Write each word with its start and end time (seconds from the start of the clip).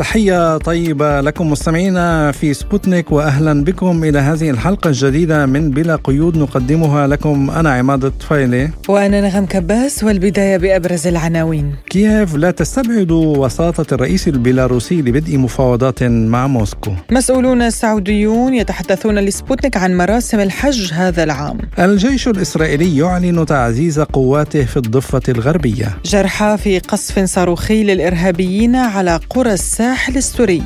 تحية 0.00 0.58
طيبة 0.58 1.20
لكم 1.20 1.50
مستمعينا 1.50 2.32
في 2.32 2.54
سبوتنيك 2.54 3.12
وأهلا 3.12 3.64
بكم 3.64 4.04
إلى 4.04 4.18
هذه 4.18 4.50
الحلقة 4.50 4.88
الجديدة 4.88 5.46
من 5.46 5.70
بلا 5.70 5.96
قيود. 5.96 6.36
نقدمها 6.36 7.06
لكم 7.06 7.50
أنا 7.50 7.72
عماد 7.72 8.04
الطفيلي 8.04 8.70
وأنا 8.88 9.20
نغم 9.20 9.46
كباس 9.46 10.04
والبداية 10.04 10.56
بأبرز 10.56 11.06
العناوين. 11.06 11.74
كييف 11.90 12.34
لا 12.34 12.50
تستبعد 12.50 13.10
وساطة 13.10 13.94
الرئيس 13.94 14.28
البيلاروسي 14.28 15.02
لبدء 15.02 15.38
مفاوضات 15.38 16.02
مع 16.02 16.46
موسكو؟ 16.46 16.92
مسؤولون 17.10 17.70
سعوديون 17.70 18.54
يتحدثون 18.54 19.18
لسبوتنيك 19.18 19.76
عن 19.76 19.96
مراسم 19.96 20.40
الحج 20.40 20.92
هذا 20.92 21.24
العام. 21.24 21.58
الجيش 21.78 22.28
الإسرائيلي 22.28 22.96
يعلن 22.96 23.46
تعزيز 23.46 24.00
قواته 24.00 24.64
في 24.64 24.76
الضفة 24.76 25.22
الغربية. 25.28 25.98
جرحى 26.04 26.56
في 26.58 26.78
قصف 26.78 27.18
صاروخي 27.24 27.84
للإرهابيين 27.84 28.76
على 28.76 29.20
قرى 29.30 29.52
الساحل. 29.52 29.89
الساحل 29.90 30.16
السوري 30.16 30.62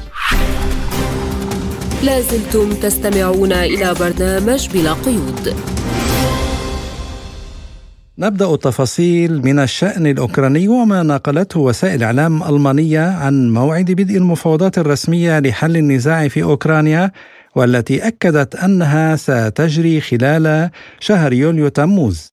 لازلتم 2.03 2.73
تستمعون 2.73 3.53
إلى 3.53 3.95
برنامج 4.01 4.69
بلا 4.75 4.93
قيود. 4.93 5.55
نبدأ 8.19 8.55
التفاصيل 8.55 9.43
من 9.45 9.59
الشأن 9.59 10.07
الأوكراني 10.07 10.69
وما 10.69 11.03
نقلته 11.03 11.61
وسائل 11.61 12.03
إعلام 12.03 12.43
ألمانية 12.43 13.01
عن 13.01 13.53
موعد 13.53 13.91
بدء 13.91 14.17
المفاوضات 14.17 14.79
الرسمية 14.79 15.39
لحل 15.39 15.77
النزاع 15.77 16.29
في 16.29 16.43
أوكرانيا 16.43 17.11
والتي 17.57 18.07
أكدت 18.07 18.55
أنها 18.57 19.17
ستجري 19.17 20.01
خلال 20.01 20.71
شهر 21.01 21.33
يوليو 21.33 21.69
تموز. 21.69 22.29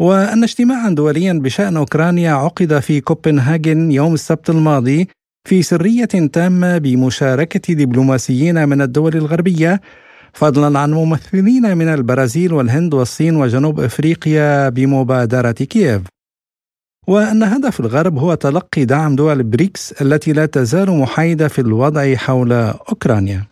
وأن 0.00 0.42
اجتماعا 0.42 0.90
دوليا 0.90 1.32
بشأن 1.32 1.76
أوكرانيا 1.76 2.32
عقد 2.32 2.78
في 2.78 3.00
كوبنهاجن 3.00 3.92
يوم 3.92 4.14
السبت 4.14 4.50
الماضي 4.50 5.08
في 5.46 5.62
سرية 5.62 6.04
تامة 6.32 6.78
بمشاركة 6.78 7.74
دبلوماسيين 7.74 8.68
من 8.68 8.82
الدول 8.82 9.16
الغربية 9.16 9.80
فضلا 10.32 10.78
عن 10.78 10.94
ممثلين 10.94 11.76
من 11.76 11.88
البرازيل 11.88 12.52
والهند 12.52 12.94
والصين 12.94 13.36
وجنوب 13.36 13.80
أفريقيا 13.80 14.68
بمبادرة 14.68 15.50
كييف. 15.50 16.02
وأن 17.06 17.42
هدف 17.42 17.80
الغرب 17.80 18.18
هو 18.18 18.34
تلقي 18.34 18.84
دعم 18.84 19.16
دول 19.16 19.42
بريكس 19.42 19.92
التي 20.02 20.32
لا 20.32 20.46
تزال 20.46 20.90
محايدة 20.90 21.48
في 21.48 21.60
الوضع 21.60 22.14
حول 22.14 22.52
أوكرانيا. 22.52 23.46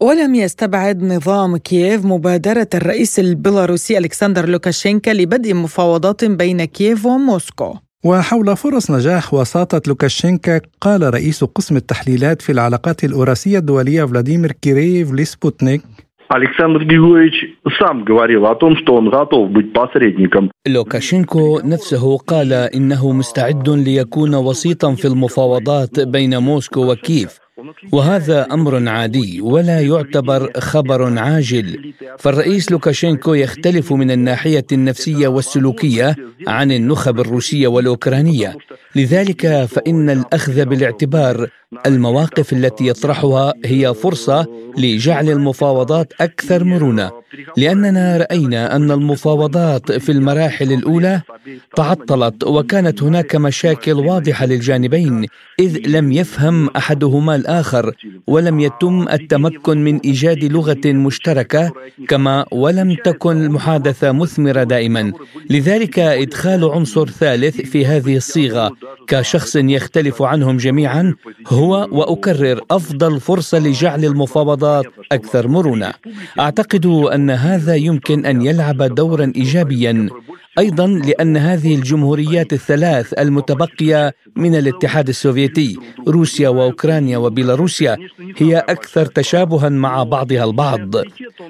ولم 0.00 0.34
يستبعد 0.34 1.02
نظام 1.02 1.56
كييف 1.56 2.04
مبادرة 2.04 2.68
الرئيس 2.74 3.18
البيلاروسي 3.18 3.98
ألكسندر 3.98 4.48
لوكاشينكا 4.48 5.10
لبدء 5.10 5.54
مفاوضات 5.54 6.24
بين 6.24 6.64
كييف 6.64 7.06
وموسكو. 7.06 7.76
وحول 8.05 8.57
فرص 8.57 8.91
نجاح 8.91 9.33
وساطة 9.33 9.81
لوكاشينكا 9.87 10.61
قال 10.81 11.13
رئيس 11.13 11.43
قسم 11.43 11.75
التحليلات 11.77 12.41
في 12.41 12.51
العلاقات 12.51 13.03
الأوراسية 13.03 13.57
الدولية 13.57 14.03
فلاديمير 14.03 14.51
كيريف 14.51 15.11
لسبوتنيك 15.11 15.81
Александр 16.31 16.83
Григорьевич 16.85 17.57
сам 17.79 18.03
говорил 18.03 18.45
о 18.45 18.55
том, 18.55 18.77
что 18.77 18.95
он 18.95 19.09
готов 19.09 19.49
быть 19.49 19.73
посредником. 19.73 20.49
لوكاشينكو 20.67 21.59
نفسه 21.63 22.17
قال 22.17 22.53
إنه 22.53 23.11
مستعد 23.11 23.69
ليكون 23.69 24.35
وسيطا 24.35 24.95
في 24.95 25.07
المفاوضات 25.07 25.99
بين 25.99 26.37
موسكو 26.37 26.91
وكييف 26.91 27.39
وهذا 27.92 28.46
أمر 28.52 28.88
عادي 28.88 29.40
ولا 29.40 29.80
يعتبر 29.80 30.50
خبر 30.58 31.18
عاجل. 31.18 31.94
فالرئيس 32.18 32.70
لوكاشينكو 32.72 33.34
يختلف 33.34 33.92
من 33.92 34.10
الناحية 34.10 34.66
النفسية 34.72 35.28
والسلوكية 35.28 36.16
عن 36.46 36.72
النخب 36.72 37.20
الروسية 37.20 37.66
والأوكرانية. 37.66 38.56
لذلك 38.96 39.64
فإن 39.64 40.10
الأخذ 40.10 40.64
بالاعتبار 40.64 41.48
المواقف 41.86 42.52
التي 42.52 42.86
يطرحها 42.86 43.54
هي 43.64 43.94
فرصة 43.94 44.46
لجعل 44.78 45.30
المفاوضات 45.30 46.12
أكثر 46.20 46.64
مرونة. 46.64 47.10
لأننا 47.56 48.16
رأينا 48.16 48.76
أن 48.76 48.90
المفاوضات 48.90 49.92
في 49.92 50.12
المراحل 50.12 50.72
الأولى 50.72 51.20
تعطلت 51.76 52.44
وكانت 52.44 53.02
هناك 53.02 53.36
مشاكل 53.36 53.92
واضحة 53.92 54.46
للجانبين 54.46 55.26
إذ 55.60 55.78
لم 55.86 56.12
يفهم 56.12 56.68
أحدهما 56.76 57.34
الآخر 57.44 57.84
ولم 58.26 58.60
يتم 58.60 59.08
التمكن 59.08 59.84
من 59.84 59.94
إيجاد 60.04 60.44
لغة 60.44 60.84
مشتركة 60.86 61.72
كما 62.08 62.44
ولم 62.52 62.94
تكن 63.04 63.36
المحادثة 63.44 64.12
مثمرة 64.12 64.62
دائما. 64.62 65.12
لذلك 65.50 65.98
إدخال 65.98 66.64
عنصر 66.64 67.06
ثالث 67.08 67.56
في 67.60 67.86
هذه 67.86 68.16
الصيغة 68.16 68.70
كشخص 69.06 69.56
يختلف 69.56 70.22
عنهم 70.22 70.56
جميعا 70.56 71.14
هو 71.48 71.88
وأكرر 71.92 72.60
أفضل 72.70 73.20
فرصة 73.20 73.58
لجعل 73.58 74.04
المفاوضات 74.04 74.86
أكثر 75.12 75.48
مرونة. 75.48 75.92
أعتقد 76.40 76.86
أن 76.86 77.30
هذا 77.30 77.74
يمكن 77.74 78.26
أن 78.26 78.42
يلعب 78.42 78.82
دورا 78.82 79.32
ايجابيا. 79.36 80.08
أيضا 80.58 80.86
لأن 80.86 81.36
هذه 81.36 81.74
الجمهوريات 81.74 82.52
الثلاث 82.52 83.12
المتبقية 83.12 84.14
من 84.36 84.54
الاتحاد 84.54 85.08
السوفيتي 85.08 85.78
روسيا 86.08 86.48
وأوكرانيا 86.48 87.18
وبيلاروسيا 87.18 87.96
هي 88.36 88.58
أكثر 88.58 89.06
تشابها 89.06 89.68
مع 89.68 90.02
بعضها 90.02 90.44
البعض. 90.44 90.90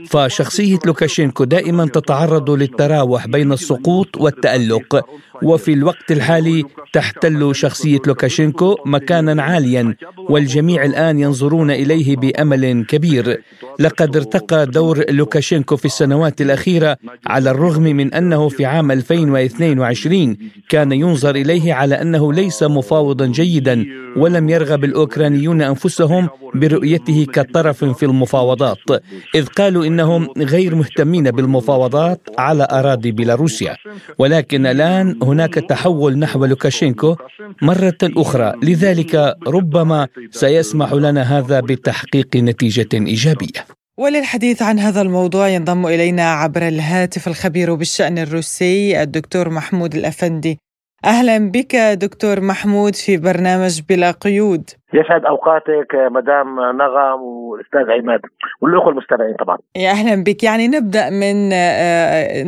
فشخصية 0.06 0.78
لوكاشينكو 0.87 1.44
دائما 1.44 1.87
تتعرض 1.87 2.50
للتراوح 2.50 3.26
بين 3.26 3.53
السقوط 3.53 4.16
والتألق. 4.16 5.04
وفي 5.43 5.72
الوقت 5.72 6.12
الحالي 6.12 6.65
تحتل 6.93 7.55
شخصية 7.55 7.99
لوكاشينكو 8.06 8.77
مكانا 8.87 9.43
عاليا 9.43 9.95
والجميع 10.19 10.84
الآن 10.84 11.19
ينظرون 11.19 11.71
إليه 11.71 12.17
بأمل 12.17 12.84
كبير. 12.89 13.43
لقد 13.78 14.17
ارتقى 14.17 14.67
دور 14.67 15.05
لوكاشينكو 15.11 15.77
في 15.77 15.84
السنوات 15.84 16.41
الأخيرة 16.41 16.97
على 17.27 17.50
الرغم 17.50 17.83
من 17.83 18.15
أنه 18.15 18.49
في 18.49 18.65
عام 18.65 18.91
2022 18.91 20.37
كان 20.69 20.93
ينظر 20.93 21.34
إليه 21.34 21.75
على 21.75 21.94
أنه 21.94 22.33
ليس 22.33 22.62
مفاوضا 22.62 23.27
جيدا 23.27 23.84
ولم 24.17 24.49
يرغب 24.49 24.84
الأوكرانيون 24.84 25.62
أنفسهم 25.62 26.28
برؤيته 26.55 27.27
كطرف 27.33 27.84
في 27.84 28.03
المفاوضات 28.06 28.78
إذ 29.34 29.47
قالوا 29.47 29.87
إنهم 29.87 30.28
غير 30.39 30.75
مهتمين 30.75 31.31
بالمفاوضات 31.31 32.21
على 32.39 32.69
أراضي 32.71 33.11
بيلاروسيا. 33.12 33.77
ولكن 34.19 34.67
الآن 34.67 35.19
هناك 35.23 35.34
تحول 35.69 36.19
نحو 36.19 36.45
لوكاشينكو 36.45 37.17
مرة 37.62 37.99
أخرى. 38.03 38.53
لذلك 38.62 39.34
ربما 39.47 40.09
سيسمح 40.31 40.93
لنا 40.93 41.39
هذا 41.39 41.61
بتحقيق 41.61 42.37
نتيجة 42.37 42.89
إيجابية. 42.95 43.67
وللحديث 43.99 44.62
عن 44.62 44.78
هذا 44.78 45.03
الموضوع 45.03 45.49
ينضم 45.49 45.87
إلينا 45.87 46.31
عبر 46.31 46.69
الهاتف 46.69 47.28
الخبير 47.28 47.75
بالشأن 47.75 48.19
الروسي 48.19 49.03
الدكتور 49.03 49.50
محمود 49.50 49.94
الأفندي. 49.94 50.59
أهلا 51.04 51.50
بك 51.50 51.76
دكتور 51.76 52.41
محمود 52.41 52.94
في 52.94 53.16
برنامج 53.16 53.81
بلا 53.88 54.10
قيود. 54.10 54.70
يسعد 54.94 55.25
أوقاتك 55.25 55.94
مدام 55.94 56.60
نغم 56.60 57.22
والأستاذ 57.22 57.81
عماد 57.81 58.20
والأخوة 58.60 58.88
المستمعين 58.88 59.34
طبعا. 59.41 59.59
يا 59.76 59.91
أهلا 59.91 60.25
بك. 60.25 60.44
يعني 60.44 60.69
نبدأ 60.69 61.10
من 61.10 61.48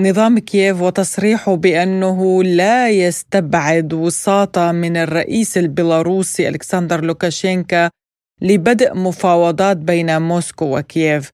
نظام 0.09 0.39
كييف 0.39 0.83
وتصريحه 0.83 1.57
بأنه 1.57 2.43
لا 2.43 2.91
يستبعد 2.91 3.93
وساطة 3.93 4.73
من 4.73 4.97
الرئيس 4.97 5.59
البيلاروسي 5.59 6.49
ألكسندر 6.49 7.05
لوكاشينكا 7.05 7.91
لبدء 8.43 8.95
مفاوضات 8.95 9.77
بين 9.77 10.23
موسكو 10.23 10.79
وكييف. 10.79 11.31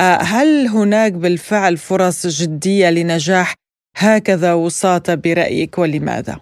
هل 0.00 0.66
هناك 0.68 1.12
بالفعل 1.12 1.76
فرص 1.76 2.26
جدية 2.26 2.90
لنجاح 2.90 3.54
هكذا 3.96 4.54
وساطه 4.54 5.14
برأيك 5.14 5.78
ولماذا؟ 5.78 6.40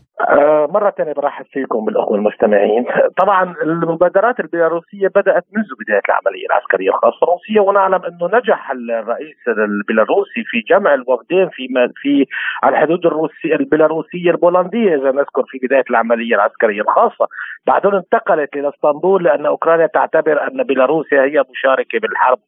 مرة 0.73 0.91
ثانية 0.91 1.13
برحب 1.13 1.45
فيكم 1.53 1.85
بالأخوة 1.85 2.17
المستمعين 2.17 2.85
طبعا 3.23 3.55
المبادرات 3.63 4.41
البيلاروسية 4.41 5.09
بدأت 5.09 5.45
منذ 5.57 5.67
بداية 5.81 6.03
العملية 6.09 6.47
العسكرية 6.51 6.89
الخاصة 6.89 7.19
الروسية 7.23 7.61
ونعلم 7.61 8.03
أنه 8.05 8.39
نجح 8.39 8.71
الرئيس 8.71 9.37
البيلاروسي 9.49 10.45
في 10.51 10.61
جمع 10.71 10.95
الوفدين 10.95 11.49
في 11.49 11.69
في 12.03 12.27
الحدود 12.65 13.07
الروسية 13.07 13.55
البيلاروسية 13.55 14.31
البولندية 14.31 14.95
إذا 14.95 15.11
نذكر 15.11 15.43
في 15.49 15.59
بداية 15.67 15.85
العملية 15.91 16.35
العسكرية 16.35 16.81
الخاصة 16.81 17.27
بعدين 17.67 17.95
انتقلت 17.95 18.57
إلى 18.57 18.69
إسطنبول 18.69 19.25
لأن 19.25 19.47
أوكرانيا 19.47 19.87
تعتبر 19.87 20.49
أن 20.49 20.63
بيلاروسيا 20.63 21.23
هي 21.23 21.45
مشاركة 21.51 21.99
بالحرب 21.99 22.39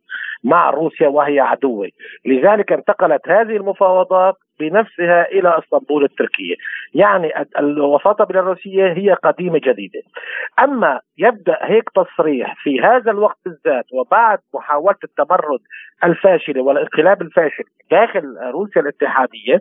مع 0.45 0.71
روسيا 0.71 1.09
وهي 1.09 1.41
عدوة. 1.41 1.89
لذلك 2.27 2.73
انتقلت 2.73 3.29
هذه 3.29 3.57
المفاوضات 3.57 4.35
بنفسها 4.61 5.29
إلى 5.29 5.59
إسطنبول 5.59 6.05
التركية. 6.05 6.55
يعني 6.95 7.33
الوساطة 7.59 8.23
البيلاروسيه 8.23 8.93
هي 8.93 9.13
قديمة 9.13 9.61
جديدة. 9.65 10.01
أما 10.59 11.01
يبدأ 11.19 11.59
هيك 11.63 11.91
تصريح 11.91 12.55
في 12.63 12.81
هذا 12.81 13.11
الوقت 13.11 13.39
بالذات 13.45 13.85
وبعد 13.93 14.39
محاولة 14.55 14.97
التمرد 15.05 15.61
الفاشلة 16.05 16.63
والانقلاب 16.63 17.23
الفاشل 17.23 17.65
داخل 17.91 18.37
روسيا 18.53 18.83
الاتحادية 18.83 19.61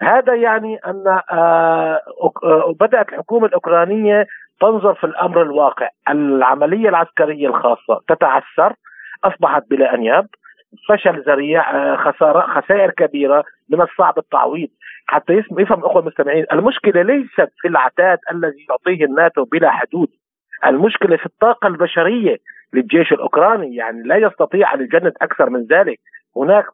هذا 0.00 0.34
يعني 0.34 0.76
أن 0.76 1.20
آه، 1.32 2.00
آه، 2.44 2.74
بدأت 2.80 3.08
الحكومة 3.08 3.46
الأوكرانية 3.46 4.26
تنظر 4.60 4.94
في 4.94 5.04
الأمر 5.04 5.42
الواقع. 5.42 5.88
العملية 6.08 6.88
العسكرية 6.88 7.48
الخاصة 7.48 8.00
تتعثر 8.08 8.74
أصبحت 9.24 9.62
بلا 9.70 9.94
أنياب. 9.94 10.26
فشل 10.88 11.22
ذريع 11.26 11.70
آه، 11.76 11.96
خسارة 11.96 12.60
خسائر 12.60 12.90
كبيرة 12.90 13.44
من 13.68 13.80
الصعب 13.80 14.18
التعويض. 14.18 14.68
حتى 15.06 15.32
يفهم 15.32 15.78
الأخوة 15.78 16.02
المستمعين 16.02 16.46
المشكلة 16.52 17.02
ليست 17.02 17.52
في 17.60 17.68
العتاد 17.68 18.18
الذي 18.32 18.66
يعطيه 18.70 19.04
الناتو 19.04 19.44
بلا 19.44 19.70
حدود. 19.70 20.08
المشكلة 20.66 21.16
في 21.16 21.26
الطاقة 21.26 21.68
البشرية 21.68 22.36
للجيش 22.72 23.12
الأوكراني 23.12 23.76
يعني 23.76 24.02
لا 24.02 24.16
يستطيع 24.16 24.74
أن 24.74 24.80
يجند 24.80 25.12
أكثر 25.22 25.50
من 25.50 25.64
ذلك. 25.64 26.00
هناك 26.36 26.64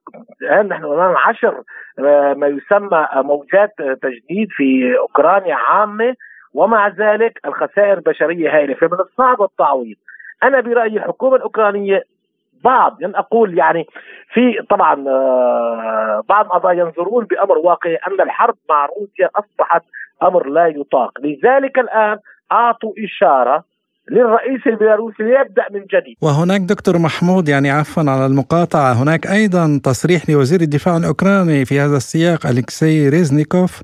الآن 0.43 0.69
نحن 0.69 0.85
أمام 0.85 1.17
عشر 1.17 1.63
آه، 1.99 2.35
ما 2.35 2.47
يسمى 2.47 3.09
موجات 3.15 3.75
تجنيد 4.03 4.49
في 4.51 4.99
أوكرانيا 4.99 5.55
عامة 5.55 6.15
ومع 6.55 6.89
ذلك 6.89 7.41
الخسائر 7.47 7.93
البشرية 7.93 8.57
هائلة. 8.57 8.75
فمن 8.75 9.01
الصعب 9.01 9.43
التعويض 9.43 9.97
أنا 10.43 10.61
برأيي 10.61 10.97
الحكومة 10.97 11.37
الأوكرانية 11.37 12.03
بعض 12.65 12.97
لن 13.01 13.15
أقول 13.15 13.59
يعني 13.59 13.87
في 14.35 14.67
طبعا 14.71 15.05
آه، 15.09 16.23
بعض 16.29 16.47
الاعضاء 16.47 16.73
ينظرون 16.73 17.25
بأمر 17.25 17.59
واقعي 17.59 17.95
أن 17.95 18.21
الحرب 18.21 18.55
مع 18.69 18.87
روسيا 18.87 19.29
أصبحت 19.37 19.83
أمر 20.23 20.47
لا 20.47 20.67
يطاق، 20.67 21.13
لذلك 21.21 21.79
الآن 21.79 22.19
أعطوا 22.53 22.93
إشارة 23.05 23.65
للرئيس 24.11 24.67
البيلاروسي 24.67 25.23
ليبدأ 25.23 25.67
من 25.71 25.81
جديد. 25.81 26.17
وهناك 26.23 26.61
دكتور 26.61 26.99
محمود 26.99 27.49
يعني 27.49 27.71
عفوا 27.71 28.03
على 28.03 28.27
المقاطعة، 28.27 28.93
هناك 29.03 29.27
أيضا 29.27 29.81
تصريح 29.85 30.31
لوزير 30.31 30.61
الدفاع 30.61 30.97
الأوكراني 30.97 31.65
في 31.65 31.81
هذا 31.81 31.97
السياق 31.97 32.47
الكسي 32.47 33.09
ريزنيكوف 33.09 33.83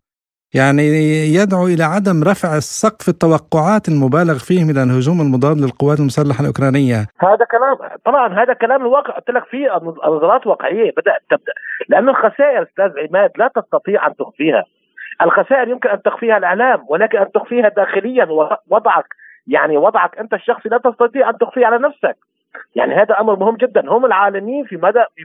يعني 0.55 0.83
يدعو 1.39 1.67
إلى 1.67 1.85
عدم 1.85 2.23
رفع 2.31 2.57
السقف 2.57 3.09
التوقعات 3.09 3.89
المبالغ 3.89 4.39
فيه 4.39 4.65
من 4.65 4.77
الهجوم 4.79 5.21
المضاد 5.21 5.57
للقوات 5.57 5.99
المسلحة 6.01 6.41
الأوكرانية. 6.41 7.07
هذا 7.19 7.45
كلام 7.51 7.99
طبعا 8.05 8.43
هذا 8.43 8.53
كلام 8.53 8.81
الواقع 8.83 9.13
قلت 9.15 9.31
لك 9.31 9.45
فيه 9.45 9.69
نظرات 10.07 10.47
واقعية 10.47 10.91
بدات 10.91 11.23
تبدأ 11.31 11.53
لأن 11.89 12.09
الخسائر 12.09 12.63
أستاذ 12.63 12.91
عماد 12.99 13.31
لا 13.39 13.51
تستطيع 13.57 14.07
أن 14.07 14.17
تخفيها. 14.17 14.65
الخسائر 15.23 15.69
يمكن 15.69 15.89
أن 15.89 16.03
تخفيها 16.03 16.37
الإعلام 16.37 16.85
ولكن 16.89 17.19
أن 17.19 17.33
تخفيها 17.33 17.69
داخليا 17.69 18.29
وضعك 18.71 19.07
يعني 19.47 19.77
وضعك 19.77 20.19
أنت 20.19 20.35
الشخصي 20.35 20.69
لا 20.69 20.79
تستطيع 20.79 21.31
أن 21.31 21.39
تخفيه 21.39 21.67
على 21.67 21.79
نفسك. 21.79 22.17
يعني 22.75 22.95
هذا 22.95 23.21
أمر 23.21 23.37
مهم 23.37 23.57
جدا 23.57 23.91
هم 23.91 24.05
العالمين 24.05 24.65
في 24.65 24.77
مدى 24.77 25.05
في 25.17 25.25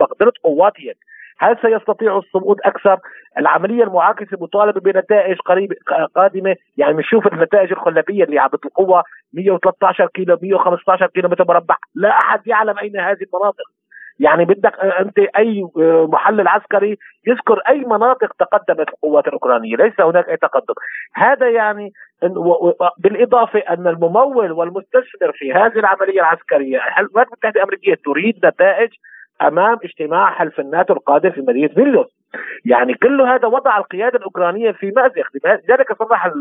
مقدرة 0.00 0.32
قواتهم 0.44 0.94
هل 1.38 1.56
سيستطيع 1.62 2.18
الصمود 2.18 2.56
أكثر؟ 2.64 2.98
العملية 3.38 3.84
المعاكسة 3.84 4.36
مطالبه 4.40 4.80
بنتائج 4.80 5.38
قريبه 5.38 5.76
قادمة 6.14 6.56
يعني 6.76 6.92
بنشوف 6.92 7.26
النتائج 7.26 7.72
الخلابيه 7.72 8.24
اللي 8.24 8.38
عبت 8.38 8.66
القوه 8.66 9.04
113 9.32 10.06
كيلو 10.06 10.38
115 10.42 11.06
كيلو 11.06 11.28
متر 11.28 11.44
مربع 11.48 11.76
لا 11.94 12.08
أحد 12.08 12.46
يعلم 12.46 12.78
أين 12.78 12.96
هذه 12.96 13.18
المناطق 13.22 13.64
يعني 14.20 14.44
بدك 14.44 14.80
أنت 14.80 15.18
أي 15.18 15.66
محلل 16.12 16.48
عسكري 16.48 16.98
يذكر 17.26 17.58
أي 17.68 17.78
مناطق 17.78 18.32
تقدمت 18.32 18.88
القوات 18.88 19.26
الأوكرانية، 19.26 19.76
ليس 19.76 20.00
هناك 20.00 20.28
أي 20.28 20.36
تقدم. 20.36 20.74
هذا 21.14 21.50
يعني 21.50 21.92
بالإضافة 22.98 23.58
أن 23.58 23.86
الممول 23.86 24.52
والمستثمر 24.52 25.32
في 25.32 25.52
هذه 25.52 25.78
العملية 25.78 26.20
العسكرية 26.20 26.78
الولايات 26.98 27.28
المتحدة 27.28 27.60
الأمريكية 27.60 27.94
تريد 28.04 28.46
نتائج 28.46 28.90
أمام 29.42 29.78
اجتماع 29.84 30.30
حلف 30.30 30.60
الناتو 30.60 30.94
القادم 30.94 31.30
في 31.30 31.40
مدينة 31.40 31.68
فيليوس 31.68 32.06
يعني 32.64 32.94
كل 32.94 33.20
هذا 33.20 33.48
وضع 33.48 33.78
القيادة 33.78 34.18
الأوكرانية 34.18 34.70
في 34.70 34.92
مأزق. 34.96 35.26
لذلك 35.44 35.98
صرح 35.98 36.32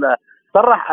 صرح 0.53 0.91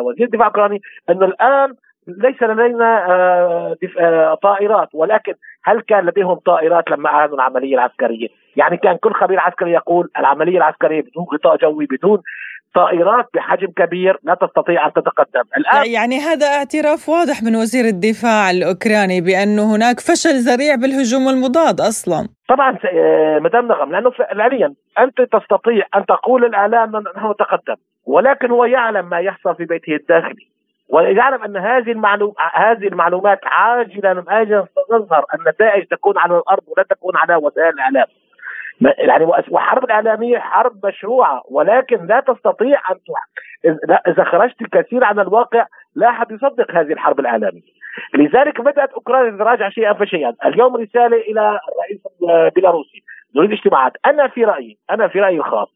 وزير 0.00 0.26
الدفاع 0.26 0.46
الأوكراني 0.46 0.82
إنه 1.10 1.24
الآن 1.24 1.74
ليس 2.06 2.42
لدينا 2.42 3.10
آه، 3.10 3.76
آه، 3.98 4.34
طائرات. 4.34 4.88
ولكن 4.94 5.34
هل 5.64 5.80
كان 5.80 6.06
لديهم 6.06 6.34
طائرات 6.34 6.90
لما 6.90 7.08
أعلنوا 7.08 7.36
العملية 7.36 7.74
العسكرية؟ 7.74 8.28
يعني 8.56 8.76
كان 8.76 8.96
كل 8.96 9.12
خبير 9.12 9.40
عسكري 9.40 9.72
يقول 9.72 10.10
العملية 10.18 10.56
العسكرية 10.56 11.02
بدون 11.02 11.26
غطاء 11.34 11.56
جوي 11.56 11.86
بدون 11.86 12.22
طائرات 12.74 13.26
بحجم 13.34 13.66
كبير 13.76 14.18
لا 14.22 14.34
تستطيع 14.34 14.86
أن 14.86 14.92
تتقدم. 14.92 15.42
الآن 15.56 15.86
يعني 15.86 16.18
هذا 16.18 16.46
اعتراف 16.46 17.08
واضح 17.08 17.42
من 17.42 17.56
وزير 17.56 17.84
الدفاع 17.84 18.50
الأوكراني 18.50 19.20
بأنه 19.20 19.76
هناك 19.76 20.00
فشل 20.00 20.36
ذريع 20.48 20.74
بالهجوم 20.74 21.28
المضاد 21.28 21.80
أصلا. 21.80 22.28
طبعا 22.48 22.78
آه، 22.92 23.38
مدام 23.38 23.68
نغم 23.68 23.92
لأنه 23.92 24.10
فعليا 24.10 24.74
أنت 24.98 25.20
تستطيع 25.20 25.86
أن 25.96 26.06
تقول 26.06 26.44
الاعلام 26.44 26.96
أنه 26.96 27.32
تقدم 27.38 27.76
ولكن 28.06 28.50
هو 28.50 28.64
يعلم 28.64 29.08
ما 29.08 29.18
يحصل 29.20 29.56
في 29.56 29.64
بيته 29.64 29.96
الداخلي 29.96 30.46
ويعلم 30.88 31.42
أن 31.42 31.56
هذه 31.56 31.92
المعلوم 31.92 32.34
هذه 32.54 32.86
المعلومات 32.88 33.40
عاجلا 33.44 34.12
ام 34.12 34.24
اجلا 34.28 34.66
ستظهر 34.72 35.24
النتائج 35.34 35.84
تكون 35.86 36.18
على 36.18 36.38
الأرض 36.38 36.62
ولا 36.66 36.86
تكون 36.90 37.16
على 37.16 37.36
وسائل 37.36 37.68
الإعلام. 37.68 38.06
يعني 38.80 39.24
وحرب 39.50 39.84
الاعلاميه 39.84 40.38
حرب 40.38 40.86
مشروعة 40.86 41.42
ولكن 41.50 42.06
لا 42.06 42.20
تستطيع 42.20 42.80
أن 42.90 42.96
إذا 44.08 44.24
خرجت 44.24 44.62
كثير 44.72 45.04
عن 45.04 45.18
الواقع 45.18 45.66
لا 45.94 46.08
أحد 46.08 46.30
يصدق 46.30 46.70
هذه 46.70 46.92
الحرب 46.92 47.20
الإعلامية. 47.20 47.76
لذلك 48.14 48.60
بدأت 48.60 48.92
أوكرانيا 48.92 49.30
تتراجع 49.30 49.68
شيئا 49.68 49.92
فشيئا. 49.92 50.34
اليوم 50.44 50.76
رسالة 50.76 51.16
إلى 51.16 51.58
الرئيس 51.72 52.00
البيلاروسي 52.46 53.02
نريد 53.36 53.52
اجتماعات. 53.52 53.92
أنا 54.06 54.28
في 54.28 54.44
رأيي 54.44 54.78
أنا 54.90 55.08
في 55.08 55.20
رأيي 55.20 55.38
الخاص 55.38 55.68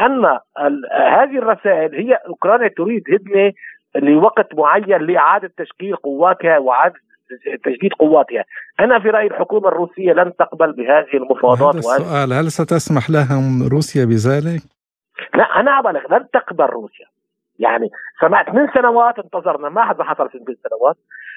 أن 0.00 0.38
هذه 0.92 1.38
الرسائل 1.38 1.94
هي 1.94 2.14
أوكرانيا 2.14 2.68
تريد 2.68 3.02
هدنة 3.12 3.52
لوقت 3.96 4.54
معين 4.54 5.02
لإعادة 5.02 5.50
تشكيل 5.56 5.96
قواتها 5.96 6.58
واعاده 6.58 7.00
تجديد 7.64 7.92
قواتها 7.92 8.44
أنا 8.80 9.00
في 9.00 9.10
رأيي 9.10 9.26
الحكومة 9.26 9.68
الروسية 9.68 10.12
لن 10.12 10.32
تقبل 10.38 10.72
بهذه 10.72 11.14
المفاوضات 11.14 11.74
هذا 11.74 11.78
السؤال 11.78 12.32
هل 12.32 12.50
ستسمح 12.50 13.10
لهم 13.10 13.68
روسيا 13.72 14.04
بذلك؟ 14.04 14.62
لا 15.34 15.44
أنا 15.60 15.78
أبلغ 15.78 16.16
لن 16.16 16.26
تقبل 16.32 16.64
روسيا 16.64 17.06
يعني 17.62 17.90
سمعت 18.20 18.54
من 18.54 18.68
سنوات 18.74 19.18
انتظرنا 19.18 19.68
ما 19.68 19.84
حد 19.84 20.02
حصل 20.02 20.28
في 20.28 20.38
من 20.38 20.54
سنوات. 20.68 20.96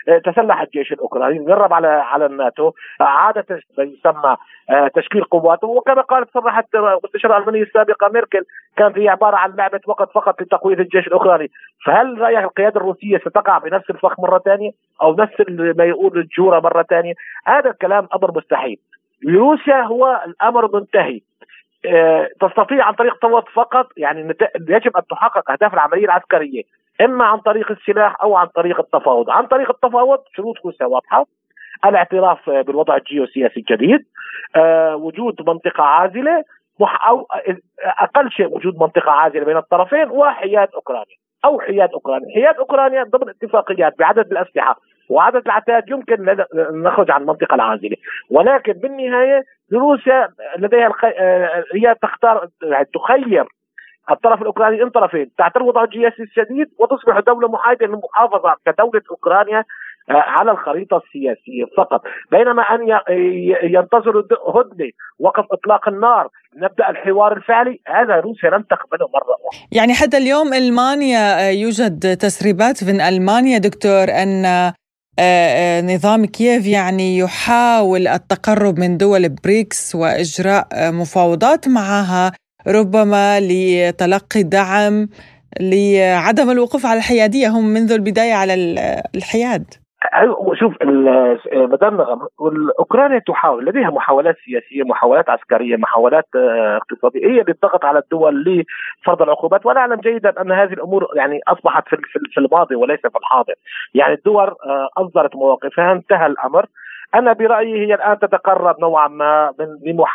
آه، 0.10 0.18
تسلح 0.18 0.62
الجيش 0.62 0.92
الأوكراني 0.92 1.46
جرب 1.46 1.74
على 1.74 1.88
على 1.88 2.26
الناتو. 2.26 2.72
اعاد 3.02 3.64
ما 3.78 3.84
يسمى 3.84 4.38
آه، 4.70 4.88
تشكيل 4.96 5.24
قواته. 5.24 5.68
وكما 5.68 6.02
قالت 6.02 6.34
صرحت 6.34 6.76
المستشاره 6.76 7.38
الألمانية 7.38 7.64
السابقة 7.64 8.10
ميركل 8.10 8.44
كانت 8.78 8.98
هي 8.98 9.10
عبارة 9.10 9.36
عن 9.36 9.56
لعبة 9.56 9.80
وقت 9.88 10.12
فقط 10.12 10.42
لتقوية 10.42 10.78
الجيش 10.78 11.08
الأوكراني. 11.08 11.52
فهل 11.86 12.22
رأيك 12.22 12.44
القيادة 12.44 12.78
الروسية 12.78 13.18
ستقع 13.18 13.58
بنفس 13.58 13.90
الفخ 13.90 14.20
مرة 14.20 14.40
ثانية؟ 14.40 14.72
أو 15.02 15.16
نفس 15.16 15.34
ما 15.50 15.84
يقول 15.84 16.18
الجورة 16.18 16.60
مرة 16.60 16.84
ثانية؟ 16.84 17.14
هذا 17.46 17.70
الكلام 17.70 18.08
أمر 18.16 18.38
مستحيل. 18.38 18.78
لروسيا 19.24 19.82
هو 19.82 20.24
الأمر 20.26 20.76
منتهي. 20.76 21.18
آه، 21.18 21.35
تستطيع 22.42 22.86
عن 22.86 22.94
طريق 22.94 23.16
تفاوض 23.16 23.44
فقط 23.54 23.88
يعني 23.98 24.36
يجب 24.70 24.98
أن 24.98 25.04
تحقق 25.10 25.52
أهداف 25.52 25.74
العملية 25.74 26.06
العسكرية 26.06 26.64
إما 27.02 27.26
عن 27.26 27.38
طريق 27.38 27.72
السلاح 27.72 28.22
أو 28.22 28.36
عن 28.36 28.48
طريق 28.48 28.80
التفاوض، 28.80 29.30
عن 29.30 29.46
طريق 29.46 29.70
التفاوض 29.70 30.20
شروط 30.36 30.56
روسيا 30.66 30.86
واضحه 30.86 31.26
الاعتراف 31.86 32.50
بالوضع 32.50 32.96
الجيوسياسي 32.96 33.60
الجديد 33.60 34.06
آه، 34.56 34.96
وجود 34.96 35.36
منطقة 35.48 35.84
عازلة 35.84 36.44
أو 36.82 37.28
أقل 37.82 38.32
شيء 38.32 38.56
وجود 38.56 38.76
منطقة 38.80 39.12
عازلة 39.12 39.46
بين 39.46 39.58
الطرفين 39.58 40.10
وحياد 40.10 40.68
أوكرانيا 40.76 41.16
أو 41.46 41.60
حياد 41.60 41.90
أوكرانيا، 41.94 42.36
حياد 42.36 42.56
أوكرانيا 42.56 43.04
ضمن 43.04 43.30
اتفاقيات 43.30 43.94
بعدد 44.00 44.32
الأسلحة 44.32 44.76
وعدد 45.10 45.42
العتاد 45.46 45.90
يمكن 45.90 46.46
نخرج 46.72 47.12
عن 47.12 47.22
المنطقة 47.22 47.56
العازلة، 47.56 47.96
ولكن 48.32 48.74
بالنهاية 48.74 49.44
روسيا 49.74 50.30
لديها 50.58 50.88
الخي... 50.88 51.08
آه، 51.08 51.64
هي 51.76 51.96
تختار 52.02 52.50
يعني 52.64 52.88
تخير 52.94 53.46
الطرف 54.12 54.42
الأوكراني 54.42 54.84
إن 54.84 54.90
طرفين. 54.90 55.32
تحت 55.38 55.58
الوضع 55.58 55.84
السياسي 55.84 56.24
الشديد 56.24 56.68
وتصبح 56.80 57.20
دولة 57.20 57.48
محايدة 57.48 57.86
للمحافظة 57.86 58.56
كدولة 58.66 59.02
أوكرانيا 59.12 59.64
آه، 60.10 60.14
على 60.14 60.52
الخريطة 60.52 60.98
السياسية 60.98 61.66
فقط. 61.78 62.02
بينما 62.32 62.62
أن 62.62 63.00
ينتظروا 63.64 64.24
هدنة 64.56 64.90
وقف 65.20 65.46
إطلاق 65.52 65.88
النار 65.88 66.30
نبدأ 66.56 66.90
الحوار 66.90 67.38
الفعلي. 67.38 67.80
هذا 67.88 68.16
روسيا 68.20 68.50
لن 68.50 68.68
تقبله 68.68 69.08
مرة 69.14 69.36
أخرى. 69.50 69.68
يعني 69.72 69.94
حتى 69.94 70.18
اليوم 70.18 70.54
ألمانيا 70.54 71.48
آه، 71.48 71.52
يوجد 71.52 72.18
تسريبات 72.18 72.84
من 72.84 73.02
ألمانيا 73.02 73.58
دكتور 73.58 74.04
أن 74.24 74.46
نظام 75.84 76.26
كييف 76.26 76.66
يعني 76.66 77.18
يحاول 77.18 78.08
التقرب 78.08 78.80
من 78.80 78.98
دول 78.98 79.30
بريكس 79.30 79.96
وإجراء 79.96 80.68
مفاوضات 80.92 81.68
معها 81.68 82.32
ربما 82.68 83.40
لتلقي 83.40 84.44
دعم 84.44 85.10
لعدم 85.60 86.52
الوقوف 86.52 86.86
على 86.86 86.98
الحيادية. 86.98 87.48
هم 87.48 87.66
منذ 87.66 87.92
البداية 87.92 88.34
على 88.34 88.54
الحياد. 89.16 89.74
شوف 90.54 90.74
مدام 91.54 91.98
نغم 91.98 92.28
اوكرانيا 92.80 93.20
تحاول 93.20 93.66
لديها 93.66 93.90
محاولات 93.90 94.36
سياسية 94.46 94.84
محاولات 94.84 95.30
عسكرية 95.30 95.76
محاولات 95.76 96.26
آه، 96.36 96.78
اقتصادية 96.78 97.28
هي 97.28 97.44
للضغط 97.48 97.86
على 97.86 98.00
الدول 98.00 98.44
لفرض 98.44 99.22
العقوبات. 99.22 99.66
وأنا 99.66 99.80
أعلم 99.80 100.00
جيدا 100.00 100.42
أن 100.42 100.52
هذه 100.52 100.74
الأمور 100.74 101.08
يعني 101.16 101.40
أصبحت 101.48 101.84
في 102.34 102.38
الماضي 102.38 102.76
وليس 102.76 103.00
في 103.00 103.18
الحاضر. 103.18 103.54
يعني 103.94 104.14
الدول 104.14 104.48
آه، 104.48 104.90
أصدرت 104.98 105.36
مواقفها 105.36 105.92
انتهى 105.92 106.26
الأمر. 106.26 106.66
أنا 107.16 107.34
برأيي 107.34 107.88
هي 107.88 107.94
الآن 107.94 108.20
تتقرب 108.20 108.80
نوعا 108.80 109.08
ما 109.08 109.54
من 109.60 110.06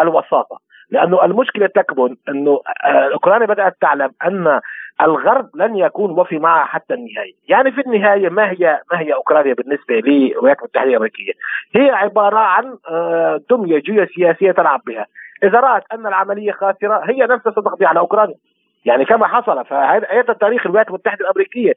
الوساطة. 0.00 0.69
لأنه 0.90 1.24
المشكلة 1.24 1.66
تكمن 1.66 2.16
إنه 2.28 2.60
آه، 2.84 3.12
اوكرانيا 3.12 3.46
بدأت 3.46 3.76
تعلم 3.80 4.10
أن 4.24 4.60
الغرب 5.00 5.48
لن 5.54 5.76
يكون 5.76 6.10
وفي 6.10 6.38
معها 6.38 6.64
حتى 6.64 6.94
النهاية، 6.94 7.34
يعني 7.48 7.72
في 7.72 7.80
النهاية 7.80 8.28
ما 8.28 8.50
هي 8.50 8.80
ما 8.92 9.00
هي 9.00 9.14
أوكرانيا 9.14 9.54
بالنسبة 9.54 9.94
للولايات 9.94 10.58
المتحده 10.58 10.90
الأمريكية؟ 10.90 11.32
هي 11.76 11.90
عبارة 11.90 12.38
عن 12.38 12.76
آه، 12.90 13.40
دمية 13.50 13.78
جيوسياسيه 13.78 14.52
تلعب 14.52 14.80
بها، 14.86 15.06
إذا 15.42 15.60
رأت 15.60 15.82
أن 15.92 16.06
العملية 16.06 16.52
خاسرة 16.52 17.02
هي 17.04 17.22
نفسها 17.22 17.52
ستقضي 17.52 17.86
على 17.86 17.98
أوكرانيا. 18.00 18.36
يعني 18.84 19.04
كما 19.04 19.26
حصل 19.26 19.64
فهذا 19.64 20.32
تاريخ 20.32 20.66
الولايات 20.66 20.88
المتحدة 20.88 21.20
الأمريكية 21.20 21.72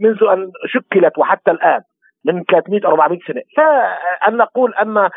منذ 0.00 0.24
أن 0.24 0.50
شكلت 0.66 1.18
وحتى 1.18 1.50
الآن 1.50 1.80
من 2.26 2.44
300 2.44 2.80
400 2.84 3.18
سنة. 3.26 3.42
فأن 3.56 4.36
نقول 4.36 4.74
أن 4.74 5.08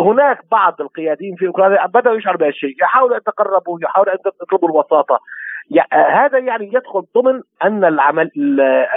هناك 0.00 0.38
بعض 0.50 0.80
القياديين 0.80 1.36
في 1.36 1.46
أوكرانيا 1.46 1.86
بدأوا 1.86 2.16
يشعروا 2.16 2.38
بهذا 2.38 2.50
الشيء 2.50 2.74
يحاولوا 2.82 3.16
أن 3.16 3.20
يتقربوا 3.20 3.78
يحاولوا 3.82 4.12
أن 4.14 4.18
يطلبوا 4.42 4.68
الوساطة. 4.68 5.20
هذا 5.92 6.38
يعني 6.38 6.66
يدخل 6.74 7.02
ضمن 7.16 7.42
أن 7.64 7.84
العمل 7.84 8.30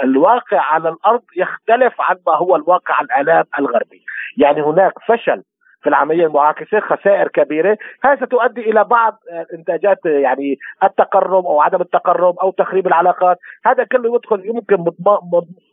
الواقع 0.04 0.60
على 0.60 0.88
الأرض 0.88 1.22
يختلف 1.36 1.94
عن 2.00 2.16
ما 2.26 2.36
هو 2.36 2.56
الواقع 2.56 3.00
الاعلام 3.00 3.44
الغربي. 3.58 4.02
يعني 4.36 4.62
هناك 4.62 4.92
فشل 5.08 5.42
في 5.82 5.88
العملية 5.88 6.26
المعاكسة 6.26 6.80
خسائر 6.80 7.28
كبيرة. 7.28 7.78
هذا 8.04 8.26
ستؤدي 8.26 8.70
إلى 8.70 8.84
بعض 8.84 9.18
إنتاجات 9.54 9.98
يعني 10.04 10.56
التقرب 10.84 11.46
أو 11.46 11.60
عدم 11.60 11.80
التقرب 11.80 12.38
أو 12.38 12.50
تخريب 12.50 12.86
العلاقات. 12.86 13.38
هذا 13.66 13.84
كله 13.84 14.14
يدخل 14.14 14.46
يمكن 14.46 14.84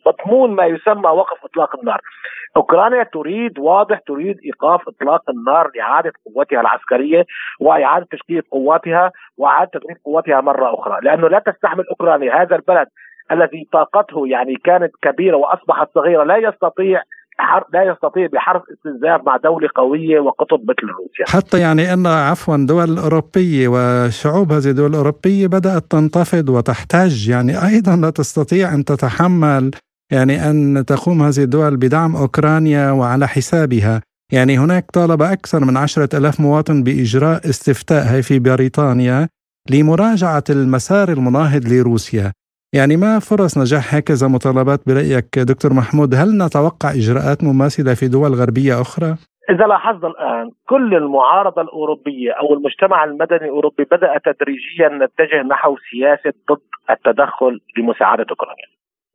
مضمون 0.05 0.55
ما 0.55 0.65
يسمى 0.65 1.09
وقف 1.09 1.45
إطلاق 1.45 1.79
النار. 1.79 2.01
أوكرانيا 2.57 3.03
تريد 3.03 3.59
واضح 3.59 3.99
تريد 3.99 4.39
إيقاف 4.45 4.87
إطلاق 4.87 5.29
النار 5.29 5.71
لإعادة 5.75 6.11
قوتها 6.35 6.61
العسكرية 6.61 7.25
وإعادة 7.59 8.07
تشكيل 8.11 8.41
قواتها 8.51 9.11
وإعادة 9.37 9.71
تدريب 9.73 9.97
قواتها 10.05 10.41
مرة 10.41 10.73
أخرى. 10.73 10.99
لأنه 11.01 11.27
لا 11.27 11.39
تستحمل 11.39 11.87
أوكرانيا 11.89 12.41
هذا 12.41 12.55
البلد 12.55 12.87
الذي 13.31 13.67
طاقته 13.71 14.27
يعني 14.27 14.55
كانت 14.55 14.91
كبيرة 15.01 15.37
وأصبحت 15.37 15.87
صغيرة 15.95 16.23
لا 16.23 16.37
يستطيع 16.37 17.01
لا 17.73 17.83
يستطيع 17.83 18.27
بحرف 18.33 18.63
استنزاف 18.73 19.21
مع 19.25 19.37
دولة 19.37 19.69
قوية 19.75 20.19
وقطب 20.19 20.61
مثل 20.63 20.87
روسيا. 20.99 21.25
حتى 21.37 21.59
يعني 21.59 21.93
أن 21.93 22.07
عفوا 22.07 22.57
دول 22.57 22.97
أوروبية 22.97 23.67
وشعوب 23.67 24.51
هذه 24.51 24.69
الدول 24.69 24.89
الأوروبية 24.89 25.47
بدأت 25.47 25.83
تنتفض 25.89 26.49
وتحتاج 26.49 27.29
يعني 27.29 27.67
أيضا 27.67 27.95
لا 27.95 28.09
تستطيع 28.09 28.73
أن 28.73 28.85
تتحمل 28.85 29.71
يعني 30.11 30.49
أن 30.49 30.85
تقوم 30.87 31.21
هذه 31.21 31.43
الدول 31.43 31.77
بدعم 31.77 32.15
أوكرانيا 32.15 32.91
وعلى 32.91 33.27
حسابها. 33.27 34.01
يعني 34.31 34.57
هناك 34.57 34.91
طالب 34.91 35.21
أكثر 35.21 35.65
من 35.65 35.77
عشرة 35.77 36.17
ألاف 36.17 36.39
مواطن 36.39 36.83
بإجراء 36.83 37.49
استفتاء 37.49 38.03
هي 38.03 38.21
في 38.21 38.39
بريطانيا 38.39 39.29
لمراجعة 39.69 40.43
المسار 40.49 41.09
المناهض 41.09 41.67
لروسيا. 41.67 42.31
يعني 42.73 42.97
ما 42.97 43.19
فرص 43.19 43.57
نجاح 43.57 43.95
هكذا 43.95 44.27
مطالبات 44.27 44.79
برأيك 44.87 45.29
دكتور 45.51 45.71
محمود؟ 45.73 46.09
هل 46.13 46.29
نتوقع 46.45 46.89
إجراءات 47.01 47.43
مماثلة 47.43 47.93
في 47.93 48.07
دول 48.07 48.31
غربية 48.39 48.81
أخرى؟ 48.81 49.15
إذا 49.49 49.65
لاحظنا 49.67 50.07
الآن 50.07 50.51
كل 50.67 50.95
المعارضة 50.95 51.61
الأوروبية 51.61 52.31
أو 52.31 52.53
المجتمع 52.53 53.03
المدني 53.03 53.45
الأوروبي 53.45 53.83
بدأ 53.83 54.17
تدريجيا 54.25 54.89
نتجه 54.89 55.41
نحو 55.41 55.77
سياسة 55.91 56.33
ضد 56.51 56.61
التدخل 56.89 57.59
لمساعدة 57.77 58.25
أوكرانيا. 58.29 58.69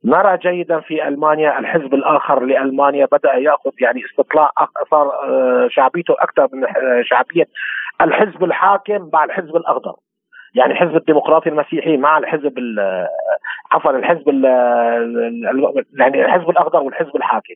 نرى 0.05 0.37
جيدا 0.37 0.79
في 0.79 1.07
ألمانيا 1.07 1.59
الحزب 1.59 1.93
الآخر 1.93 2.45
لألمانيا 2.45 3.05
بدأ 3.11 3.33
يأخذ 3.33 3.71
يعني 3.81 4.01
استطلاع 4.05 4.51
صار 4.91 5.07
آه، 5.07 5.67
شعبيته 5.71 6.13
أكثر 6.19 6.47
من 6.53 6.63
آه، 6.63 7.01
شعبية 7.03 7.45
الحزب 8.01 8.43
الحاكم 8.43 9.09
مع 9.13 9.23
الحزب 9.23 9.55
الأخضر. 9.55 9.95
يعني 10.55 10.73
الحزب 10.73 10.95
الديمقراطي 10.95 11.49
المسيحي 11.49 11.97
مع 11.97 12.17
الحزب 12.17 12.53
عفوا 13.71 13.91
الحزب 13.91 14.29
يعني 15.99 16.25
الحزب 16.25 16.49
الأخضر 16.49 16.79
والحزب 16.79 17.15
الحاكم. 17.15 17.53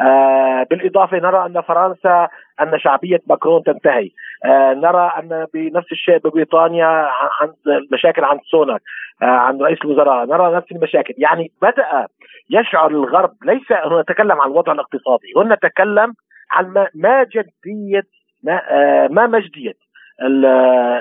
آه 0.00 0.66
بالإضافة 0.70 1.16
نرى 1.18 1.46
أن 1.46 1.60
فرنسا 1.60 2.28
أن 2.60 2.78
شعبية 2.78 3.20
ماكرون 3.26 3.62
تنتهي. 3.62 4.10
آه 4.44 4.72
نرى 4.74 5.12
أن 5.18 5.46
بنفس 5.54 5.92
الشيء 5.92 6.18
ببريطانيا 6.18 7.08
عند 7.40 7.54
المشاكل 7.66 8.24
عند 8.24 8.40
سوناك 8.50 8.80
آه 9.22 9.26
عند 9.26 9.62
رئيس 9.62 9.78
الوزراء. 9.84 10.26
نرى 10.26 10.56
نفس 10.56 10.72
المشاكل. 10.72 11.14
يعني 11.18 11.50
بدأ 11.62 12.06
يشعر 12.50 12.90
الغرب 12.90 13.30
ليس 13.44 13.72
هنا 13.72 14.00
نتكلم 14.00 14.40
عن 14.40 14.50
الوضع 14.50 14.72
الاقتصادي 14.72 15.32
هنا 15.36 15.54
نتكلم 15.54 16.14
عن 16.50 16.86
ما 16.94 17.24
جديه 17.24 18.02
ما, 18.44 18.62
ما 19.08 19.26
مجدية. 19.26 19.89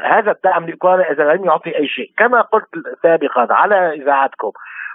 هذا 0.06 0.32
الدعم 0.32 0.66
لاوكرانيا 0.66 1.12
إذا 1.12 1.34
لم 1.34 1.46
يعطي 1.46 1.78
أي 1.78 1.88
شيء. 1.88 2.12
كما 2.18 2.42
قلت 2.42 2.68
سابقا 3.04 3.48
على 3.50 3.94
إذاعتكم 3.94 4.52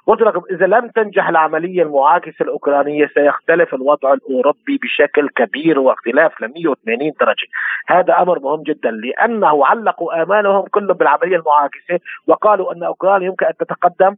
قلت 0.06 0.20
لكم 0.20 0.42
إذا 0.50 0.66
لم 0.66 0.88
تنجح 0.88 1.28
العملية 1.28 1.82
المعاكسة 1.82 2.42
الأوكرانية 2.42 3.06
سيختلف 3.06 3.74
الوضع 3.74 4.12
الأوروبي 4.12 4.78
بشكل 4.82 5.28
كبير 5.28 5.78
واختلاف 5.78 6.40
ل 6.40 6.44
180 6.44 7.12
درجة، 7.20 7.46
هذا 7.88 8.22
أمر 8.22 8.38
مهم 8.38 8.62
جدا 8.62 8.90
لأنه 8.90 9.66
علقوا 9.66 10.22
آمالهم 10.22 10.62
كلهم 10.62 10.96
بالعملية 10.96 11.36
المعاكسة 11.36 12.00
وقالوا 12.26 12.72
أن 12.72 12.82
أوكرانيا 12.82 13.26
يمكن 13.26 13.46
أن 13.46 13.52
تتقدم 13.60 14.16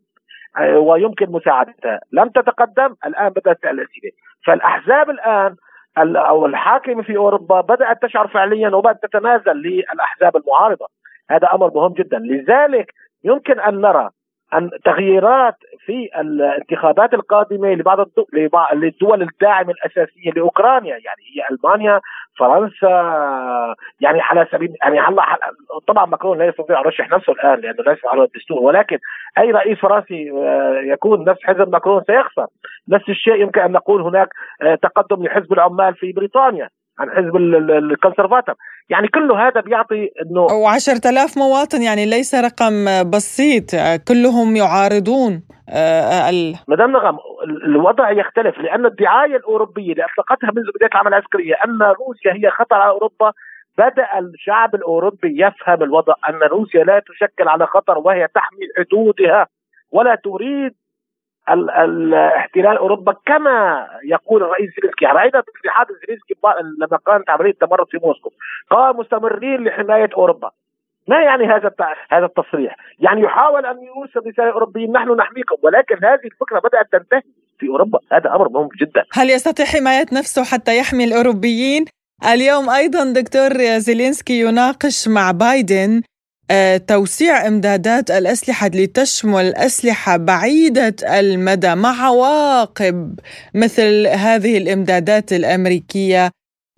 آه، 0.59 0.79
ويمكن 0.79 1.33
مساعدتها، 1.33 2.01
لم 2.13 2.29
تتقدم 2.29 2.95
الآن 3.07 3.29
بدأت 3.29 3.65
الاسئله، 3.65 4.11
فالأحزاب 4.47 5.11
الآن 5.11 5.57
أو 5.99 6.47
الحاكمه 6.47 7.03
في 7.03 7.17
أوروبا 7.17 7.61
بدأت 7.61 8.03
تشعر 8.03 8.29
فعليا 8.29 8.69
وبدأت 8.69 9.03
تتنازل 9.03 9.53
للأحزاب 9.53 10.37
المعارضة. 10.37 10.87
هذا 11.31 11.49
أمر 11.55 11.75
مهم 11.75 11.93
جدا. 11.93 12.19
لذلك 12.19 12.95
يمكن 13.25 13.61
أن 13.61 13.81
نرى 13.81 14.11
أن 14.55 14.71
تغييرات 14.85 15.55
في 15.87 16.09
الانتخابات 16.21 17.15
القادمة 17.15 17.69
لبعض 17.69 18.07
الدول 18.73 19.23
الداعمة 19.23 19.71
الأساسية 19.73 20.31
لأوكرانيا. 20.37 20.91
يعني 20.91 21.23
هي 21.35 21.43
ألمانيا 21.51 22.01
فرنسا 22.39 22.87
يعني 24.01 24.21
على 24.21 24.47
سبيل 24.53 24.75
يعني 24.83 25.01
هلأ 25.01 25.39
طبعا 25.87 26.07
ماكرون 26.07 26.39
لا 26.39 26.47
يستطيع 26.47 26.81
يرشح 26.81 27.11
نفسه 27.11 27.33
الآن 27.33 27.61
لأنه 27.61 27.83
ليس 27.87 27.99
على 28.07 28.23
الدستور 28.23 28.59
ولكن 28.63 28.99
أي 29.39 29.51
رئيس 29.51 29.79
فرنسي 29.79 30.31
آه، 30.31 30.81
يكون 30.85 31.25
نفس 31.25 31.41
حزب 31.45 31.69
ماكرون 31.69 32.03
سيخسر. 32.07 32.47
نفس 32.89 33.09
الشيء 33.09 33.35
يمكن 33.35 33.61
أن 33.61 33.73
نقول 33.73 34.03
هناك 34.03 34.29
آه، 34.63 34.75
تقدم 34.75 35.25
لحزب 35.25 35.53
العمال 35.53 35.95
في 35.95 36.13
بريطانيا 36.13 36.69
عن 36.99 37.11
حزب 37.11 37.37
ال 37.37 37.46
conservative 37.46 38.55
يعني 38.89 39.09
كله 39.09 39.49
هذا 39.49 39.61
بيعطي 39.61 40.11
إنه 40.23 40.47
و10000 40.47 41.39
مواطن 41.39 41.83
يعني 41.83 42.07
ليس 42.07 42.35
رقم 42.35 42.85
بسيط 43.11 43.71
كلهم 44.09 44.57
يعارضون 44.57 45.43
آه، 45.69 46.31
ال... 46.31 46.55
مدام 46.69 46.93
نغم 46.93 47.19
الوضع 47.65 48.11
يختلف 48.11 48.59
لأن 48.59 48.87
الدعاية 48.87 49.37
الأوروبية 49.37 49.93
اللي 49.93 50.05
أطلقتها 50.05 50.51
منذ 50.57 50.65
بداية 50.75 50.91
العملية 50.95 51.17
العسكرية 51.17 51.55
أن 51.65 51.83
روسيا 51.83 52.33
هي 52.33 52.51
خطر 52.51 52.77
على 52.77 52.91
أوروبا 52.91 53.33
بدأ 53.79 54.19
الشعب 54.19 54.75
الأوروبي 54.75 55.43
يفهم 55.43 55.83
الوضع 55.83 56.15
أن 56.29 56.49
روسيا 56.51 56.85
لا 56.85 57.03
تشكل 57.09 57.49
على 57.49 57.67
خطر 57.67 57.99
وهي 57.99 58.29
تحمي 58.35 58.67
حدودها 58.79 59.47
ولا 59.93 60.15
تريد 60.15 60.75
الاحتلال 61.51 62.77
أوروبا 62.79 63.15
كما 63.27 63.87
يقول 64.05 64.43
الرئيس 64.43 64.71
زيلينسكي. 64.75 65.07
راينا 65.07 65.41
تصريحات 65.41 65.87
زيلينسكي 66.01 66.35
لما 66.81 66.99
كانت 67.07 67.31
عمليه 67.31 67.53
تمرد 67.53 67.87
في 67.91 67.99
موسكو؟ 68.03 68.31
قال 68.71 68.97
مستمرين 68.97 69.65
لحماية 69.65 70.11
أوروبا. 70.17 70.51
ما 71.09 71.23
يعني 71.23 71.45
هذا 71.45 71.71
هذا 72.11 72.25
التصريح؟ 72.27 72.77
يعني 72.99 73.23
يحاول 73.23 73.67
أن 73.67 73.77
يوصل 73.83 74.29
رسالة 74.29 74.53
أوروبيين 74.53 74.93
نحن 74.93 75.11
نحميكم 75.11 75.57
ولكن 75.63 75.97
هذه 76.05 76.25
الفكرة 76.25 76.59
بدأت 76.59 76.93
تنتهي 76.93 77.23
في 77.59 77.69
أوروبا. 77.69 77.99
هذا 78.13 78.35
أمر 78.35 78.49
مهم 78.49 78.69
جدا. 78.81 79.05
هل 79.13 79.31
يستطيع 79.31 79.67
حماية 79.67 80.07
نفسه 80.13 80.45
حتى 80.45 80.79
يحمي 80.79 81.05
الأوروبيين؟ 81.05 81.85
اليوم 82.33 82.71
أيضا 82.71 83.13
دكتور 83.13 83.51
زيلينسكي 83.79 84.41
يناقش 84.41 85.09
مع 85.09 85.31
بايدن 85.31 86.03
توسيع 86.87 87.47
إمدادات 87.47 88.11
الأسلحة 88.11 88.69
لتشمل 88.69 89.55
أسلحة 89.55 90.17
بعيدة 90.17 90.97
المدى 91.19 91.75
مع 91.75 92.05
عواقب 92.07 93.21
مثل 93.55 94.07
هذه 94.07 94.59
الإمدادات 94.59 95.33
الأمريكية 95.33 96.31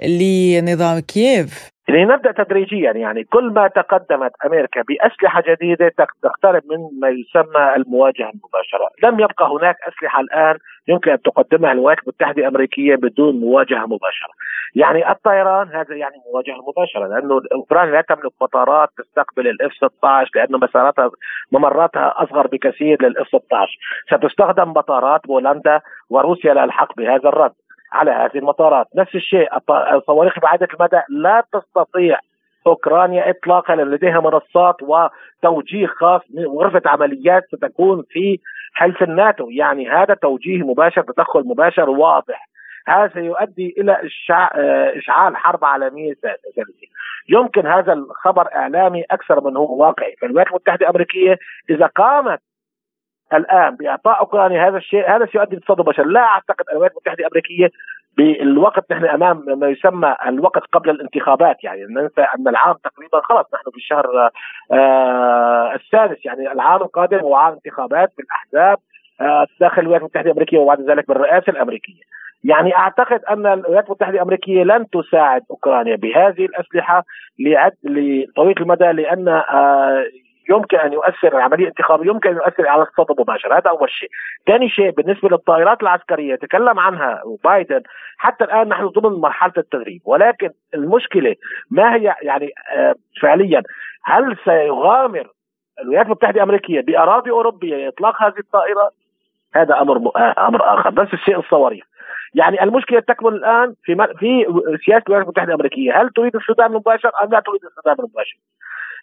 لنظام 0.03 0.99
كييف. 0.99 1.69
لنبدأ 1.89 2.33
تدريجيا 2.33 2.93
يعني 2.93 3.25
كل 3.25 3.53
ما 3.53 3.69
تقدمت 3.69 4.33
أمريكا 4.47 4.83
بأسلحة 4.83 5.43
جديدة 5.47 5.93
تقترب 6.23 6.63
من 6.71 7.01
ما 7.01 7.09
يسمى 7.09 7.75
المواجهة 7.77 8.31
المباشرة، 8.31 8.89
لم 9.03 9.21
يبقى 9.21 9.47
هناك 9.47 9.77
أسلحة 9.89 10.21
الآن 10.21 10.59
يمكن 10.89 11.11
أن 11.11 11.23
تقدمها 11.23 11.73
الولايات 11.73 11.99
المتحده 12.03 12.43
الامريكيه 12.43 12.97
بدون 12.97 13.41
مواجهة 13.41 13.87
مباشرة. 13.87 14.33
يعني 14.75 15.11
الطيران 15.11 15.69
هذا 15.69 15.97
يعني 15.97 16.15
مواجهة 16.33 16.57
مباشرة 16.69 17.07
لأنه 17.07 17.41
اوكرانيا 17.55 17.93
لا 17.93 18.01
تملك 18.01 18.33
مطارات 18.43 18.89
تستقبل 18.99 19.49
الإف 19.49 19.73
16 19.73 20.31
لأنه 20.35 20.59
مساراتها 20.59 21.11
ممراتها 21.53 22.15
أصغر 22.17 22.47
بكثير 22.47 23.03
للإف 23.03 23.27
16 23.29 23.79
ستستخدم 24.13 24.69
مطارات 24.69 25.21
بولندا 25.27 25.81
وروسيا 26.11 26.55
للحق 26.55 26.97
بهذا 26.97 27.29
الرد. 27.29 27.53
على 27.93 28.11
هذه 28.11 28.39
المطارات. 28.39 28.87
نفس 28.95 29.15
الشيء 29.15 29.49
الصواريخ 29.71 30.39
بعيدة 30.39 30.69
المدى 30.75 31.01
لا 31.09 31.45
تستطيع 31.53 32.19
أوكرانيا 32.67 33.31
اطلاقا 33.31 33.77
لديها 33.77 34.21
منصات 34.21 34.77
وتوجيه 34.83 35.87
خاص 35.87 36.21
غرفة 36.47 36.83
عمليات 36.87 37.43
ستكون 37.53 38.05
في 38.11 38.39
حلف 38.75 39.03
الناتو. 39.03 39.51
يعني 39.51 39.91
هذا 39.91 40.15
توجيه 40.15 40.63
مباشر 40.63 41.03
تدخل 41.03 41.43
مباشر 41.47 41.91
واضح. 41.91 42.49
هذا 42.89 43.11
سيؤدي 43.15 43.75
إلى 43.79 44.01
إشعال 44.97 45.37
حرب 45.37 45.65
عالمية 45.65 46.15
ثالثه 46.15 46.73
يمكن 47.29 47.67
هذا 47.67 47.93
الخبر 47.93 48.55
إعلامي 48.55 49.05
أكثر 49.11 49.41
من 49.41 49.57
هو 49.57 49.77
واقعي. 49.77 50.17
فالولايات 50.21 50.49
المتحدة 50.49 50.81
الأمريكية 50.81 51.39
إذا 51.71 51.87
قامت 51.87 52.41
الآن 53.33 53.77
باعطاء 53.77 54.21
اوكرانيا 54.21 54.69
هذا 54.69 54.77
الشيء 54.77 55.11
هذا 55.17 55.27
سيؤدي 55.27 55.57
لصدمه 55.57 55.85
بشر 55.85 56.05
لا 56.05 56.21
أعتقد 56.21 56.65
الولايات 56.71 56.93
المتحدة 56.93 57.19
الأمريكية 57.21 57.71
بالوقت 58.17 58.93
نحن 58.93 59.05
أمام 59.05 59.45
ما 59.47 59.69
يسمى 59.69 60.17
الوقت 60.27 60.63
قبل 60.73 60.91
الانتخابات 60.91 61.65
يعني 61.65 61.85
ننسى 61.85 62.21
أن 62.21 62.49
العام 62.49 62.75
تقريبا 62.85 63.21
خلص 63.21 63.47
نحن 63.55 63.71
في 63.71 63.77
الشهر 63.77 64.31
آه 64.73 65.75
السادس 65.75 66.27
يعني 66.27 66.53
العام 66.53 66.83
القادم 66.83 67.19
هو 67.19 67.35
عام 67.35 67.53
انتخابات 67.53 68.13
بالأحزاب 68.19 68.79
آه 69.21 69.47
داخل 69.61 69.83
الولايات 69.83 70.03
المتحدة 70.03 70.27
الأمريكية 70.27 70.59
وبعد 70.59 70.81
ذلك 70.81 71.09
بالرئاسة 71.09 71.51
الأمريكية. 71.51 72.03
يعني 72.45 72.77
أعتقد 72.77 73.25
أن 73.25 73.47
الولايات 73.47 73.87
المتحدة 73.87 74.15
الأمريكية 74.15 74.63
لن 74.65 74.87
تساعد 74.91 75.43
أوكرانيا 75.51 75.97
بهذه 75.97 76.45
الأسلحة 76.45 77.05
لعد 77.39 77.73
لطويل 77.85 78.55
المدى 78.61 78.85
لأن 78.93 79.29
آه 79.29 80.05
يمكن 80.51 80.77
أن 80.79 80.93
يؤثر 80.93 81.37
العملية 81.37 81.63
الانتخابيه 81.63 82.11
يمكن 82.11 82.31
أن 82.31 82.37
يؤثر 82.37 82.69
على 82.69 82.83
الاقتصاد 82.83 83.11
المباشر 83.11 83.59
هذا 83.59 83.71
أول 83.71 83.91
شيء. 83.91 84.09
ثاني 84.47 84.69
شيء 84.69 84.91
بالنسبة 84.91 85.29
للطائرات 85.29 85.83
العسكرية 85.83 86.35
تكلم 86.35 86.79
عنها 86.79 87.23
بايدن 87.45 87.83
حتى 88.19 88.45
الآن 88.45 88.69
نحن 88.69 88.87
ضمن 88.87 89.21
مرحلة 89.21 89.53
التدريب. 89.59 90.03
ولكن 90.05 90.51
المشكلة 90.75 91.37
ما 91.71 91.95
هي 91.95 92.15
يعني 92.23 92.51
آه، 92.77 92.95
فعليا 93.23 93.63
هل 94.05 94.37
سيغامر 94.45 95.27
الولايات 95.81 96.07
المتحدة 96.07 96.37
الأمريكية 96.37 96.81
بأراضي 96.81 97.31
أوروبية 97.31 97.89
اطلاق 97.89 98.23
هذه 98.23 98.39
الطائرات 98.39 98.93
هذا 99.55 99.81
أمر 99.81 99.97
آه، 100.17 100.49
أمر 100.49 100.75
آخر. 100.75 100.91
بس 100.91 101.09
الشيء 101.13 101.39
الصواريخ. 101.39 101.85
يعني 102.35 102.63
المشكلة 102.63 103.01
تكمن 103.01 103.33
الآن 103.33 103.75
في 103.83 103.97
في 104.19 104.47
سياسة 104.85 105.03
الولايات 105.07 105.25
المتحدة 105.25 105.49
الأمريكية. 105.49 106.01
هل 106.01 106.11
تريد 106.11 106.37
الصدام 106.37 106.73
المباشر 106.73 107.11
أم 107.23 107.31
لا 107.31 107.41
تريد 107.41 107.65
الصدام 107.65 107.97
المباشر؟ 107.99 108.37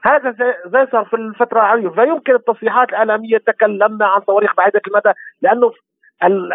هذا 0.04 0.32
زي 0.66 0.88
صار 0.92 1.06
في 1.06 1.16
الفترة 1.16 1.60
العالية 1.60 1.90
فيمكن 1.90 2.36
التصريحات 2.36 2.90
الإعلامية 2.90 3.38
تكلمنا 3.38 4.06
عن 4.06 4.22
صواريخ 4.22 4.56
بعيدة 4.56 4.82
المدى 4.88 5.12
لأنه 5.42 5.72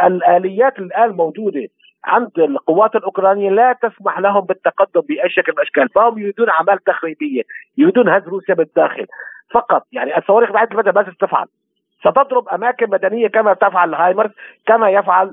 الآليات 0.07 0.79
الآن 0.79 1.11
موجودة 1.11 1.69
عند 2.05 2.39
القوات 2.39 2.97
الأوكرانية 2.97 3.51
لا 3.51 3.73
تسمح 3.73 4.19
لهم 4.19 4.41
بالتقدم 4.41 5.01
بأي 5.01 5.29
شكل 5.29 5.53
من 5.53 5.59
الأشكال. 5.59 5.89
فهم 5.89 6.19
يريدون 6.19 6.49
أعمال 6.49 6.79
تخريبية 6.85 7.43
يريدون 7.79 8.09
هز 8.09 8.29
روسيا 8.29 8.55
بالداخل. 8.55 9.07
فقط 9.51 9.87
يعني 9.93 10.19
الصواريخ 10.19 10.53
بعيدة 10.53 10.73
المدى 10.73 10.93
ماذا 10.93 11.13
تفعل 11.21 11.47
ستضرب 12.01 12.49
أماكن 12.49 12.91
مدنية 12.91 13.29
كما 13.29 13.55
تفعل 13.55 13.95
هايمرز 13.95 14.31
كما 14.67 14.91
يفعل 14.91 15.33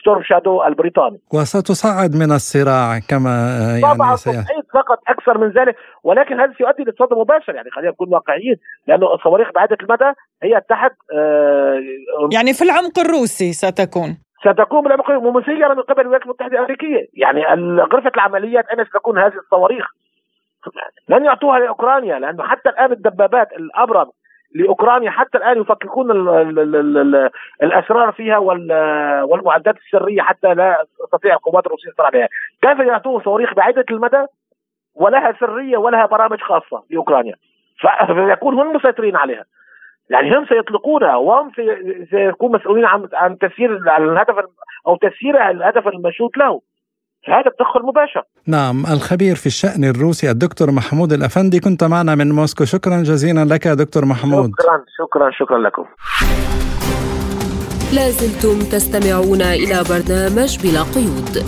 ستورم 0.00 0.22
شادو 0.22 0.64
البريطاني. 0.64 1.18
وستصعد 1.34 2.16
من 2.16 2.32
الصراع 2.32 2.98
كما 3.10 3.30
يعني 3.70 3.94
طبعا 3.94 4.14
تصعيد 4.14 4.64
فقط 4.74 4.98
أكثر 5.08 5.38
من 5.38 5.48
ذلك 5.48 5.76
ولكن 6.02 6.40
هذا 6.40 6.52
سيؤدي 6.58 6.82
لصدمه 6.82 7.20
مباشر. 7.20 7.54
يعني 7.54 7.70
خلينا 7.70 7.90
نكون 7.90 8.08
واقعيين 8.14 8.56
لأنه 8.86 9.14
الصواريخ 9.14 9.48
بعيده 9.54 9.76
المدى 9.80 10.12
هي 10.42 10.60
تحت 10.68 10.92
آه 11.12 11.80
يعني 12.32 12.52
في 12.52 12.64
العمق 12.64 12.98
الروسي 12.98 13.52
ستكون. 13.52 14.18
ستكون 14.40 14.82
بالعمق 14.82 15.10
ومسيره 15.10 15.74
من 15.74 15.82
قبل 15.82 16.00
الولايات 16.00 16.22
المتحدة 16.22 16.52
الأمريكية. 16.52 17.06
يعني 17.14 17.44
غرفة 17.82 18.12
العمليات 18.14 18.64
اين 18.66 18.84
ستكون 18.84 19.18
هذه 19.18 19.34
الصواريخ. 19.44 19.86
لن 21.08 21.24
يعطوها 21.24 21.58
لأوكرانيا 21.58 22.18
لأنه 22.18 22.42
حتى 22.42 22.68
الآن 22.68 22.92
الدبابات 22.92 23.52
الأبرم 23.52 24.10
لأوكرانيا 24.54 25.10
حتى 25.10 25.38
الآن 25.38 25.60
يفككون 25.60 26.10
الأسرار 27.62 28.12
فيها 28.12 28.38
والمعدات 29.24 29.76
السرية 29.76 30.22
حتى 30.22 30.54
لا 30.54 30.84
تستطيع 31.04 31.34
القوات 31.34 31.66
الروسية 31.66 31.88
السيطره 31.88 32.06
عليها، 32.06 32.28
كيف 32.62 32.78
يعطوه 32.78 33.22
صواريخ 33.22 33.54
بعيدة 33.54 33.84
المدى 33.90 34.26
ولها 34.94 35.32
سرية 35.40 35.76
ولها 35.76 36.06
برامج 36.06 36.40
خاصة 36.40 36.82
لأوكرانيا 36.90 37.34
فيكون 38.06 38.54
هم 38.54 38.76
مسيطرين 38.76 39.16
عليها. 39.16 39.44
يعني 40.10 40.36
هم 40.36 40.46
سيطلقونها 40.46 41.16
وهم 41.16 41.52
سيكونوا 42.10 42.58
مسؤولين 42.58 42.84
عن 42.84 43.08
عن 43.12 43.38
تسيير 43.38 43.76
الهدف 43.76 44.44
أو 44.86 44.96
تسيير 44.96 45.50
الهدف 45.50 45.88
المشروط 45.88 46.36
له. 46.36 46.60
هذا 47.28 47.50
تدخل 47.58 47.86
مباشر 47.86 48.22
نعم 48.46 48.86
الخبير 48.86 49.36
في 49.36 49.46
الشأن 49.46 49.84
الروسي 49.84 50.30
الدكتور 50.30 50.70
محمود 50.70 51.12
الأفندي. 51.12 51.60
كنت 51.60 51.84
معنا 51.84 52.14
من 52.14 52.32
موسكو. 52.32 52.64
شكرا 52.64 53.02
جزيلا 53.02 53.44
لك 53.44 53.68
دكتور 53.68 54.04
محمود. 54.04 54.50
شكرا 54.50 54.84
شكرا 54.98 55.30
شكرا 55.30 55.58
لكم. 55.58 55.84
لازلتم 57.92 58.58
تستمعون 58.58 59.42
إلى 59.42 59.84
برنامج 59.88 60.58
بلا 60.62 60.82
قيود. 60.82 61.44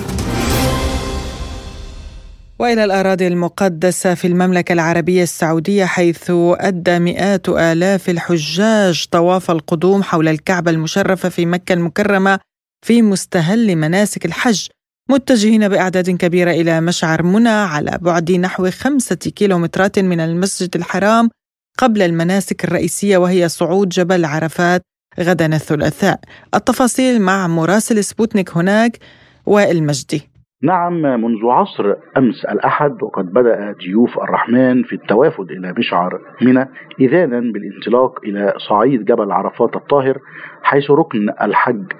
وإلى 2.58 2.84
الأراضي 2.84 3.26
المقدسة 3.26 4.14
في 4.14 4.26
المملكة 4.26 4.72
العربية 4.72 5.22
السعودية 5.22 5.84
حيث 5.84 6.30
أدى 6.60 6.98
مئات 6.98 7.48
آلاف 7.48 8.10
الحجاج 8.10 9.06
طواف 9.10 9.50
القدوم 9.50 10.02
حول 10.02 10.28
الكعبة 10.28 10.70
المشرفة 10.70 11.28
في 11.28 11.46
مكة 11.46 11.72
المكرمة 11.72 12.38
في 12.82 13.02
مستهل 13.02 13.76
مناسك 13.76 14.26
الحج. 14.26 14.68
متجهين 15.08 15.68
بأعداد 15.68 16.10
كبيرة 16.10 16.50
إلى 16.50 16.80
مشعر 16.80 17.22
منى 17.22 17.48
على 17.48 17.98
بعد 18.00 18.32
نحو 18.32 18.70
خمسة 18.70 19.16
كيلومترات 19.16 19.98
من 19.98 20.20
المسجد 20.20 20.76
الحرام 20.76 21.30
قبل 21.78 22.02
المناسك 22.02 22.64
الرئيسية 22.64 23.16
وهي 23.16 23.48
صعود 23.48 23.88
جبل 23.88 24.24
عرفات 24.24 24.82
غدا 25.20 25.56
الثلاثاء. 25.56 26.20
التفاصيل 26.54 27.20
مع 27.20 27.46
مراسل 27.46 28.04
سبوتنيك 28.04 28.56
هناك 28.56 28.98
وائل 29.46 29.82
مجدي 29.82 30.35
نعم 30.62 31.02
منذ 31.02 31.46
عصر 31.46 31.94
أمس 32.16 32.44
الأحد 32.44 33.02
وقد 33.02 33.32
بدأ 33.32 33.72
ضيوف 33.72 34.18
الرحمن 34.18 34.82
في 34.82 34.92
التوافد 34.92 35.50
إلى 35.50 35.74
مشعر 35.78 36.20
منى 36.42 36.68
إذانا 37.00 37.40
بالانطلاق 37.40 38.20
إلى 38.24 38.54
صعيد 38.68 39.04
جبل 39.04 39.32
عرفات 39.32 39.76
الطاهر 39.76 40.18
حيث 40.62 40.90
ركن 40.90 41.28
الحج 41.42 41.92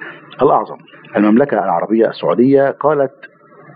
الأعظم. 0.42 0.76
المملكة 1.16 1.64
العربية 1.64 2.08
السعودية 2.08 2.70
قالت 2.70 3.12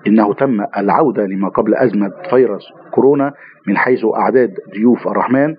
إنه 0.06 0.34
تم 0.34 0.60
العودة 0.76 1.26
لما 1.26 1.48
قبل 1.48 1.74
أزمة 1.74 2.12
فيروس 2.30 2.64
كورونا 2.90 3.32
من 3.66 3.76
حيث 3.76 4.04
أعداد 4.04 4.54
ضيوف 4.74 5.08
الرحمن 5.08 5.56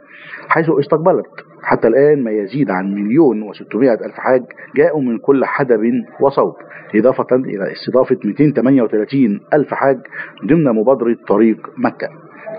حيث 0.48 0.70
استقبلت 0.70 1.51
حتى 1.64 1.88
الآن 1.88 2.24
ما 2.24 2.32
يزيد 2.32 2.70
عن 2.70 2.94
مليون 2.94 3.42
وستمائة 3.42 3.94
ألف 4.06 4.14
حاج 4.16 4.44
جاءوا 4.76 5.02
من 5.02 5.18
كل 5.18 5.46
حدب 5.46 5.82
وصوب 6.22 6.54
إضافة 6.96 7.36
إلى 7.36 7.72
استضافة 7.72 8.18
238 8.26 9.40
ألف 9.54 9.74
حاج 9.74 9.98
ضمن 10.46 10.64
مبادرة 10.64 11.18
طريق 11.28 11.58
مكة. 11.78 12.08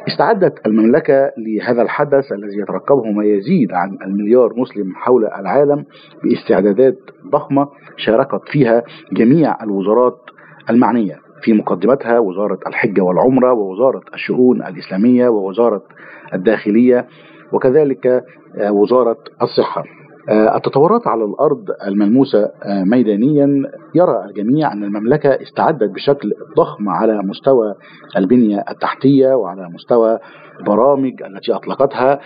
استعدت 0.08 0.66
المملكة 0.66 1.30
لهذا 1.38 1.82
الحدث 1.82 2.32
الذي 2.32 2.58
يترقبه 2.58 3.12
ما 3.12 3.24
يزيد 3.24 3.72
عن 3.72 3.98
المليار 4.06 4.52
مسلم 4.56 4.94
حول 4.94 5.24
العالم 5.24 5.84
باستعدادات 6.24 6.98
ضخمة 7.32 7.68
شاركت 7.96 8.40
فيها 8.52 8.82
جميع 9.12 9.62
الوزارات 9.62 10.18
المعنية 10.70 11.16
في 11.42 11.52
مقدمتها 11.52 12.18
وزارة 12.18 12.58
الحجة 12.66 13.00
والعمرة 13.00 13.52
ووزارة 13.52 14.02
الشؤون 14.14 14.62
الإسلامية 14.62 15.28
ووزارة 15.28 15.82
الداخلية 16.34 17.06
وكذلك 17.52 18.06
آه، 18.56 18.72
وزارة 18.72 19.16
الصحة. 19.42 19.84
آه، 20.28 20.56
التطورات 20.56 21.06
على 21.06 21.24
الأرض 21.24 21.64
الملموسة 21.86 22.50
آه، 22.62 22.84
ميدانيا 22.84 23.62
يرى 23.94 24.24
الجميع 24.24 24.72
أن 24.72 24.84
المملكة 24.84 25.28
استعدت 25.42 25.90
بشكل 25.90 26.32
ضخم 26.56 26.88
على 26.88 27.22
مستوى 27.22 27.74
البنية 28.16 28.64
التحتية 28.70 29.34
وعلى 29.34 29.68
مستوى 29.74 30.18
البرامج 30.60 31.22
التي 31.22 31.52
أطلقتها 31.52 32.20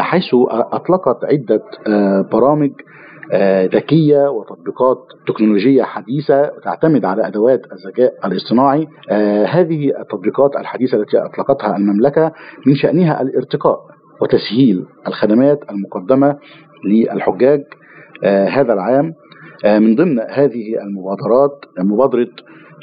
حيث 0.00 0.34
أطلقت 0.50 1.24
عدة 1.24 1.62
برامج 2.32 2.70
ذكية 3.74 4.30
وتطبيقات 4.30 4.98
تكنولوجية 5.26 5.82
حديثة 5.82 6.50
تعتمد 6.64 7.04
على 7.04 7.26
أدوات 7.26 7.60
الذكاء 7.72 8.12
الاصطناعي. 8.24 8.88
هذه 9.46 10.00
التطبيقات 10.00 10.56
الحديثة 10.56 10.98
التي 10.98 11.18
أطلقتها 11.18 11.76
المملكة 11.76 12.32
من 12.66 12.74
شأنها 12.74 13.22
الارتقاء. 13.22 13.91
وتسهيل 14.22 14.84
الخدمات 15.06 15.58
المقدمة 15.70 16.38
للحجاج 16.84 17.64
هذا 18.24 18.72
العام 18.72 19.14
من 19.64 19.96
ضمن 19.96 20.18
هذه 20.20 20.82
المبادرات 20.82 21.64
مبادرة 21.78 22.28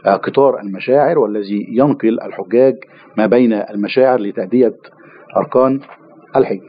قطار 0.06 0.60
المشاعر 0.60 1.19
والذي 1.19 1.65
ينقل 1.69 2.19
الحجاج 2.21 2.75
ما 3.17 3.25
بين 3.25 3.54
المشاعر 3.54 4.19
لتأدية 4.19 4.73
أركان 5.38 5.80
الحج. 6.36 6.62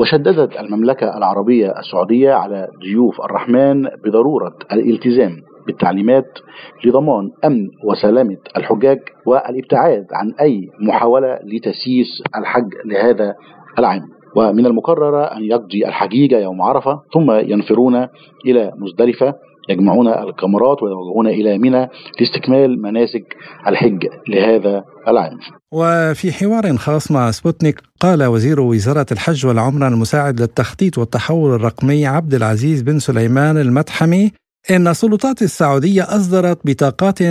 وشددت 0.00 0.60
المملكة 0.60 1.16
العربية 1.18 1.78
السعودية 1.78 2.32
على 2.32 2.68
ضيوف 2.82 3.20
الرحمن 3.20 3.82
بضرورة 4.04 4.54
الالتزام 4.72 5.36
بالتعليمات 5.66 6.38
لضمان 6.84 7.30
أمن 7.44 7.68
وسلامة 7.84 8.36
الحجاج 8.56 8.98
والابتعاد 9.26 10.06
عن 10.12 10.32
أي 10.40 10.70
محاولة 10.80 11.38
لتسييس 11.44 12.22
الحج 12.36 12.68
لهذا 12.84 13.34
العام. 13.78 14.00
ومن 14.36 14.66
المقرر 14.66 15.32
أن 15.36 15.44
يقضي 15.44 15.86
الحجيج 15.86 16.32
يوم 16.32 16.62
عرفة 16.62 17.00
ثم 17.14 17.30
ينفرون 17.30 18.06
إلى 18.46 18.72
مزدلفة 18.78 19.34
يجمعون 19.68 20.08
الكاميرات 20.08 20.82
ويوجهون 20.82 21.26
إلى 21.26 21.58
منى 21.58 21.88
لاستكمال 22.20 22.82
مناسك 22.82 23.36
الحج 23.66 24.06
لهذا 24.28 24.84
العام. 25.08 25.38
وفي 25.72 26.32
حوار 26.32 26.76
خاص 26.76 27.10
مع 27.10 27.30
سبوتنيك 27.30 27.80
قال 28.00 28.24
وزير 28.24 28.60
وزارة 28.60 29.06
الحج 29.12 29.46
والعمرة 29.46 29.88
المساعد 29.88 30.40
للتخطيط 30.40 30.98
والتحول 30.98 31.54
الرقمي 31.54 32.06
عبد 32.06 32.34
العزيز 32.34 32.82
بن 32.82 32.98
سليمان 32.98 33.56
المدحمي 33.56 34.32
إن 34.70 34.88
السلطات 34.88 35.42
السعودية 35.42 36.02
أصدرت 36.02 36.58
بطاقات 36.64 37.22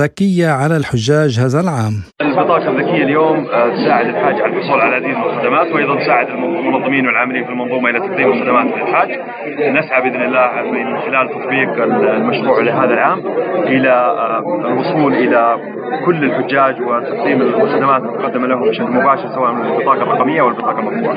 ذكية 0.00 0.48
على 0.48 0.76
الحجاج 0.76 1.40
هذا 1.40 1.60
العام. 1.60 1.94
البطاقة 2.20 2.70
الذكية 2.70 3.04
اليوم 3.04 3.46
آه، 3.46 3.68
تساعد 3.68 4.06
الحاج 4.06 4.34
على 4.40 4.56
الحصول 4.56 4.80
على 4.80 5.06
من 5.06 5.22
الخدمات 5.22 5.72
وأيضا 5.72 6.04
تساعد 6.04 6.26
المنظمين 6.28 7.06
والعاملين 7.06 7.44
في 7.44 7.50
المنظومة 7.50 7.90
إلى 7.90 7.98
تقديم 7.98 8.32
الخدمات 8.32 8.66
للحاج. 8.66 9.08
نسعى 9.78 10.02
بإذن 10.02 10.22
الله 10.22 10.62
من 10.72 10.98
خلال 11.00 11.28
تطبيق 11.28 11.82
المشروع 12.14 12.60
لهذا 12.62 12.94
العام 12.94 13.18
إلى 13.66 13.92
آه، 13.92 14.42
الوصول 14.66 15.14
إلى 15.14 15.56
كل 16.06 16.24
الحجاج 16.24 16.80
وتقديم 16.80 17.42
الخدمات 17.42 18.02
المقدمة 18.02 18.46
لهم 18.46 18.68
بشكل 18.68 18.90
مباشر 18.90 19.28
سواء 19.34 19.52
من 19.52 19.66
البطاقة 19.66 20.02
الرقمية 20.02 20.40
أو 20.40 20.48
البطاقة 20.48 20.78
المطبوعة 20.78 21.16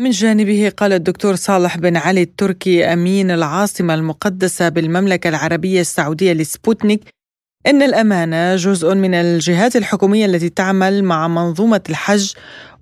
من 0.00 0.10
جانبه 0.10 0.72
قال 0.76 0.92
الدكتور 0.92 1.34
صالح 1.34 1.78
بن 1.78 1.96
علي 1.96 2.22
التركي 2.22 2.84
أمين 2.84 3.30
العاصمة 3.30 3.94
المقدسة 3.94 4.68
بالمملكة 4.68 5.28
العربية 5.28 5.80
السعودية 5.80 6.32
لسبوتنيك 6.32 7.00
إن 7.66 7.82
الأمانة 7.82 8.56
جزء 8.56 8.94
من 8.94 9.14
الجهات 9.14 9.76
الحكومية 9.76 10.26
التي 10.26 10.48
تعمل 10.48 11.04
مع 11.04 11.28
منظومة 11.28 11.80
الحج 11.90 12.32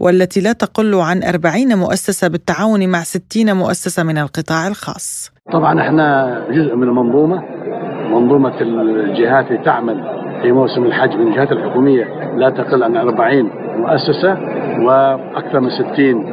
والتي 0.00 0.40
لا 0.40 0.52
تقل 0.52 0.94
عن 0.94 1.22
40 1.22 1.78
مؤسسة 1.78 2.28
بالتعاون 2.28 2.88
مع 2.88 3.02
60 3.02 3.56
مؤسسة 3.56 4.02
من 4.02 4.18
القطاع 4.18 4.68
الخاص. 4.68 5.30
طبعا 5.52 5.80
إحنا 5.80 6.46
جزء 6.50 6.76
من 6.76 6.82
المنظومة 6.82 7.42
منظومة 8.10 8.60
الجهات 8.60 9.46
اللي 9.50 9.64
تعمل 9.64 9.96
في 10.42 10.52
موسم 10.52 10.84
الحج 10.84 11.16
من 11.16 11.26
الجهات 11.26 11.52
الحكومية 11.52 12.04
لا 12.36 12.50
تقل 12.50 12.82
عن 12.82 12.96
40 12.96 13.50
مؤسسة 13.78 14.36
وأكثر 14.82 15.60
من 15.60 15.70
60 15.70 16.24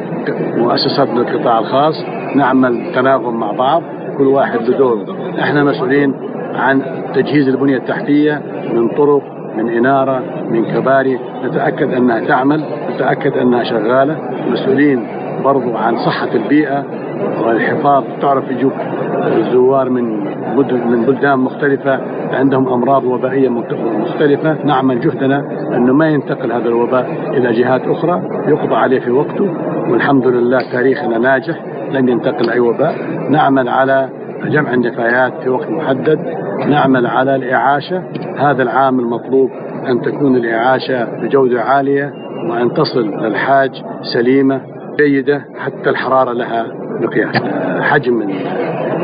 مؤسسات 0.58 1.10
من 1.10 1.18
القطاع 1.18 1.60
الخاص 1.60 2.06
نعمل 2.36 2.91
تناغم 2.96 3.39
مع 3.39 3.52
بعض 3.52 3.84
كل 4.18 4.28
واحد 4.28 4.60
بدور 4.60 5.15
إحنا 5.39 5.63
مسؤولين 5.63 6.13
عن 6.56 6.82
تجهيز 7.13 7.48
البنية 7.48 7.78
التحتية 7.78 8.41
من 8.74 8.88
طرق 8.89 9.22
من 9.58 9.70
إنارة 9.70 10.24
من 10.50 10.65
كباري. 10.65 11.20
نتأكد 11.44 11.94
أنها 11.94 12.20
تعمل 12.20 12.63
نتأكد 12.96 13.38
أنها 13.38 13.63
شغالة. 13.63 14.18
مسؤولين 14.52 15.08
برضو 15.44 15.76
عن 15.78 15.98
صحة 15.98 16.30
البيئة 16.36 16.86
والحفاظ 17.45 18.04
تعرف 18.21 18.51
يجوك 18.51 18.73
الزوار 19.38 19.89
من 19.89 20.25
من 20.89 21.06
بلدان 21.06 21.39
مختلفة 21.39 21.99
عندهم 22.32 22.73
أمراض 22.73 23.04
وبائية 23.04 23.49
مختلفة. 23.49 24.65
نعمل 24.65 24.99
جهدنا 24.99 25.45
أنه 25.75 25.93
ما 25.93 26.08
ينتقل 26.08 26.51
هذا 26.51 26.67
الوباء 26.67 27.08
إلى 27.34 27.51
جهات 27.51 27.82
أخرى 27.88 28.21
يقضى 28.47 28.75
عليه 28.75 28.99
في 28.99 29.12
وقته 29.12 29.54
والحمد 29.91 30.28
لله 30.28 30.71
تاريخنا 30.71 31.17
ناجح 31.17 31.62
لم 31.91 32.10
ينتقل 32.10 32.49
أي 32.49 32.60
وباء. 32.60 32.95
نعمل 33.30 33.69
على 33.69 34.10
جمع 34.45 34.73
النفايات 34.73 35.34
في 35.43 35.49
وقت 35.49 35.69
محدد. 35.69 36.19
نعمل 36.67 37.08
على 37.08 37.36
الإعاشة. 37.36 38.04
هذا 38.38 38.63
العام 38.63 38.99
المطلوب 38.99 39.49
أن 39.88 40.01
تكون 40.01 40.36
الإعاشة 40.36 41.21
بجودة 41.21 41.62
عالية 41.62 42.13
وأن 42.49 42.73
تصل 42.73 43.01
للحاج 43.01 43.71
سليمة 44.13 44.62
جيدة 44.99 45.45
حتى 45.58 45.89
الحرارة 45.89 46.34
لها 46.34 46.65
مقياس. 47.01 47.36
حجم 47.81 48.21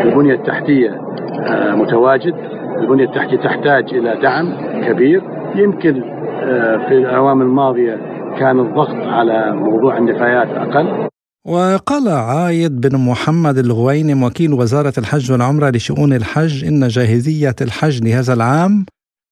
البنية 0.02 0.34
التحتية 0.34 1.02
آه، 1.48 1.76
متواجد. 1.76 2.34
البنية 2.78 3.06
التحتية 3.06 3.38
تحتاج 3.38 3.94
إلى 3.94 4.20
دعم 4.22 4.54
كبير. 4.88 5.22
يمكن 5.56 6.04
آه، 6.44 6.78
في 6.88 6.98
الاعوام 6.98 7.42
الماضية 7.42 7.98
كان 8.40 8.60
الضغط 8.60 8.96
على 8.96 9.52
موضوع 9.56 9.98
النفايات 9.98 10.48
أقل. 10.48 11.08
وقال 11.48 12.10
عايد 12.10 12.82
بن 12.82 12.98
محمد 12.98 13.58
الغوينم 13.58 14.24
وكيل 14.24 14.54
وزارة 14.54 14.94
الحج 14.98 15.32
والعمرة 15.32 15.70
لشؤون 15.70 16.14
الحج 16.14 16.66
إن 16.66 16.88
جاهزية 16.88 17.56
الحج 17.62 18.04
لهذا 18.04 18.34
العام 18.34 18.86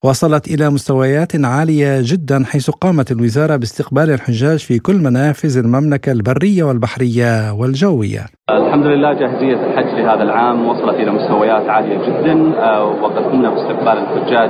وصلت 0.05 0.47
إلى 0.47 0.69
مستويات 0.69 1.31
عالية 1.45 1.99
جدا 2.01 2.43
حيث 2.45 2.69
قامت 2.69 3.11
الوزارة 3.11 3.55
باستقبال 3.55 4.09
الحجاج 4.09 4.59
في 4.59 4.79
كل 4.79 4.95
منافذ 4.95 5.57
المملكة 5.57 6.11
البرية 6.11 6.63
والبحرية 6.63 7.53
والجوية. 7.53 8.25
الحمد 8.49 8.85
لله 8.85 9.13
جاهزية 9.13 9.55
الحج 9.65 9.99
لهذا 9.99 10.23
العام 10.23 10.67
وصلت 10.67 10.95
إلى 10.95 11.11
مستويات 11.11 11.69
عالية 11.69 11.97
جدا 11.97 12.33
آه، 12.59 12.85
وقد 12.85 13.23
قمنا 13.23 13.49
باستقبال 13.49 13.97
الحجاج. 13.97 14.49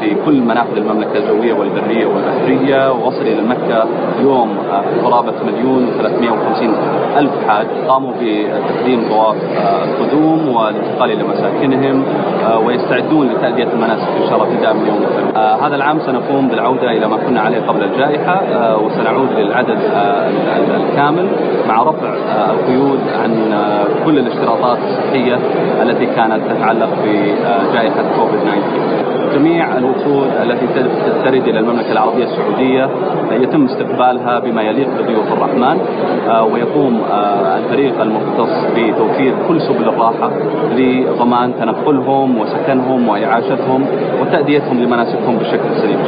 في 0.00 0.16
كل 0.26 0.40
منافذ 0.40 0.76
المملكة 0.76 1.18
الجوية 1.18 1.54
والبرية 1.54 2.06
والبحرية 2.06 2.92
ووصل 2.92 3.22
إلى 3.22 3.42
مكة 3.42 3.84
اليوم 4.18 4.56
آه، 4.72 4.82
قرابة 5.04 5.32
مليون 5.46 5.86
و350 5.86 7.18
ألف 7.18 7.30
حاج. 7.48 7.66
قاموا 7.88 8.12
بتقديم 8.20 9.04
طواف 9.10 9.36
القدوم 9.84 10.48
والانتقال 10.56 11.10
إلى 11.12 11.24
مساكنهم 11.24 12.04
ويستعدون 12.66 13.28
لتأدية 13.28 13.68
المناسك 13.72 14.08
إن 14.22 14.28
شاء 14.28 14.34
الله 14.34 14.46
ابتداء 14.52 14.74
من 14.74 14.86
يوم 14.86 15.00
هذا 15.64 15.76
العام 15.76 15.98
سنقوم 16.00 16.48
بالعودة 16.48 16.90
إلى 16.90 17.08
ما 17.08 17.16
كنا 17.16 17.40
عليه 17.40 17.60
قبل 17.60 17.82
الجائحة 17.84 18.42
وسنعود 18.84 19.28
للعدد 19.38 19.78
الكامل 20.76 21.26
مع 21.68 21.82
رفع 21.82 22.14
القيود 22.50 23.00
عن 23.22 23.52
كل 24.04 24.18
الاشتراطات 24.18 24.78
الصحية 24.88 25.38
التي 25.82 26.06
كانت 26.06 26.40
تتعلق 26.50 26.88
بجائحة 27.04 28.02
كوفيد 28.16 28.40
19 28.40 29.17
جميع 29.34 29.78
الوفود 29.78 30.28
التي 30.42 30.66
ترد 31.24 31.48
إلى 31.48 31.58
المملكة 31.58 31.92
العربية 31.92 32.24
السعودية 32.24 32.90
يتم 33.32 33.64
استقبالها 33.64 34.38
بما 34.38 34.62
يليق 34.62 34.88
بضيوف 34.88 35.32
الرحمن 35.32 35.76
ويقوم 36.52 37.04
الفريق 37.58 38.00
المختص 38.00 38.50
بتوفير 38.76 39.34
كل 39.48 39.60
سبل 39.60 39.88
الراحة 39.88 40.32
لضمان 40.74 41.54
تنقلهم 41.54 42.38
وسكنهم 42.38 43.08
وإعاشتهم 43.08 43.86
وتأديتهم 44.20 44.80
لمناسكهم 44.80 45.38
بشكل 45.38 45.80
سليم. 45.82 45.98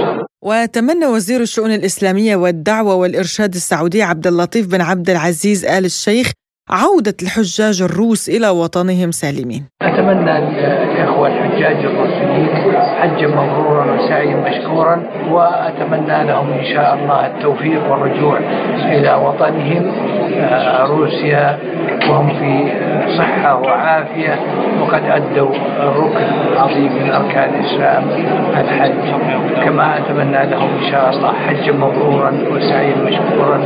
وتمنى 0.42 1.06
وزير 1.06 1.40
الشؤون 1.40 1.70
الإسلامية 1.70 2.36
والدعوة 2.36 2.94
والإرشاد 2.94 3.54
السعودي 3.54 4.02
عبد 4.02 4.26
اللطيف 4.26 4.66
بن 4.70 4.80
عبد 4.80 5.10
العزيز 5.10 5.64
آل 5.64 5.84
الشيخ 5.84 6.32
عودة 6.70 7.14
الحجاج 7.22 7.82
الروس 7.82 8.28
إلى 8.28 8.48
وطنهم 8.48 9.10
سالمين. 9.10 9.64
أتمنى 9.82 10.38
الإخوة 10.38 11.28
الحجاج 11.28 11.84
الروسيين 11.84 12.69
حجا 13.00 13.26
مبرورا 13.28 13.84
وسعيا 13.94 14.36
مشكورا 14.36 15.02
وأتمنى 15.30 16.24
لهم 16.24 16.52
إن 16.52 16.64
شاء 16.64 16.94
الله 16.94 17.26
التوفيق 17.26 17.80
والرجوع 17.90 18.38
إلى 18.84 19.14
وطنهم 19.14 19.92
آه، 20.40 20.84
روسيا 20.86 21.58
وهم 22.10 22.28
في 22.28 22.72
صحة 23.18 23.56
وعافية 23.56 24.34
وقد 24.80 25.02
أدوا 25.04 25.50
الركن 25.82 26.26
العظيم 26.52 26.92
من 27.02 27.10
أركان 27.12 27.50
الإسلام 27.54 28.04
الحج. 28.60 28.92
كما 29.64 29.98
أتمنى 29.98 30.46
لهم 30.50 30.68
إن 30.84 30.90
شاء 30.90 31.10
الله 31.10 31.32
حجا 31.46 31.72
مبرورا 31.72 32.32
وسعيا 32.52 32.96
مشكورا 32.96 33.58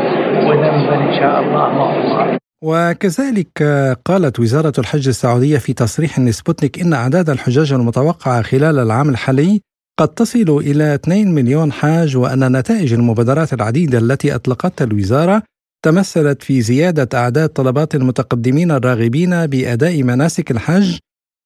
وذنبا 0.47 0.95
إن 1.09 1.13
شاء 1.21 1.41
الله 1.41 1.69
مغفورا. 1.79 2.44
وكذلك 2.67 3.63
قالت 4.05 4.41
وزارة 4.41 4.73
الحج 4.79 5.09
السعودية 5.09 5.59
في 5.59 5.73
تصريح 5.73 6.21
لسبوتنيك 6.21 6.81
إن 6.81 6.93
أعداد 6.93 7.31
الحجاج 7.31 7.73
المتوقعة 7.73 8.43
خلال 8.43 8.79
العام 8.79 9.09
الحالي 9.09 9.61
قد 10.01 10.09
تصل 10.09 10.59
إلى 10.61 10.95
2 10.95 11.35
مليون 11.35 11.73
حاج 11.73 12.17
وأن 12.17 12.57
نتائج 12.57 12.93
المبادرات 12.93 13.53
العديدة 13.53 13.99
التي 13.99 14.35
أطلقتها 14.35 14.85
الوزارة 14.85 15.43
تمثلت 15.85 16.43
في 16.43 16.63
زيادة 16.63 17.19
أعداد 17.19 17.49
طلبات 17.49 17.95
المتقدمين 17.95 18.71
الراغبين 18.71 19.47
بأداء 19.47 20.03
مناسك 20.03 20.51
الحج 20.51 20.99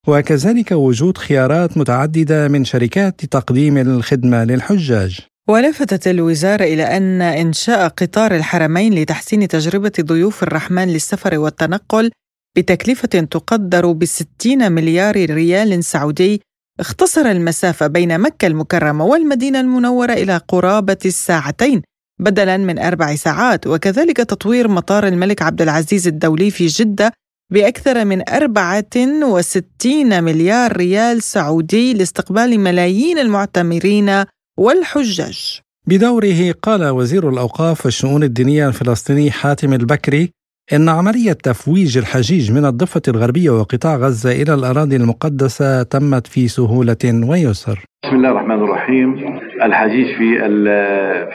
وكذلك 0.07 0.71
وجود 0.71 1.17
خيارات 1.17 1.77
متعددة 1.77 2.47
من 2.47 2.65
شركات 2.65 3.25
تقديم 3.25 3.77
الخدمة 3.77 4.43
للحجاج. 4.43 5.19
ولفتت 5.49 6.07
الوزارة 6.07 6.63
إلى 6.63 6.83
أن 6.97 7.21
إنشاء 7.21 7.87
قطار 7.87 8.35
الحرمين 8.35 8.93
لتحسين 8.93 9.47
تجربة 9.47 9.91
ضيوف 10.01 10.43
الرحمن 10.43 10.87
للسفر 10.87 11.39
والتنقل 11.39 12.11
بتكلفة 12.57 13.07
تقدر 13.07 13.91
بستين 13.91 14.71
مليار 14.71 15.15
ريال 15.15 15.83
سعودي. 15.83 16.41
اختصر 16.79 17.21
المسافة 17.21 17.87
بين 17.87 18.19
مكة 18.19 18.47
المكرمة 18.47 19.05
والمدينة 19.05 19.59
المنورة 19.59 20.13
إلى 20.13 20.37
قرابة 20.47 20.97
الساعتين 21.05 21.81
بدلا 22.19 22.57
من 22.57 22.79
أربع 22.79 23.15
ساعات 23.15 23.67
وكذلك 23.67 24.17
تطوير 24.17 24.67
مطار 24.67 25.07
الملك 25.07 25.41
عبد 25.41 25.61
العزيز 25.61 26.07
الدولي 26.07 26.51
في 26.51 26.67
جدة 26.67 27.13
بأكثر 27.51 28.05
من 28.05 28.29
64 28.29 30.23
مليار 30.23 30.77
ريال 30.77 31.23
سعودي 31.23 31.93
لاستقبال 31.93 32.59
ملايين 32.59 33.19
المعتمرين 33.19 34.25
والحجاج. 34.59 35.59
بدوره 35.87 36.51
قال 36.51 36.89
وزير 36.89 37.29
الأوقاف 37.29 37.85
والشؤون 37.85 38.23
الدينية 38.23 38.67
الفلسطيني 38.67 39.31
حاتم 39.31 39.73
البكري 39.73 40.29
إن 40.73 40.89
عملية 40.89 41.33
تفويج 41.33 41.97
الحجيج 41.97 42.51
من 42.51 42.65
الضفة 42.65 43.01
الغربية 43.07 43.49
وقطاع 43.49 43.95
غزة 43.95 44.31
إلى 44.31 44.53
الأراضي 44.53 44.95
المقدسة 44.95 45.83
تمت 45.83 46.27
في 46.27 46.47
سهولة 46.47 46.97
ويسر. 47.05 47.85
بسم 48.05 48.15
الله 48.15 48.31
الرحمن 48.31 48.63
الرحيم. 48.63 49.15
الحجيج 49.63 50.05
في 50.17 50.39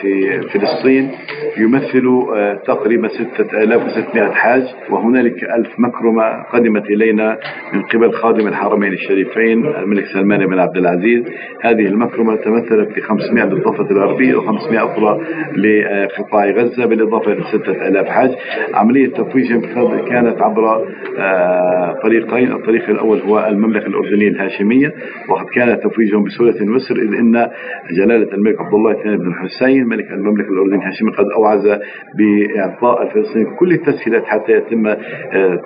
في 0.01 0.41
فلسطين 0.53 1.11
يمثل 1.57 2.25
آه، 2.35 2.53
تقريبا 2.67 3.07
6600 3.07 4.31
حاج 4.31 4.63
وهنالك 4.89 5.43
ألف 5.43 5.79
مكرمة 5.79 6.43
قدمت 6.53 6.85
إلينا 6.85 7.37
من 7.73 7.81
قبل 7.81 8.11
خادم 8.13 8.47
الحرمين 8.47 8.93
الشريفين 8.93 9.65
الملك 9.65 10.05
سلمان 10.13 10.45
بن 10.45 10.59
عبد 10.59 10.77
العزيز. 10.77 11.23
هذه 11.61 11.85
المكرمة 11.85 12.35
تمثلت 12.35 12.91
في 12.91 13.01
500 13.01 13.43
للضفة 13.45 13.91
الغربية 13.91 14.33
و500 14.35 14.73
أخرى 14.77 15.19
لقطاع 15.57 16.45
غزة 16.49 16.85
بالإضافة 16.85 17.31
إلى 17.31 17.43
6000 17.43 18.07
حاج. 18.07 18.31
عملية 18.73 19.07
تفويجهم 19.07 19.61
كانت 20.09 20.41
عبر 20.41 20.85
آه، 21.19 21.95
طريقين. 22.03 22.51
الطريق 22.51 22.89
الأول 22.89 23.19
هو 23.19 23.45
المملكة 23.49 23.87
الأردنية 23.87 24.27
الهاشمية 24.29 24.93
وقد 25.29 25.45
كان 25.55 25.79
تفويجهم 25.79 26.23
بسهولة 26.23 26.54
مصر 26.61 26.95
إذ 26.95 27.13
إن 27.13 27.49
جلالة 27.97 28.33
الملك 28.33 28.61
عبد 28.61 28.73
الله 28.73 28.91
الثاني 28.91 29.17
بن 29.17 29.27
الحسين 29.27 29.87
ملك 29.87 30.11
المملكة 30.11 30.49
الأردنية 30.49 30.77
الهاشمية 30.77 31.11
قد 31.11 31.25
أوعز 31.37 31.79
بإعطاء 32.17 33.03
الفلسطينيين 33.03 33.55
كل 33.55 33.71
التسهيلات 33.71 34.25
حتى 34.25 34.51
يتم 34.51 34.87
آه، 34.87 34.97
آه، 35.33 35.59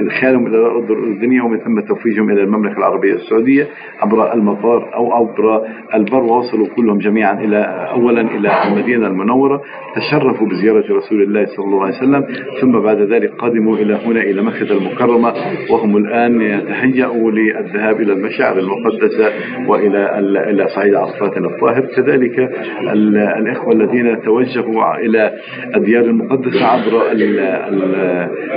إدخالهم 0.00 0.46
إلى 0.46 0.56
الأرض 0.58 0.90
الأردنية 0.90 1.42
ومن 1.42 1.58
ثم 1.58 1.80
تفويجهم 1.80 2.30
إلى 2.30 2.42
المملكة 2.42 2.78
العربية 2.78 3.14
السعودية 3.14 3.66
عبر 4.00 4.32
المطار 4.34 4.94
أو 4.94 5.12
عبر 5.12 5.66
البر 5.94 6.22
ووصلوا 6.22 6.66
كلهم 6.76 6.98
جميعا 6.98 7.34
إلى 7.40 7.56
أولا 7.90 8.20
إلى 8.20 8.50
المدينة 8.68 9.06
المنورة 9.06 9.62
تشرفوا 9.96 10.46
بزيارة 10.46 10.96
رسول 10.96 11.22
الله 11.22 11.44
صلى 11.46 11.64
الله 11.66 11.84
عليه 11.84 11.96
وسلم 11.96 12.24
ثم 12.60 12.78
بعد 12.78 13.00
ذلك 13.00 13.30
قدموا 13.38 13.76
إلى 13.76 13.94
هنا 13.94 14.20
إلى 14.20 14.42
مكة 14.42 14.72
المكرمة 14.72 15.34
وهم 15.70 15.96
الآن 15.96 16.40
يتهيأوا 16.40 17.30
للذهاب 17.30 18.00
إلى 18.00 18.12
المشاعر 18.12 18.58
المقدسة 18.58 19.32
وإلى 19.68 20.18
إلى 20.36 20.68
صعيد 20.68 20.94
عرفات 20.94 21.36
الطاهر 21.36 21.80
كذلك 21.96 22.50
الإخوة 23.38 23.72
الذين 23.72 24.22
توجهوا 24.22 24.96
إلى 24.96 25.32
الديار 25.76 26.04
المقدسة 26.04 26.64
عبر 26.66 27.02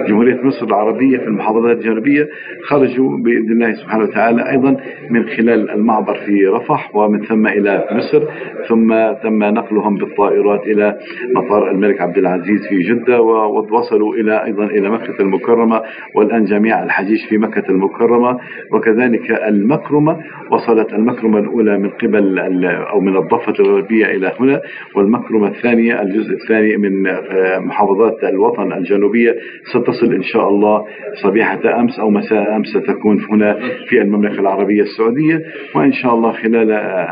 جمهورية 0.07 0.41
مصر 0.43 0.65
العربية 0.65 1.17
في 1.17 1.23
المحافظات 1.23 1.77
الجنوبية 1.77 2.27
خرجوا 2.67 3.17
بإذن 3.17 3.51
الله 3.51 3.73
سبحانه 3.73 4.03
وتعالى 4.03 4.49
أيضا 4.51 4.77
من 5.09 5.23
خلال 5.37 5.69
المعبر 5.71 6.13
في 6.25 6.47
رفح 6.47 6.95
ومن 6.95 7.21
ثم 7.25 7.47
إلى 7.47 7.85
مصر 7.91 8.23
ثم 8.69 8.93
تم 9.23 9.43
نقلهم 9.43 9.95
بالطائرات 9.97 10.61
إلى 10.67 10.97
مطار 11.35 11.71
الملك 11.71 12.01
عبد 12.01 12.17
العزيز 12.17 12.67
في 12.69 12.79
جدة 12.79 13.21
ووصلوا 13.21 14.13
إلى 14.15 14.43
أيضا 14.45 14.65
إلى 14.65 14.89
مكة 14.89 15.21
المكرمة 15.21 15.81
والآن 16.15 16.45
جميع 16.45 16.83
الحجيج 16.83 17.19
في 17.29 17.37
مكة 17.37 17.63
المكرمة. 17.69 18.37
وكذلك 18.73 19.31
المكرمة 19.47 20.17
وصلت 20.51 20.93
المكرمة 20.93 21.39
الأولى 21.39 21.66
من 21.67 21.89
قبل 21.89 22.39
أو 22.65 22.99
من 22.99 23.17
الضفة 23.17 23.53
الغربية 23.59 24.05
إلى 24.05 24.31
هنا 24.39 24.61
والمكرمة 24.95 25.47
الثانية 25.47 26.01
الجزء 26.01 26.33
الثاني 26.33 26.77
من 26.77 27.07
آه، 27.07 27.59
محافظات 27.59 28.23
الوطن 28.23 28.73
الجنوبية. 28.73 29.35
ستصل 29.73 30.13
إن 30.13 30.23
شاء 30.23 30.49
الله 30.49 30.85
صبيحة 31.23 31.79
أمس 31.79 31.99
أو 31.99 32.09
مساء 32.09 32.55
أمس 32.55 32.67
ستكون 32.67 33.25
هنا 33.31 33.57
في 33.89 34.01
المملكة 34.01 34.39
العربية 34.39 34.81
السعودية. 34.81 35.41
وإن 35.75 35.91
شاء 35.91 36.13
الله 36.13 36.31
خلال 36.31 36.71
آه، 36.71 37.07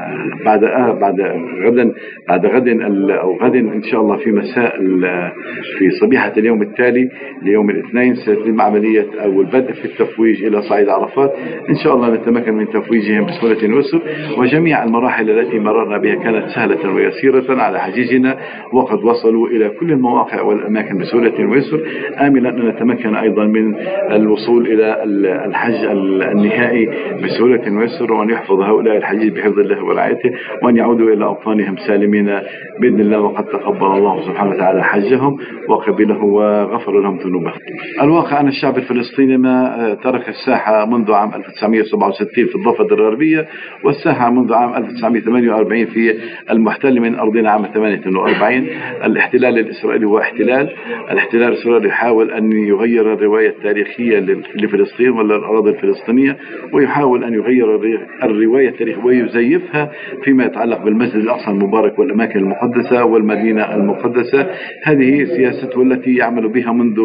بعد 0.45 0.63
آه، 0.63 0.99
بعد 0.99 1.21
غدا 1.65 1.91
بعد 2.29 2.45
غد 2.45 2.67
أو 3.11 3.37
غد 3.37 3.55
إن 3.55 3.83
شاء 3.83 4.01
الله 4.01 4.17
في 4.17 4.31
مساء 4.31 4.79
في 5.79 5.89
صبيحة 6.01 6.33
اليوم 6.37 6.61
التالي 6.61 7.09
ليوم 7.41 7.69
الاثنين 7.69 8.15
سيتم 8.15 8.61
عملية 8.61 9.05
أو 9.23 9.41
البدء 9.41 9.73
في 9.73 9.85
التفويج 9.85 10.43
إلى 10.43 10.61
صعيد 10.61 10.89
عرفات. 10.89 11.33
إن 11.69 11.75
شاء 11.83 11.95
الله 11.95 12.15
نتمكن 12.15 12.53
من 12.53 12.67
تفويجهم 12.69 13.25
بسهولة 13.25 13.75
ويسر 13.75 14.01
وجميع 14.45 14.83
المراحل 14.83 15.29
التي 15.29 15.59
مررنا 15.59 15.97
بها 15.97 16.15
كانت 16.15 16.47
سهلة 16.55 16.93
ويسيرة 16.93 17.61
على 17.61 17.79
حجيجنا 17.79 18.37
وقد 18.73 19.03
وصلوا 19.03 19.47
إلى 19.47 19.69
كل 19.69 19.91
المواقع 19.91 20.41
والأماكن 20.41 20.97
بسهولة 20.97 21.49
ويسر. 21.49 21.79
آملا 22.21 22.49
أن 22.49 22.67
نتمكن 22.67 23.15
أيضا 23.15 23.43
من 23.45 23.75
الوصول 24.11 24.67
إلى 24.67 25.03
الحج 25.45 25.85
النهائي 26.31 26.89
بسهولة 27.23 27.77
ويسر 27.77 28.13
وأن 28.13 28.29
يحفظ 28.29 28.61
هؤلاء 28.61 28.97
الحجيج 28.97 29.33
بحفظ 29.33 29.59
الله 29.59 29.85
ورعايته 29.85 30.31
وأن 30.63 30.77
يعودوا 30.77 31.13
إلى 31.13 31.25
أوطانهم 31.25 31.75
سالمين 31.87 32.25
بإذن 32.81 32.99
الله 32.99 33.19
وقد 33.19 33.45
تقبل 33.45 33.85
الله 33.97 34.21
سبحانه 34.27 34.51
وتعالى 34.51 34.83
حجهم 34.83 35.37
وقبله 35.69 36.23
وغفر 36.23 36.99
لهم 37.01 37.17
ذنوبهم 37.17 37.53
الواقع 38.01 38.39
أن 38.39 38.47
الشعب 38.47 38.77
الفلسطيني 38.77 39.37
ما 39.37 39.97
ترك 40.03 40.29
الساحة 40.29 40.85
منذ 40.85 41.11
عام 41.11 41.29
1967 41.33 42.27
في 42.45 42.55
الضفة 42.55 42.95
الغربية 42.95 43.45
والساحة 43.83 44.29
منذ 44.35 44.53
عام 44.53 44.73
1948 44.75 45.85
في 45.85 46.15
المحتل 46.51 46.99
من 46.99 47.15
أرضنا 47.15 47.51
عام 47.51 47.65
48 47.73 48.67
الاحتلال 49.05 49.59
الإسرائيلي 49.59 50.05
هو 50.05 50.19
احتلال. 50.19 50.69
الاحتلال 51.11 51.47
الإسرائيلي 51.53 51.87
يحاول 51.87 52.31
أن 52.31 52.51
يغير 52.51 53.13
الرواية 53.13 53.49
التاريخية 53.49 54.19
لفلسطين 54.55 55.09
ولا 55.09 55.35
الأراضي 55.35 55.69
الفلسطينية 55.69 56.37
ويحاول 56.73 57.23
أن 57.23 57.33
يغير 57.33 57.75
الرواية 58.23 58.69
التاريخية 58.69 59.03
ويزيفها 59.03 59.91
فيما 60.23 60.45
يتعلق 60.45 60.83
بالمسجد 60.83 61.15
الأقصى 61.15 61.51
المبارك 61.51 61.99
والأماكن 61.99 62.39
المقدسة 62.39 63.05
والمدينة 63.05 63.75
المقدسة. 63.75 64.47
هذه 64.83 65.23
سياسته 65.25 65.81
التي 65.81 66.15
يعمل 66.15 66.47
بها 66.47 66.71
منذ 66.71 67.01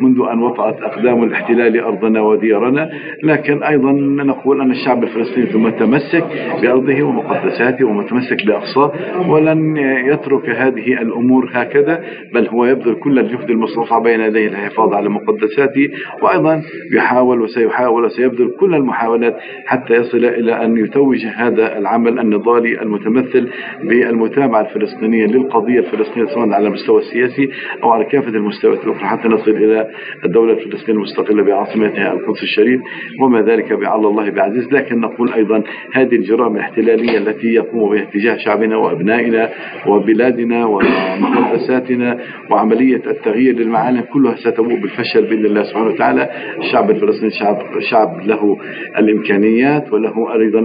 منذ 0.00 0.20
أن 0.32 0.42
وطأت 0.42 0.82
أقدام 0.82 1.24
الاحتلال 1.24 1.80
أرضنا 1.80 2.20
وديارنا. 2.20 2.90
لكن 3.22 3.62
أيضا 3.62 3.92
نقول 4.24 4.60
أن 4.60 4.70
الشعب 4.70 5.02
الفلسطيني 5.02 5.46
ثم 5.46 5.68
تمسك 5.68 6.24
بأرضه 6.64 7.02
ومقدساته 7.02 7.84
ومتمسك 7.84 8.46
بأقصاه 8.46 8.92
ولن 9.30 9.76
يترك 10.12 10.48
هذه 10.50 10.92
الأمور 11.02 11.50
هكذا 11.52 12.04
بل 12.34 12.48
هو 12.48 12.64
يبذل 12.64 12.94
كل 12.94 13.18
الجهد 13.18 13.50
المستطاع 13.50 13.98
بين 13.98 14.20
يديه 14.20 14.48
للحفاظ 14.48 14.94
على 14.94 15.08
مقدساته 15.08 15.88
وأيضا 16.22 16.62
يحاول 16.92 17.40
وسيحاول 17.40 18.04
وسيبذل 18.04 18.50
كل 18.60 18.74
المحاولات 18.74 19.36
حتى 19.66 19.94
يصل 19.94 20.24
إلى 20.24 20.64
أن 20.64 20.76
يتوج 20.76 21.26
هذا 21.36 21.78
العمل 21.78 22.18
النضالي 22.18 22.82
المتمثل 22.82 23.48
بالمتابعة 23.82 24.60
الفلسطينية 24.60 25.26
للقضية 25.26 25.78
الفلسطينية 25.78 26.26
سواء 26.26 26.50
على 26.50 26.66
المستوى 26.68 26.98
السياسي 26.98 27.50
أو 27.82 27.90
على 27.90 28.04
كافة 28.04 28.28
المستويات 28.28 28.84
الأخرى 28.84 29.04
حتى 29.06 29.28
نصل 29.28 29.50
إلى 29.50 29.88
الدولة 30.24 30.52
الفلسطينية 30.52 30.98
المستقلة 30.98 31.44
بعاصمتها 31.44 32.12
القدس 32.12 32.42
الشريف 32.42 32.80
وما 33.22 33.42
ذلك 33.42 33.72
بعلى 33.72 34.08
الله 34.08 34.30
بعزيز. 34.30 34.72
لكن 34.72 35.00
نقول 35.00 35.32
أيضا 35.32 35.62
هذه 35.94 36.14
الجرائم 36.14 36.53
الاحتلالية 36.56 37.18
التي 37.18 37.46
يقوم 37.46 37.90
بها 37.90 38.02
اتجاه 38.02 38.36
شعبنا 38.36 38.76
وأبنائنا 38.76 39.50
وبلادنا 39.86 40.66
ومقدساتنا 40.66 42.18
وعملية 42.50 43.02
التغيير 43.06 43.54
للمعالم 43.54 44.00
كلها 44.00 44.36
ستبوء 44.36 44.80
بالفشل 44.80 45.22
بإذن 45.22 45.44
الله 45.46 45.62
سبحانه 45.62 45.90
وتعالى. 45.90 46.30
الشعب 46.58 46.90
الفلسطيني 46.90 47.30
شعب, 47.30 47.56
شعب 47.90 48.20
له 48.26 48.56
الإمكانيات 48.98 49.92
وله 49.92 50.32
أيضا 50.34 50.64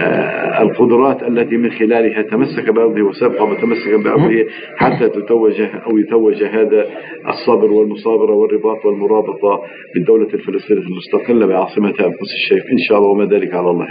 آه، 0.00 0.62
القدرات 0.62 1.22
التي 1.22 1.56
من 1.56 1.70
خلالها 1.70 2.22
تمسك 2.22 2.70
بأرضه 2.70 3.02
وسبق 3.02 3.42
وتمسك 3.42 3.94
بأرضه 4.04 4.44
حتى 4.76 5.08
تتوج 5.08 5.60
أو 5.86 5.98
يتوج 5.98 6.44
هذا 6.44 6.86
الصبر 7.28 7.72
والمصابرة 7.72 8.32
والرباط 8.34 8.84
والمرابطة 8.84 9.62
بالدولة 9.94 10.28
الفلسطينية 10.34 10.82
المستقلة 10.82 11.46
بعاصمتها 11.46 12.06
القدس 12.06 12.32
الشريف 12.44 12.62
إن 12.72 12.78
شاء 12.88 12.98
الله 12.98 13.08
وما 13.10 13.24
ذلك 13.24 13.54
على 13.54 13.70
الله. 13.70 13.86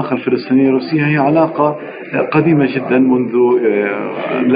العلاقة 0.00 0.14
الفلسطينية 0.16 0.68
الروسية 0.68 1.06
هي 1.06 1.16
علاقة 1.16 1.78
قديمة 2.32 2.74
جدا 2.74 2.98
منذ 2.98 3.32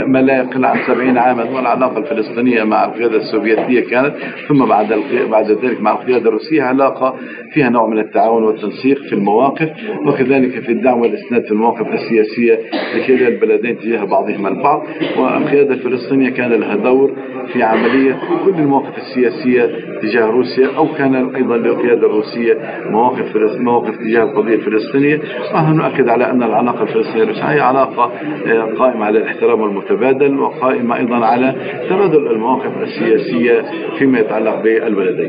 ما 0.06 0.18
لا 0.22 0.38
يقل 0.38 0.64
عن 0.64 0.78
70 0.86 1.18
عاما 1.18 1.44
والعلاقة 1.44 1.98
الفلسطينية 1.98 2.62
مع 2.64 2.84
القيادة 2.84 3.16
السوفيتية 3.16 3.80
كانت. 3.90 4.14
ثم 4.48 4.64
بعد 4.66 4.94
بعد 5.30 5.50
ذلك 5.50 5.80
مع 5.80 5.92
القيادة 5.92 6.28
الروسية 6.28 6.62
علاقة 6.62 7.14
فيها 7.52 7.68
نوع 7.68 7.86
من 7.86 7.98
التعاون 7.98 8.42
والتنسيق 8.44 8.98
في 9.02 9.12
المواقف 9.12 9.68
وكذلك 10.06 10.60
في 10.60 10.72
الدعم 10.72 11.00
والإسناد 11.00 11.42
في 11.44 11.50
المواقف 11.50 11.86
السياسية 11.92 12.58
لكلا 12.96 13.28
البلدين 13.28 13.78
تجاه 13.78 14.04
بعضهما 14.04 14.48
البعض. 14.48 14.82
والقيادة 15.18 15.74
الفلسطينية 15.74 16.30
كان 16.30 16.50
لها 16.52 16.76
دور 16.76 17.12
في 17.52 17.62
عملية 17.62 18.18
كل 18.44 18.54
المواقف 18.58 18.96
السياسية 18.98 19.70
تجاه 20.02 20.26
روسيا 20.26 20.68
أو 20.76 20.88
كان 20.88 21.34
أيضا 21.34 21.56
للقيادة 21.56 22.06
الروسية 22.06 22.58
مواقف 22.90 23.36
مواقف 23.60 23.96
تجاه 23.96 24.22
القضية 24.22 24.54
الفلسطينية. 24.54 25.20
ونحن 25.54 25.72
نؤكد 25.76 26.08
على 26.08 26.30
أن 26.30 26.42
العلاقة 26.42 26.82
الفلسطينية 26.82 27.24
هي 27.52 27.60
علاقة 27.60 28.04
آه، 28.04 28.74
قائمة 28.78 29.04
على 29.04 29.18
الاحترام 29.18 29.64
المتبادل 29.64 30.38
وقائمة 30.38 30.96
أيضا 30.96 31.16
على 31.16 31.52
تبادل 31.90 32.26
المواقف 32.26 32.72
السياسية 32.82 33.62
فيما 33.98 34.18
يتعلق 34.18 34.62
بالبلدين. 34.62 35.28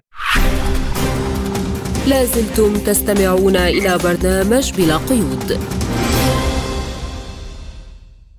لازلتم 2.09 2.73
تستمعون 2.73 3.55
إلى 3.55 3.97
برنامج 4.03 4.71
بلا 4.77 4.97
قيود. 4.97 5.59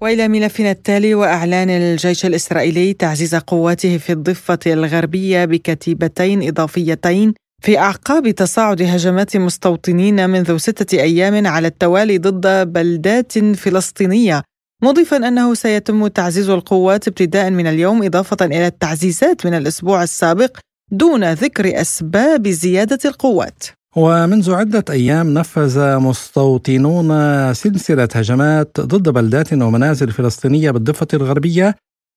وإلى 0.01 0.29
ملفنا 0.29 0.71
التالي 0.71 1.15
وإعلان 1.15 1.71
الجيش 1.71 2.27
الإسرائيلي 2.27 2.93
تعزيز 2.93 3.35
قواته 3.35 3.99
في 3.99 4.13
الضفة 4.13 4.59
الغربية 4.67 5.45
بكتيبتين 5.45 6.49
إضافيتين 6.49 7.35
في 7.67 7.79
أعقاب 7.79 8.31
تصاعد 8.31 8.83
هجمات 8.83 9.37
مستوطنين 9.37 10.31
منذ 10.31 10.57
ستة 10.57 11.01
أيام 11.01 11.47
على 11.47 11.69
التوالي 11.69 12.19
ضد 12.19 12.73
بلدات 12.73 13.39
فلسطينية 13.39 14.43
مضيفا 14.83 15.17
أنه 15.17 15.55
سيتم 15.55 16.07
تعزيز 16.07 16.51
القوات 16.51 17.09
ابتداء 17.09 17.51
من 17.51 17.67
اليوم 17.67 18.03
إضافة 18.03 18.37
إلى 18.47 18.67
التعزيزات 18.67 19.47
من 19.47 19.55
الأسبوع 19.55 20.03
السابق 20.03 20.59
دون 20.93 21.33
ذكر 21.33 21.81
أسباب 21.81 22.49
زيادة 22.49 22.99
القوات. 23.05 23.65
ومنذ 23.97 24.55
عدة 24.55 24.85
أيام 24.91 25.35
نفذ 25.35 25.99
مستوطنون 25.99 27.11
سلسلة 27.55 28.09
هجمات 28.15 28.81
ضد 28.81 29.09
بلدات 29.09 29.53
ومنازل 29.53 30.11
فلسطينية 30.13 30.71
بالضفة 30.71 31.09
الغربية 31.15 31.75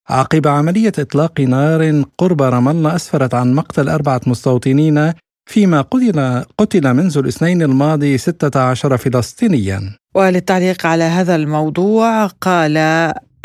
عقب 0.09 0.47
عملية 0.47 0.93
إطلاق 0.99 1.39
نار 1.39 2.03
قرب 2.17 2.41
رام 2.41 2.69
الله 2.69 2.95
أسفرت 2.95 3.33
عن 3.33 3.53
مقتل 3.53 3.89
أربعة 3.89 4.21
مستوطنين 4.27 5.13
فيما 5.53 5.81
قتل 5.81 6.19
قتل 6.57 6.85
منذ 6.93 7.17
الاثنين 7.17 7.61
الماضي 7.61 8.17
16 8.17 8.97
فلسطينيا. 8.97 9.79
وللتعليق 10.15 10.85
على 10.85 11.03
هذا 11.03 11.35
الموضوع 11.35 12.27
قال 12.27 12.77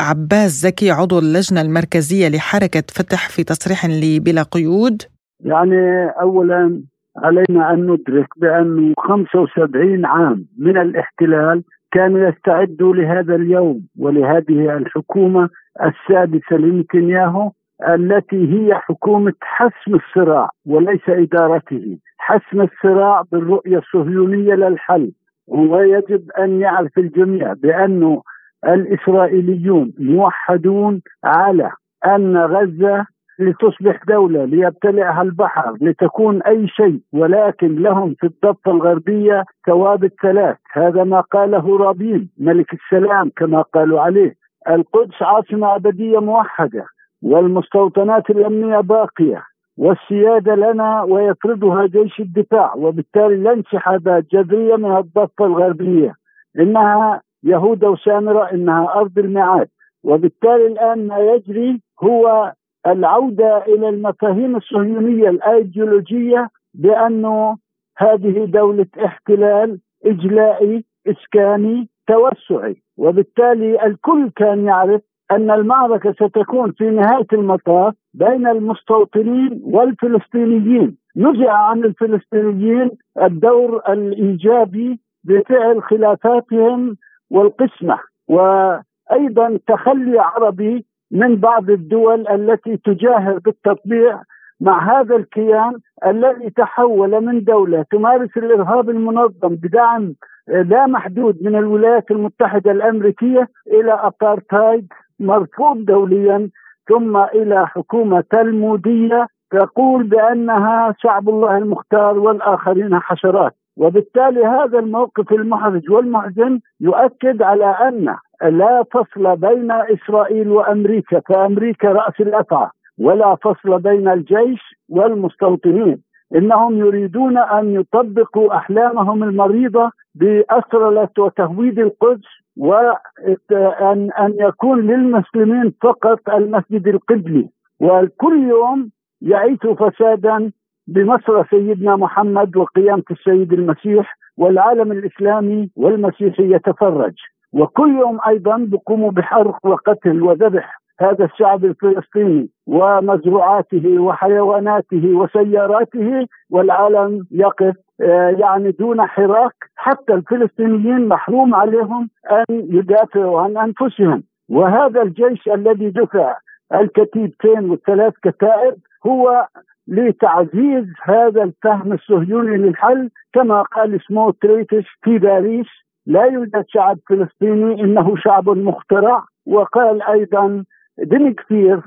عباس 0.01 0.51
زكي 0.65 0.91
عضو 0.91 1.19
اللجنة 1.19 1.61
المركزية 1.61 2.27
لحركة 2.29 2.83
فتح 2.97 3.29
في 3.29 3.43
تصريح 3.43 3.85
لبلا 3.85 4.43
قيود. 4.43 5.01
يعني 5.39 6.09
أولا 6.21 6.83
علينا 7.17 7.73
أن 7.73 7.79
ندرك 7.79 8.27
بأنه 8.37 8.93
75 8.97 10.05
عام 10.05 10.45
من 10.57 10.77
الاحتلال 10.77 11.63
كانوا 11.91 12.29
يستعدوا 12.29 12.95
لهذا 12.95 13.35
اليوم 13.35 13.81
ولهذه 13.99 14.77
الحكومة 14.77 15.49
السادسة 15.87 16.55
لنتنياهو 16.55 17.51
التي 17.89 18.53
هي 18.53 18.75
حكومة 18.75 19.33
حسم 19.41 19.95
الصراع 19.95 20.49
وليس 20.65 21.09
إدارته. 21.09 21.97
حسم 22.17 22.61
الصراع 22.61 23.23
بالرؤية 23.31 23.77
الصهيونية 23.77 24.53
للحل 24.53 25.11
ويجب 25.47 26.31
أن 26.31 26.61
يعرف 26.61 26.97
الجميع 26.97 27.53
بأنه 27.53 28.21
الإسرائيليون 28.67 29.93
موحدون 29.99 31.01
على 31.23 31.71
أن 32.05 32.37
غزة 32.37 33.05
لتصبح 33.39 34.03
دولة 34.07 34.45
ليبتلعها 34.45 35.21
البحر 35.21 35.73
لتكون 35.81 36.41
أي 36.41 36.67
شيء. 36.67 36.99
ولكن 37.13 37.75
لهم 37.75 38.15
في 38.19 38.27
الضفة 38.27 38.71
الغربية 38.71 39.43
ثوابت 39.67 40.13
ثلاث 40.21 40.57
هذا 40.73 41.03
ما 41.03 41.21
قاله 41.21 41.77
رابين 41.77 42.29
ملك 42.37 42.73
السلام 42.73 43.31
كما 43.35 43.61
قالوا 43.61 44.01
عليه. 44.01 44.35
القدس 44.69 45.21
عاصمة 45.21 45.75
أبدية 45.75 46.19
موحدة. 46.19 46.85
والمستوطنات 47.25 48.29
الأمنية 48.29 48.79
باقية 48.79 49.43
والسيادة 49.77 50.55
لنا 50.55 51.03
ويفرضها 51.03 51.85
جيش 51.85 52.19
الدفاع 52.19 52.73
وبالتالي 52.75 53.35
لا 53.35 53.53
انسحابات 53.53 54.25
جذرية 54.31 54.75
من 54.75 54.97
الضفة 54.97 55.45
الغربية. 55.45 56.15
إنها 56.59 57.21
يهودا 57.43 57.87
وسامرة 57.87 58.51
إنها 58.51 58.93
أرض 58.95 59.19
الميعاد. 59.19 59.67
وبالتالي 60.03 60.67
الآن 60.67 61.07
ما 61.07 61.19
يجري 61.19 61.81
هو 62.03 62.53
العودة 62.87 63.57
إلى 63.57 63.89
المفاهيم 63.89 64.55
الصهيونية 64.55 65.29
الأيديولوجية 65.29 66.49
بأنه 66.73 67.57
هذه 67.97 68.45
دولة 68.45 68.87
احتلال 69.05 69.79
إجلائي 70.05 70.85
إسكاني 71.07 71.89
توسعي. 72.07 72.75
وبالتالي 72.97 73.85
الكل 73.85 74.29
كان 74.35 74.65
يعرف 74.65 75.01
أن 75.31 75.51
المعركة 75.51 76.11
ستكون 76.11 76.71
في 76.71 76.89
نهاية 76.89 77.27
المطاف 77.33 77.93
بين 78.13 78.47
المستوطنين 78.47 79.61
والفلسطينيين. 79.63 80.97
نزع 81.15 81.51
عن 81.53 81.83
الفلسطينيين 81.83 82.91
الدور 83.21 83.81
الإيجابي 83.89 84.99
بفعل 85.23 85.83
خلافاتهم 85.83 86.97
والقسمة 87.31 87.99
وأيضا 88.27 89.59
تخلي 89.67 90.19
عربي 90.19 90.85
من 91.11 91.35
بعض 91.35 91.69
الدول 91.69 92.27
التي 92.27 92.77
تجاهر 92.77 93.39
بالتطبيع 93.39 94.21
مع 94.61 94.99
هذا 94.99 95.15
الكيان 95.15 95.79
الذي 96.05 96.49
تحول 96.49 97.25
من 97.25 97.43
دولة 97.43 97.85
تمارس 97.91 98.37
الإرهاب 98.37 98.89
المنظم 98.89 99.55
بدعم 99.55 100.13
لا 100.47 100.85
محدود 100.87 101.37
من 101.43 101.55
الولايات 101.55 102.11
المتحدة 102.11 102.71
الأمريكية 102.71 103.47
إلى 103.67 103.91
أبارتايد 103.93 104.87
مرفوض 105.19 105.85
دوليا 105.85 106.49
ثم 106.89 107.17
إلى 107.17 107.67
حكومة 107.67 108.23
تلمودية 108.31 109.27
تقول 109.51 110.03
بأنها 110.03 110.95
شعب 110.97 111.29
الله 111.29 111.57
المختار 111.57 112.19
والآخرين 112.19 112.99
حشرات. 112.99 113.53
وبالتالي 113.77 114.45
هذا 114.45 114.79
الموقف 114.79 115.31
المحرج 115.31 115.91
والمحزن 115.91 116.59
يؤكد 116.81 117.41
على 117.41 117.65
أن 117.65 118.15
لا 118.41 118.83
فصل 118.91 119.35
بين 119.35 119.71
إسرائيل 119.71 120.49
وأمريكا 120.49 121.21
فأمريكا 121.29 121.87
رأس 121.91 122.13
الأفعى 122.19 122.69
ولا 122.99 123.35
فصل 123.35 123.79
بين 123.79 124.07
الجيش 124.07 124.61
والمستوطنين. 124.89 126.01
إنهم 126.35 126.77
يريدون 126.77 127.37
أن 127.37 127.73
يطبقوا 127.73 128.55
أحلامهم 128.55 129.23
المريضة 129.23 129.91
بأسرلة 130.15 131.09
وتهويد 131.19 131.79
القدس 131.79 132.27
وان 132.57 134.11
أن 134.11 134.33
يكون 134.39 134.81
للمسلمين 134.87 135.73
فقط 135.81 136.29
المسجد 136.29 136.87
القبلي 136.87 137.49
وكل 137.79 138.47
يوم 138.49 138.91
يعيث 139.21 139.67
فسادا 139.67 140.51
بمصر 140.87 141.45
سيدنا 141.49 141.95
محمد 141.95 142.57
وقيامة 142.57 143.03
السيد 143.11 143.53
المسيح 143.53 144.17
والعالم 144.37 144.91
الإسلامي 144.91 145.69
والمسيحي 145.75 146.53
يتفرج. 146.55 147.13
وكل 147.53 147.89
يوم 147.99 148.19
أيضا 148.27 148.57
بيقوموا 148.57 149.11
بحرق 149.11 149.65
وقتل 149.65 150.21
وذبح. 150.21 150.81
هذا 150.99 151.25
الشعب 151.25 151.65
الفلسطيني 151.65 152.49
ومزروعاته 152.67 153.99
وحيواناته 153.99 155.07
وسياراته 155.07 156.27
والعالم 156.49 157.27
يقف 157.31 157.75
آه، 158.01 158.29
يعني 158.29 158.71
دون 158.71 159.01
حراك. 159.01 159.53
حتى 159.75 160.13
الفلسطينيين 160.13 161.07
محروم 161.07 161.55
عليهم 161.55 162.09
أن 162.31 162.45
يدافعوا 162.49 163.41
عن 163.41 163.57
أنفسهم. 163.57 164.23
وهذا 164.49 165.01
الجيش 165.01 165.47
الذي 165.47 165.89
دفع 165.89 166.37
الكتيبتين 166.73 167.69
والثلاث 167.69 168.13
كتائب 168.23 168.75
هو 169.07 169.47
لتعزيز 169.87 170.85
هذا 171.03 171.43
الفهم 171.43 171.93
الصهيوني 171.93 172.57
للحل. 172.57 173.09
كما 173.33 173.61
قال 173.61 173.99
سموتريتش 174.07 174.85
في 175.03 175.17
باريس 175.17 175.67
لا 176.05 176.23
يوجد 176.23 176.65
شعب 176.67 176.97
فلسطيني 177.09 177.83
إنه 177.83 178.15
شعب 178.17 178.49
مخترع. 178.49 179.23
وقال 179.45 180.01
أيضا 180.01 180.63
بن 180.97 181.33
كثير 181.33 181.81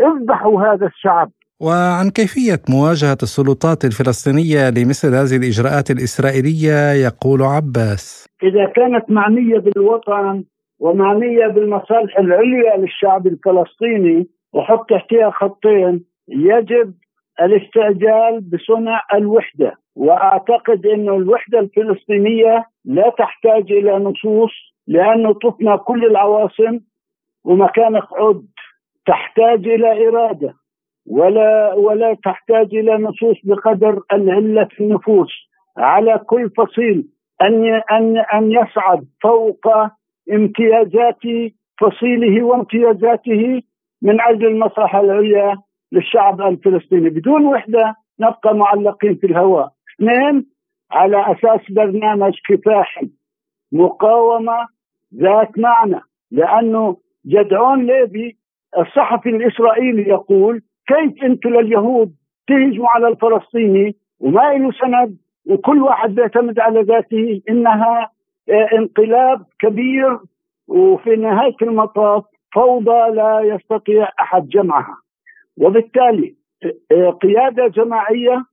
اذبحوا 0.00 0.62
هذا 0.62 0.86
الشعب. 0.86 1.30
وعن 1.60 2.10
كيفية 2.10 2.62
مواجهة 2.68 3.18
السلطات 3.22 3.84
الفلسطينية 3.84 4.70
لمثل 4.70 5.14
هذه 5.14 5.36
الإجراءات 5.36 5.90
الإسرائيلية 5.90 6.92
يقول 7.06 7.42
عباس. 7.42 8.26
إذا 8.42 8.66
كانت 8.76 9.10
معنية 9.10 9.58
بالوطن 9.58 10.44
ومعنية 10.78 11.46
بالمصالح 11.46 12.18
العليا 12.18 12.76
للشعب 12.76 13.26
الفلسطيني 13.26 14.26
وحط 14.52 14.90
تحتها 14.90 15.30
خطين 15.30 16.04
يجب 16.28 16.94
الاستعجال 17.40 18.40
بصنع 18.40 19.00
الوحدة. 19.14 19.72
وأعتقد 19.96 20.86
إنه 20.86 21.16
الوحدة 21.16 21.58
الفلسطينية 21.58 22.64
لا 22.84 23.12
تحتاج 23.18 23.72
إلى 23.72 23.98
نصوص 23.98 24.52
لأنه 24.86 25.34
تفنى 25.34 25.78
كل 25.78 26.04
العواصم 26.04 26.78
ومكان 27.46 27.96
قعود 27.96 28.46
تحتاج 29.06 29.68
إلى 29.68 30.08
إرادة 30.08 30.54
ولا 31.06 31.74
ولا 31.74 32.16
تحتاج 32.24 32.74
إلى 32.74 32.96
نصوص 32.96 33.36
بقدر 33.44 34.00
العله 34.12 34.64
في 34.64 34.80
النفوس. 34.84 35.32
على 35.76 36.18
كل 36.26 36.50
فصيل 36.50 37.06
أن 37.42 37.64
أن 37.92 38.18
أن 38.34 38.52
يصعد 38.52 39.04
فوق 39.22 39.66
امتيازات 40.32 41.20
فصيله 41.80 42.44
وامتيازاته 42.44 43.62
من 44.02 44.20
أجل 44.20 44.46
المصلحة 44.46 45.00
العليا 45.00 45.56
للشعب 45.92 46.40
الفلسطيني. 46.40 47.10
بدون 47.10 47.46
وحدة 47.46 47.94
نبقى 48.20 48.54
معلقين 48.56 49.14
في 49.14 49.26
الهواء. 49.26 49.70
اثنين 49.94 50.46
على 50.90 51.32
أساس 51.32 51.60
برنامج 51.70 52.32
كفاحي 52.48 53.10
مقاومة 53.72 54.66
ذات 55.14 55.58
معنى 55.58 56.00
لأنه 56.30 56.96
جدعون 57.26 57.86
ليبي 57.86 58.36
الصحفي 58.78 59.28
الإسرائيلي 59.28 60.08
يقول 60.08 60.62
كيف 60.86 61.24
أنتم 61.24 61.50
لليهود 61.50 62.14
تهجموا 62.48 62.88
على 62.88 63.08
الفلسطيني؟ 63.08 63.96
وما 64.20 64.40
له 64.40 64.72
سند 64.72 65.16
وكل 65.46 65.82
واحد 65.82 66.14
بيعتمد 66.14 66.58
على 66.58 66.82
ذاته 66.82 67.42
إنها 67.48 68.10
آه، 68.50 68.68
انقلاب 68.78 69.46
كبير 69.58 70.18
وفي 70.68 71.16
نهاية 71.16 71.56
المطاف 71.62 72.24
فوضى 72.54 73.14
لا 73.14 73.40
يستطيع 73.40 74.08
أحد 74.20 74.48
جمعها. 74.48 74.96
وبالتالي 75.56 76.34
آه، 76.92 77.10
قيادة 77.10 77.66
جماعية 77.66 78.44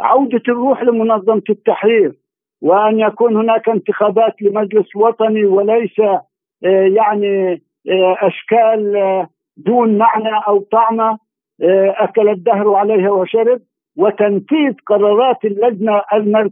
عودة 0.00 0.42
الروح 0.48 0.82
لمنظمة 0.82 1.42
التحرير 1.50 2.12
وأن 2.60 3.00
يكون 3.00 3.36
هناك 3.36 3.68
انتخابات 3.68 4.42
لمجلس 4.42 4.96
وطني 4.96 5.44
وليس 5.44 6.00
آه، 6.00 6.20
يعني 6.96 7.62
أشكال 8.22 9.26
دون 9.56 9.98
معنى 9.98 10.42
أو 10.48 10.58
طعمة 10.60 11.18
أكل 11.96 12.28
الدهر 12.28 12.74
عليها 12.74 13.10
وشرب 13.10 13.60
وتنفيذ 13.96 14.74
قرارات 14.86 15.44
اللجنة 15.44 16.02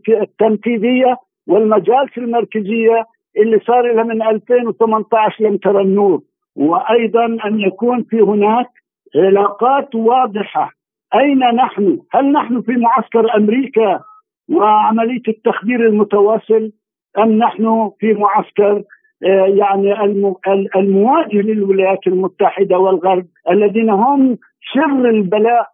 التنفيذية 0.08 1.16
والمجالس 1.46 2.18
المركزية 2.18 3.06
اللي 3.36 3.60
صار 3.66 3.92
لها 3.92 4.04
من 4.04 4.22
2018 4.22 5.44
لم 5.44 5.56
ترى 5.56 5.82
النور 5.82 6.20
وأيضا 6.56 7.24
أن 7.24 7.60
يكون 7.60 8.02
في 8.02 8.20
هناك 8.20 8.68
علاقات 9.16 9.94
واضحة 9.94 10.72
أين 11.14 11.38
نحن؟ 11.38 11.98
هل 12.12 12.32
نحن 12.32 12.62
في 12.62 12.72
معسكر 12.72 13.36
أمريكا 13.36 14.00
وعملية 14.50 15.22
التخدير 15.28 15.86
المتواصل 15.86 16.72
أم 17.18 17.32
نحن 17.32 17.90
في 18.00 18.12
معسكر 18.12 18.76
آه، 18.76 18.84
يعني 19.22 20.02
المواجه 20.76 21.36
للولايات 21.36 22.06
المتحدة 22.06 22.78
والغرب 22.78 23.26
الذين 23.50 23.90
هم 23.90 24.38
سر 24.74 25.08
البلاء 25.08 25.66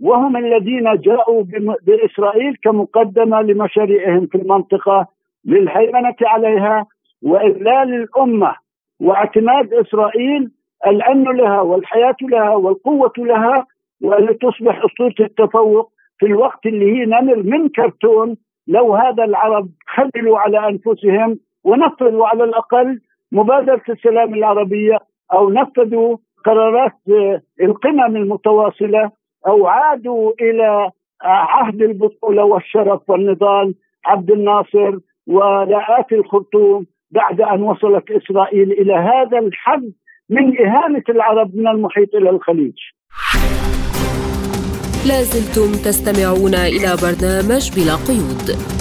وهم 0.00 0.36
الذين 0.36 0.96
جاءوا 0.96 1.44
بإسرائيل 1.86 2.56
كمقدمة 2.62 3.42
لمشاريعهم 3.42 4.26
في 4.26 4.38
المنطقة 4.38 5.06
للهيمنة 5.44 6.16
عليها 6.22 6.86
وإذلال 7.22 7.94
الأمة 7.94 8.54
واعتماد 9.00 9.74
إسرائيل 9.74 10.50
الأمن 10.86 11.36
لها 11.36 11.60
والحياة 11.60 12.16
لها 12.22 12.50
والقوة 12.50 13.12
لها 13.18 13.66
ولتصبح 14.02 14.84
اسطوره 14.84 15.14
التفوق 15.20 15.92
في 16.18 16.26
الوقت 16.26 16.66
اللي 16.66 16.92
هي 16.92 17.04
نمر 17.04 17.36
من 17.36 17.68
كرتون 17.68 18.36
لو 18.66 18.94
هذا 18.94 19.24
العرب 19.24 19.68
خذلوا 19.86 20.38
على 20.38 20.68
أنفسهم 20.68 21.38
ونفذوا 21.68 22.26
على 22.26 22.44
الأقل 22.44 23.00
مبادرة 23.32 23.82
السلام 23.88 24.34
العربية 24.34 24.98
أو 25.32 25.50
نفذوا 25.50 26.16
قرارات 26.44 26.92
القمم 27.62 28.16
المتواصلة 28.16 29.10
أو 29.46 29.66
عادوا 29.66 30.32
إلى 30.40 30.90
عهد 31.22 31.82
البطولة 31.82 32.44
والشرف 32.44 33.10
والنضال 33.10 33.74
عبد 34.06 34.30
الناصر 34.30 34.92
ولاءات 35.26 36.12
الخرطوم 36.12 36.86
بعد 37.10 37.40
أن 37.40 37.62
وصلت 37.62 38.10
إسرائيل 38.10 38.72
إلى 38.72 38.94
هذا 38.94 39.38
الحد 39.38 39.92
من 40.30 40.60
إهانة 40.66 41.04
العرب 41.08 41.56
من 41.56 41.68
المحيط 41.68 42.14
إلى 42.14 42.30
الخليج. 42.30 42.78
لازلتم 45.08 45.70
تستمعون 45.86 46.54
إلى 46.54 46.90
برنامج 47.02 47.64
بلا 47.76 47.94
قيود. 48.08 48.77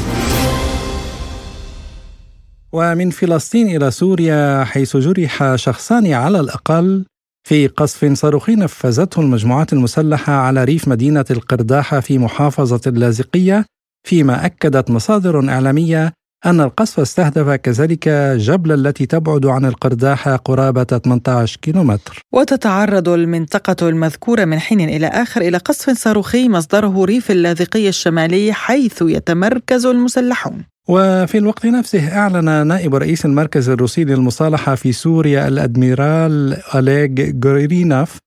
ومن 2.73 3.09
فلسطين 3.09 3.75
إلى 3.75 3.91
سوريا 3.91 4.63
حيث 4.63 4.97
جرح 4.97 5.55
شخصان 5.55 6.13
على 6.13 6.39
الأقل 6.39 7.05
في 7.47 7.67
قصف 7.67 8.13
صاروخي 8.13 8.55
نفذته 8.55 9.21
المجموعات 9.21 9.73
المسلحة 9.73 10.33
على 10.33 10.63
ريف 10.63 10.87
مدينة 10.87 11.25
القرداحة 11.31 11.99
في 11.99 12.17
محافظة 12.17 12.81
اللاذقية 12.87 13.65
فيما 14.07 14.45
أكدت 14.45 14.91
مصادر 14.91 15.49
إعلامية 15.49 16.13
أن 16.45 16.61
القصف 16.61 16.99
استهدف 16.99 17.49
كذلك 17.49 18.09
جبل 18.37 18.71
التي 18.71 19.05
تبعد 19.05 19.45
عن 19.45 19.65
القرداحة 19.65 20.35
قرابة 20.35 20.83
18 20.83 21.57
كيلومتر. 21.61 22.21
وتتعرض 22.33 23.09
المنطقة 23.09 23.89
المذكورة 23.89 24.45
من 24.45 24.59
حين 24.59 24.81
إلى 24.81 25.07
آخر 25.07 25.41
إلى 25.41 25.57
قصف 25.57 25.97
صاروخي 25.97 26.49
مصدره 26.49 27.05
ريف 27.05 27.31
اللاذقية 27.31 27.89
الشمالي 27.89 28.53
حيث 28.53 29.01
يتمركز 29.01 29.85
المسلحون. 29.85 30.63
وفي 30.87 31.37
الوقت 31.37 31.65
نفسه 31.65 32.17
أعلن 32.17 32.67
نائب 32.67 32.95
رئيس 32.95 33.25
المركز 33.25 33.69
الروسي 33.69 34.03
للمصالحة 34.03 34.75
في 34.75 34.91
سوريا 34.91 35.47
الأدميرال 35.47 36.57
أليغ 36.75 37.31
غورينوف 37.45 38.17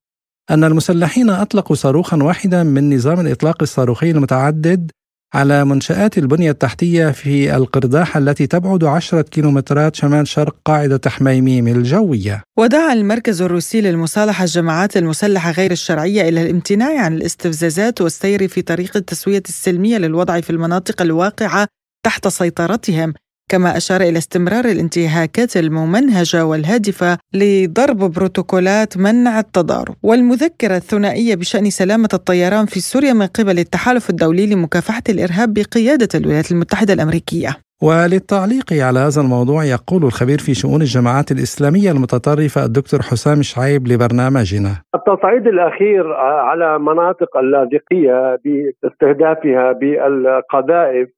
أن 0.50 0.64
المسلحين 0.64 1.30
أطلقوا 1.30 1.76
صاروخا 1.76 2.22
واحدا 2.22 2.62
من 2.62 2.94
نظام 2.94 3.20
الإطلاق 3.20 3.62
الصاروخي 3.62 4.10
المتعدد 4.10 4.90
على 5.34 5.64
منشآت 5.64 6.18
البنية 6.18 6.50
التحتية 6.50 7.10
في 7.10 7.56
القرداح 7.56 8.16
التي 8.16 8.46
تبعد 8.46 8.84
عشرة 8.84 9.22
كيلومترات 9.22 9.96
شمال 9.96 10.28
شرق 10.28 10.56
قاعدة 10.64 11.00
حميميم 11.06 11.68
الجوية. 11.68 12.42
ودعا 12.58 12.92
المركز 12.92 13.42
الروسي 13.42 13.80
للمصالحة 13.80 14.44
الجماعات 14.44 14.96
المسلحة 14.96 15.50
غير 15.50 15.70
الشرعية 15.70 16.28
إلى 16.28 16.42
الامتناع 16.42 17.00
عن 17.04 17.14
الاستفزازات 17.14 18.00
والسير 18.00 18.48
في 18.48 18.62
طريق 18.62 18.96
التسوية 18.96 19.42
السلمية 19.48 19.98
للوضع 19.98 20.40
في 20.40 20.50
المناطق 20.50 21.02
الواقعة 21.02 21.66
تحت 22.02 22.28
سيطرتهم 22.28 23.14
كما 23.48 23.76
أشار 23.76 24.00
إلى 24.00 24.18
استمرار 24.18 24.64
الانتهاكات 24.64 25.56
الممنهجة 25.56 26.46
والهادفة 26.46 27.18
لضرب 27.34 27.98
بروتوكولات 27.98 28.96
منع 28.96 29.40
التضارب. 29.40 29.96
والمذكرة 30.02 30.76
الثنائية 30.76 31.34
بشأن 31.34 31.70
سلامة 31.70 32.08
الطيران 32.14 32.66
في 32.66 32.80
سوريا 32.80 33.12
من 33.12 33.26
قبل 33.26 33.58
التحالف 33.58 34.10
الدولي 34.10 34.46
لمكافحة 34.46 35.02
الإرهاب 35.08 35.54
بقيادة 35.54 36.08
الولايات 36.14 36.52
المتحدة 36.52 36.92
الأمريكية. 36.92 37.69
وللتعليق 37.88 38.68
على 38.86 38.98
هذا 38.98 39.20
الموضوع 39.24 39.60
يقول 39.64 40.02
الخبير 40.04 40.38
في 40.46 40.54
شؤون 40.54 40.80
الجماعات 40.80 41.28
الإسلامية 41.36 41.90
المتطرفة 41.90 42.64
الدكتور 42.64 43.00
حسام 43.00 43.42
شعيب 43.42 43.82
لبرنامجنا. 43.88 44.72
التصعيد 44.94 45.46
الأخير 45.46 46.12
على 46.48 46.78
مناطق 46.78 47.36
اللاذقية 47.36 48.38
باستهدافها 48.44 49.72
بالقذائف 49.72 51.08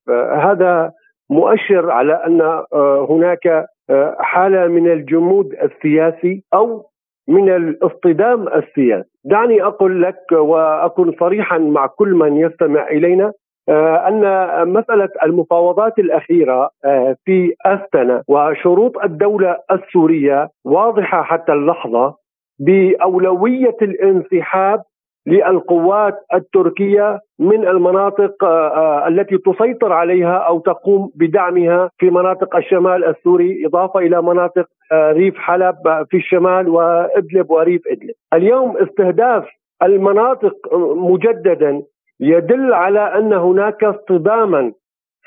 هذا 0.46 0.92
مؤشر 1.30 1.90
على 1.90 2.14
آه، 2.72 3.06
هناك 3.10 3.66
حالة 4.18 4.68
من 4.68 4.92
الجمود 4.92 5.46
السياسي 5.62 6.44
أو 6.54 6.86
من 7.28 7.56
الاصطدام 7.56 8.48
السياسي. 8.48 9.08
دعني 9.24 9.62
أقول 9.62 10.02
لك 10.02 10.32
وأكون 10.32 11.12
صريحا 11.20 11.58
مع 11.58 11.86
كل 11.86 12.14
من 12.14 12.36
يستمع 12.36 12.88
إلينا 12.88 13.24
آه، 13.24 13.32
أن 13.68 14.22
مسألة 14.68 15.08
المفاوضات 15.24 15.98
الأخيرة 15.98 16.70
في 17.24 17.54
أستنا 17.66 18.22
وشروط 18.28 18.98
الدولة 19.04 19.58
السورية 19.70 20.48
واضحة 20.64 21.22
حتى 21.22 21.52
اللحظة 21.52 22.14
بأولوية 22.58 23.76
الانسحاب 23.82 24.82
للقوات 25.26 26.14
التركية 26.34 27.20
من 27.38 27.68
المناطق 27.68 28.44
آه، 28.44 28.68
آه، 28.68 29.08
التي 29.08 29.38
تسيطر 29.38 29.92
عليها 29.92 30.36
أو 30.36 30.58
تقوم 30.58 31.10
بدعمها 31.14 31.90
في 31.98 32.10
مناطق 32.10 32.56
الشمال 32.56 33.04
السوري 33.04 33.66
إضافة 33.66 34.00
إلى 34.00 34.22
مناطق 34.22 34.66
آه، 34.92 35.12
ريف 35.12 35.36
حلب 35.36 35.76
في 36.10 36.16
الشمال 36.16 36.68
وإدلب 36.68 37.50
وريف 37.50 37.82
إدلب. 37.86 38.14
اليوم 38.34 38.76
استهداف 38.76 39.44
المناطق 39.82 40.54
مجددا 40.96 41.82
يدل 42.20 42.72
على 42.72 43.00
أن 43.00 43.32
هناك 43.32 43.84
اصطداما 43.84 44.72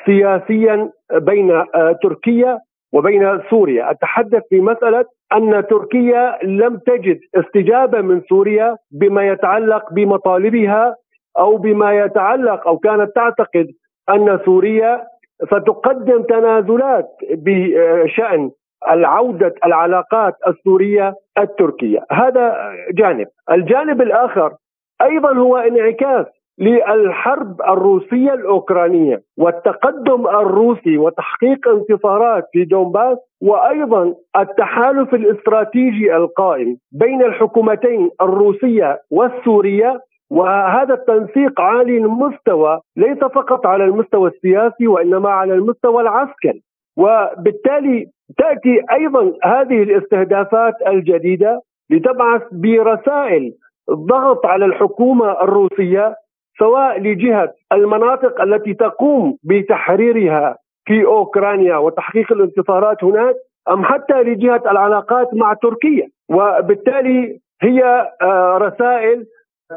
سياسيا 0.05 0.91
بين 1.13 1.63
تركيا 2.03 2.59
وبين 2.93 3.41
سوريا. 3.49 3.91
أتحدث 3.91 4.43
في 4.49 4.61
مسألة 4.61 5.05
أن 5.33 5.67
تركيا 5.67 6.39
لم 6.43 6.77
تجد 6.77 7.19
استجابة 7.35 8.01
من 8.01 8.21
سوريا 8.29 8.77
بما 8.91 9.27
يتعلق 9.27 9.93
بمطالبها 9.93 10.95
أو 11.37 11.57
بما 11.57 11.93
يتعلق 11.93 12.67
أو 12.67 12.77
كانت 12.77 13.15
تعتقد 13.15 13.67
أن 14.09 14.39
سوريا 14.45 15.03
ستقدم 15.43 16.23
تنازلات 16.23 17.09
بشأن 17.31 18.51
العودة 18.91 19.53
العلاقات 19.65 20.33
السورية 20.47 21.13
التركية. 21.37 22.05
هذا 22.11 22.73
جانب. 22.93 23.27
الجانب 23.51 24.01
الآخر 24.01 24.53
أيضا 25.01 25.33
هو 25.37 25.57
انعكاس 25.57 26.25
للحرب 26.59 27.61
الروسية 27.61 28.33
الأوكرانية 28.33 29.21
والتقدم 29.37 30.27
الروسي 30.27 30.97
وتحقيق 30.97 31.67
انتصارات 31.67 32.43
في 32.51 32.65
دونباس 32.65 33.17
وأيضا 33.41 34.15
التحالف 34.39 35.13
الاستراتيجي 35.13 36.15
القائم 36.15 36.77
بين 36.91 37.21
الحكومتين 37.21 38.09
الروسية 38.21 39.01
والسورية. 39.11 39.99
وهذا 40.31 40.93
التنسيق 40.93 41.61
عالي 41.61 41.97
المستوى 41.97 42.79
ليس 42.97 43.17
فقط 43.17 43.65
على 43.65 43.83
المستوى 43.83 44.29
السياسي 44.29 44.87
وإنما 44.87 45.29
على 45.29 45.53
المستوى 45.53 46.01
العسكري. 46.01 46.61
وبالتالي 46.97 48.05
تأتي 48.37 48.81
أيضا 48.91 49.33
هذه 49.43 49.83
الاستهدافات 49.83 50.73
الجديدة 50.87 51.61
لتبعث 51.89 52.41
برسائل 52.51 53.53
ضغط 53.91 54.45
على 54.45 54.65
الحكومة 54.65 55.31
الروسية 55.41 56.15
سواء 56.59 56.99
لجهة 56.99 57.53
المناطق 57.73 58.41
التي 58.41 58.73
تقوم 58.73 59.37
بتحريرها 59.43 60.57
في 60.85 61.05
أوكرانيا 61.05 61.77
وتحقيق 61.77 62.31
الانتصارات 62.31 63.03
هناك 63.03 63.35
أم 63.69 63.83
حتى 63.85 64.13
لجهة 64.13 64.61
العلاقات 64.71 65.33
مع 65.33 65.53
تركيا 65.53 66.07
وبالتالي 66.29 67.39
هي 67.61 68.11
آه، 68.21 68.57
رسائل 68.57 69.25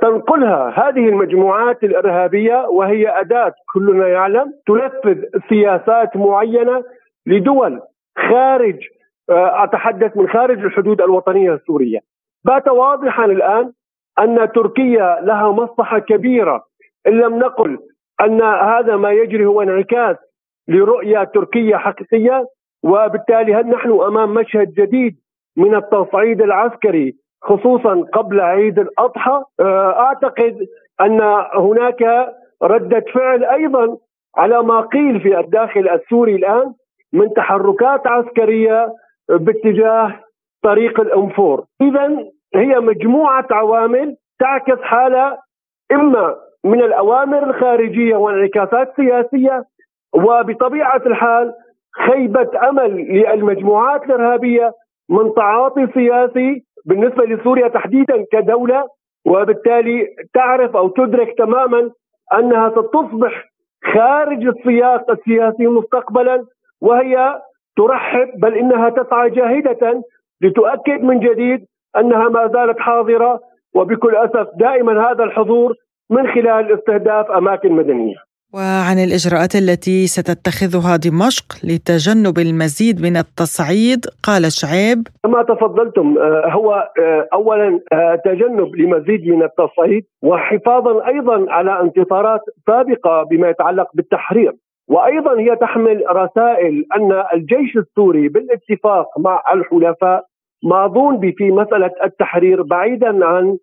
تنقلها 0.02 0.88
هذه 0.88 1.08
المجموعات 1.08 1.84
الإرهابية 1.84 2.66
وهي 2.68 3.20
أداة 3.20 3.54
كلنا 3.74 4.08
يعلم 4.08 4.52
تنفذ 4.66 5.22
سياسات 5.48 6.16
معينة 6.16 6.84
لدول 7.26 7.80
خارج 8.18 8.78
آه، 9.30 9.64
أتحدث 9.64 10.16
من 10.16 10.28
خارج 10.28 10.58
الحدود 10.64 11.00
الوطنية 11.00 11.54
السورية. 11.54 11.98
بات 12.44 12.68
واضحا 12.68 13.24
الآن 13.24 13.72
أن 14.18 14.48
تركيا 14.54 15.20
لها 15.22 15.50
مصلحة 15.52 15.98
كبيرة 15.98 16.64
إن 17.08 17.12
لم 17.12 17.38
نقل 17.38 17.78
أن 18.20 18.42
هذا 18.42 18.96
ما 18.96 19.12
يجري 19.12 19.46
هو 19.46 19.62
انعكاس 19.62 20.16
لرؤية 20.68 21.24
تركية 21.24 21.76
حقيقية 21.76 22.46
وبالتالي 22.82 23.54
هل 23.54 23.66
نحن 23.66 23.90
أمام 23.90 24.34
مشهد 24.34 24.74
جديد 24.74 25.16
من 25.56 25.74
التصعيد 25.74 26.42
العسكري 26.42 27.14
خصوصا 27.42 28.04
قبل 28.12 28.40
عيد 28.40 28.78
الأضحى؟ 28.78 29.42
آه، 29.60 30.00
أعتقد 30.00 30.66
أن 31.00 31.20
هناك 31.54 32.28
ردة 32.62 33.04
فعل 33.14 33.44
أيضا 33.44 33.96
على 34.36 34.62
ما 34.62 34.80
قيل 34.80 35.20
في 35.20 35.38
الداخل 35.40 35.88
السوري 35.88 36.34
الآن 36.34 36.74
من 37.12 37.32
تحركات 37.34 38.06
عسكرية 38.06 38.94
باتجاه 39.28 40.20
طريق 40.62 41.00
الأنفور. 41.00 41.64
اذا 41.80 42.24
هي 42.54 42.80
مجموعة 42.80 43.46
عوامل 43.50 44.16
تعكس 44.38 44.80
حالة 44.82 45.38
إما 45.92 46.36
من 46.64 46.82
الأوامر 46.82 47.50
الخارجية 47.50 48.16
وانعكاسات 48.16 48.92
سياسيه 48.96 49.64
وبطبيعة 50.14 51.02
الحال 51.06 51.52
خيبة 52.06 52.68
أمل 52.68 52.90
للمجموعات 52.96 54.04
الإرهابية 54.04 54.72
من 55.08 55.34
تعاطي 55.34 55.86
سياسي 55.94 56.64
بالنسبة 56.86 57.24
لسوريا 57.24 57.68
تحديدا 57.68 58.24
كدولة 58.32 58.88
وبالتالي 59.26 60.06
تعرف 60.34 60.76
أو 60.76 60.88
تدرك 60.88 61.38
تماما 61.38 61.90
أنها 62.38 62.70
ستصبح 62.70 63.44
خارج 63.94 64.46
السياق 64.46 65.10
السياسي 65.10 65.66
مستقبلا 65.66 66.44
وهي 66.80 67.42
ترحب 67.76 68.28
بل 68.40 68.54
إنها 68.54 68.88
تسعى 68.88 69.30
جاهدة 69.30 70.02
لتؤكد 70.40 71.02
من 71.02 71.20
جديد 71.20 71.66
أنها 71.96 72.28
ما 72.28 72.46
زالت 72.46 72.78
حاضرة 72.80 73.40
وبكل 73.74 74.14
أسف 74.16 74.48
دائما 74.56 75.10
هذا 75.10 75.24
الحضور 75.24 75.74
من 76.10 76.26
خلال 76.26 76.78
استهداف 76.78 77.30
أماكن 77.30 77.72
مدنية. 77.72 78.28
وعن 78.54 78.98
الإجراءات 78.98 79.54
التي 79.54 80.06
ستتخذها 80.06 80.96
دمشق 80.96 81.46
لتجنب 81.64 82.38
المزيد 82.38 83.02
من 83.02 83.16
التصعيد 83.16 84.00
قال 84.22 84.52
شعيب 84.52 84.98
كما 85.24 85.42
تفضلتم 85.42 86.18
آه، 86.18 86.50
هو 86.50 86.90
آه، 87.00 87.28
اولا 87.32 87.80
آه، 87.92 88.14
تجنب 88.24 88.76
لمزيد 88.76 89.26
من 89.26 89.42
التصعيد 89.42 90.04
وحفاظا 90.22 91.06
أيضا 91.06 91.46
على 91.52 91.80
انتصارات 91.80 92.40
سابقة 92.66 93.22
بما 93.22 93.48
يتعلق 93.48 93.88
بالتحرير 93.94 94.52
وأيضا 94.88 95.40
هي 95.40 95.56
تحمل 95.56 96.04
رسائل 96.10 96.84
أن 96.96 97.22
الجيش 97.34 97.76
السوري 97.76 98.28
بالاتفاق 98.28 99.18
مع 99.18 99.42
الحلفاء 99.54 100.24
ماضون 100.64 101.32
في 101.36 101.50
مسألة 101.50 101.90
التحرير 102.04 102.62
بعيدا 102.62 103.26
عن 103.26 103.56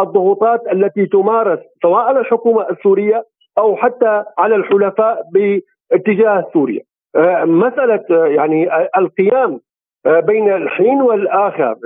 الضغوطات 0.00 0.60
التي 0.72 1.06
تمارس 1.06 1.58
سواء 1.82 2.02
على 2.02 2.20
الحكومة 2.20 2.66
السورية 2.70 3.24
أو 3.58 3.76
حتى 3.76 4.24
على 4.38 4.54
الحلفاء 4.54 5.22
باتجاه 5.32 6.46
سوريا. 6.52 6.82
آه، 7.16 7.44
مسألة 7.44 8.04
آه، 8.10 8.26
يعني 8.26 8.68
القيام 8.98 9.60
بين 10.06 10.52
الحين 10.52 11.02
والآخر 11.02 11.76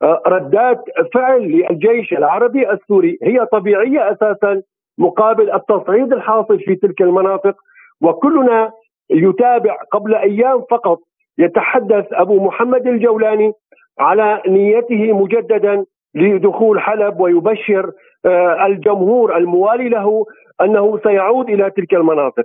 بردات 0.00 0.84
فعل 1.14 1.42
للجيش 1.42 2.12
العربي 2.12 2.70
السوري 2.70 3.18
هي 3.22 3.46
طبيعية 3.46 4.12
أساسا 4.12 4.62
مقابل 4.98 5.52
التصعيد 5.52 6.12
الحاصل 6.12 6.60
في 6.60 6.74
تلك 6.74 7.02
المناطق 7.02 7.56
وكلنا 8.02 8.72
يتابع 9.10 9.76
قبل 9.92 10.14
أيام 10.14 10.64
فقط 10.70 10.98
يتحدث 11.38 12.06
أبو 12.12 12.44
محمد 12.44 12.86
الجولاني 12.86 13.52
على 14.00 14.42
نيته 14.48 15.12
مجددا 15.12 15.84
لدخول 16.16 16.80
حلب 16.80 17.20
ويبشر 17.20 17.92
آه، 18.26 18.66
الجمهور 18.66 19.36
الموالي 19.36 19.88
له 19.88 20.24
أنه 20.60 20.98
سيعود 21.02 21.50
إلى 21.50 21.70
تلك 21.70 21.94
المناطق. 21.94 22.44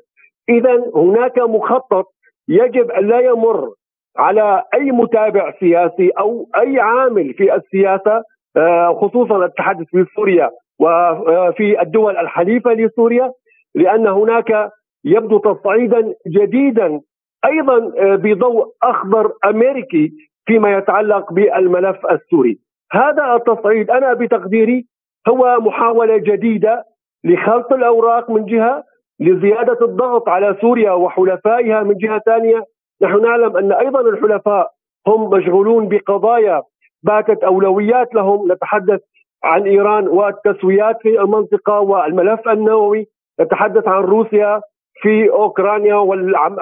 اذا 0.49 0.83
هناك 0.95 1.39
مخطط 1.39 2.05
يجب 2.47 2.91
أن 2.91 3.07
لا 3.07 3.19
يمر 3.19 3.69
على 4.17 4.63
أي 4.73 4.91
متابع 4.91 5.53
سياسي 5.59 6.09
أو 6.09 6.49
أي 6.61 6.79
عامل 6.79 7.33
في 7.33 7.55
السياسة 7.55 8.23
آه، 8.57 8.99
خصوصا 9.01 9.45
التحدث 9.45 9.87
في 9.87 10.05
سوريا 10.15 10.49
وفي 10.79 11.81
الدول 11.81 12.17
الحليفة 12.17 12.73
لسوريا 12.73 13.31
لأن 13.75 14.07
هناك 14.07 14.69
يبدو 15.05 15.37
تصعيدا 15.37 16.13
جديدا 16.27 17.01
أيضا 17.45 17.77
آه، 17.97 18.15
بضوء 18.15 18.65
أخضر 18.83 19.31
أمريكي 19.45 20.11
فيما 20.45 20.77
يتعلق 20.77 21.33
بالملف 21.33 22.05
السوري. 22.11 22.59
هذا 22.91 23.35
التصعيد 23.35 23.89
أنا 23.91 24.13
بتقديري 24.13 24.85
هو 25.29 25.57
محاولة 25.59 26.17
جديدة 26.17 26.85
لخلط 27.23 27.73
الأوراق 27.73 28.29
من 28.31 28.45
جهة 28.45 28.83
لزيادة 29.19 29.77
الضغط 29.81 30.29
على 30.29 30.55
سوريا 30.61 30.91
وحلفائها 30.91 31.83
من 31.83 31.97
جهة 31.97 32.19
ثانية، 32.25 32.63
نحن 33.01 33.21
نعلم 33.21 33.57
أن 33.57 33.71
أيضا 33.71 34.01
الحلفاء 34.01 34.71
هم 35.07 35.29
مشغولون 35.29 35.87
بقضايا 35.87 36.61
باتت 37.03 37.43
أولويات 37.43 38.15
لهم، 38.15 38.51
نتحدث 38.51 38.99
عن 39.43 39.63
إيران 39.63 40.07
والتسويات 40.07 40.97
في 41.01 41.21
المنطقة 41.21 41.79
والملف 41.79 42.49
النووي، 42.49 43.07
نتحدث 43.41 43.87
عن 43.87 44.03
روسيا 44.03 44.61
في 45.01 45.29
أوكرانيا 45.29 45.95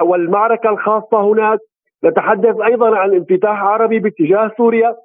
والمعركة 0.02 0.70
الخاصة 0.70 1.20
هناك، 1.20 1.58
نتحدث 2.04 2.60
أيضا 2.60 2.96
عن 2.96 3.14
انفتاح 3.14 3.62
عربي 3.62 3.98
باتجاه 3.98 4.50
سوريا، 4.56 4.96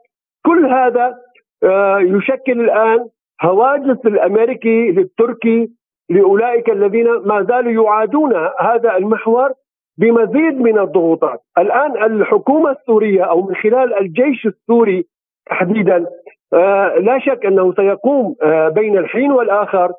كل 0.46 0.66
هذا 0.66 1.16
آه، 1.64 2.00
يشكل 2.00 2.62
الآن 2.62 3.08
هواجس 3.42 4.06
الأمريكي 4.06 4.92
للتركي 4.92 5.70
لأولئك 6.10 6.70
الذين 6.70 7.08
ما 7.26 7.46
زالوا 7.50 7.86
يعادون 7.86 8.34
هذا 8.60 8.98
المحور 8.98 9.52
بمزيد 9.98 10.62
من 10.62 10.80
الضغوطات، 10.80 11.40
الآن 11.58 12.04
الحكومة 12.04 12.72
السورية 12.72 13.24
أو 13.24 13.42
من 13.42 13.56
خلال 13.56 14.00
الجيش 14.00 14.46
السوري 14.46 15.06
تحديدا 15.50 16.06
آه، 16.54 16.96
لا 17.00 17.20
شك 17.20 17.46
أنه 17.46 17.74
سيقوم 17.74 18.36
آه، 18.44 18.70
بين 18.70 18.98
الحين 18.98 19.32
والآخر 19.32 19.92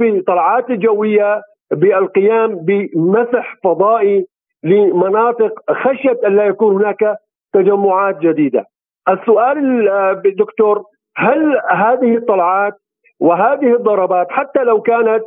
بطلعات 0.00 0.70
جوية 0.70 1.42
بالقيام 1.70 2.54
بمسح 2.54 3.56
فضائي 3.64 4.26
لمناطق 4.64 5.52
خشية 5.70 6.18
أن 6.26 6.36
لا 6.36 6.44
يكون 6.44 6.76
هناك 6.76 7.16
تجمعات 7.52 8.18
جديدة. 8.18 8.64
السؤال 9.08 9.88
آه، 9.88 10.22
دكتور 10.38 10.84
هل 11.16 11.60
هذه 11.70 12.16
الطلعات 12.16 12.74
وهذه 13.20 13.74
الضربات 13.74 14.26
حتى 14.30 14.64
لو 14.64 14.82
كانت 14.82 15.24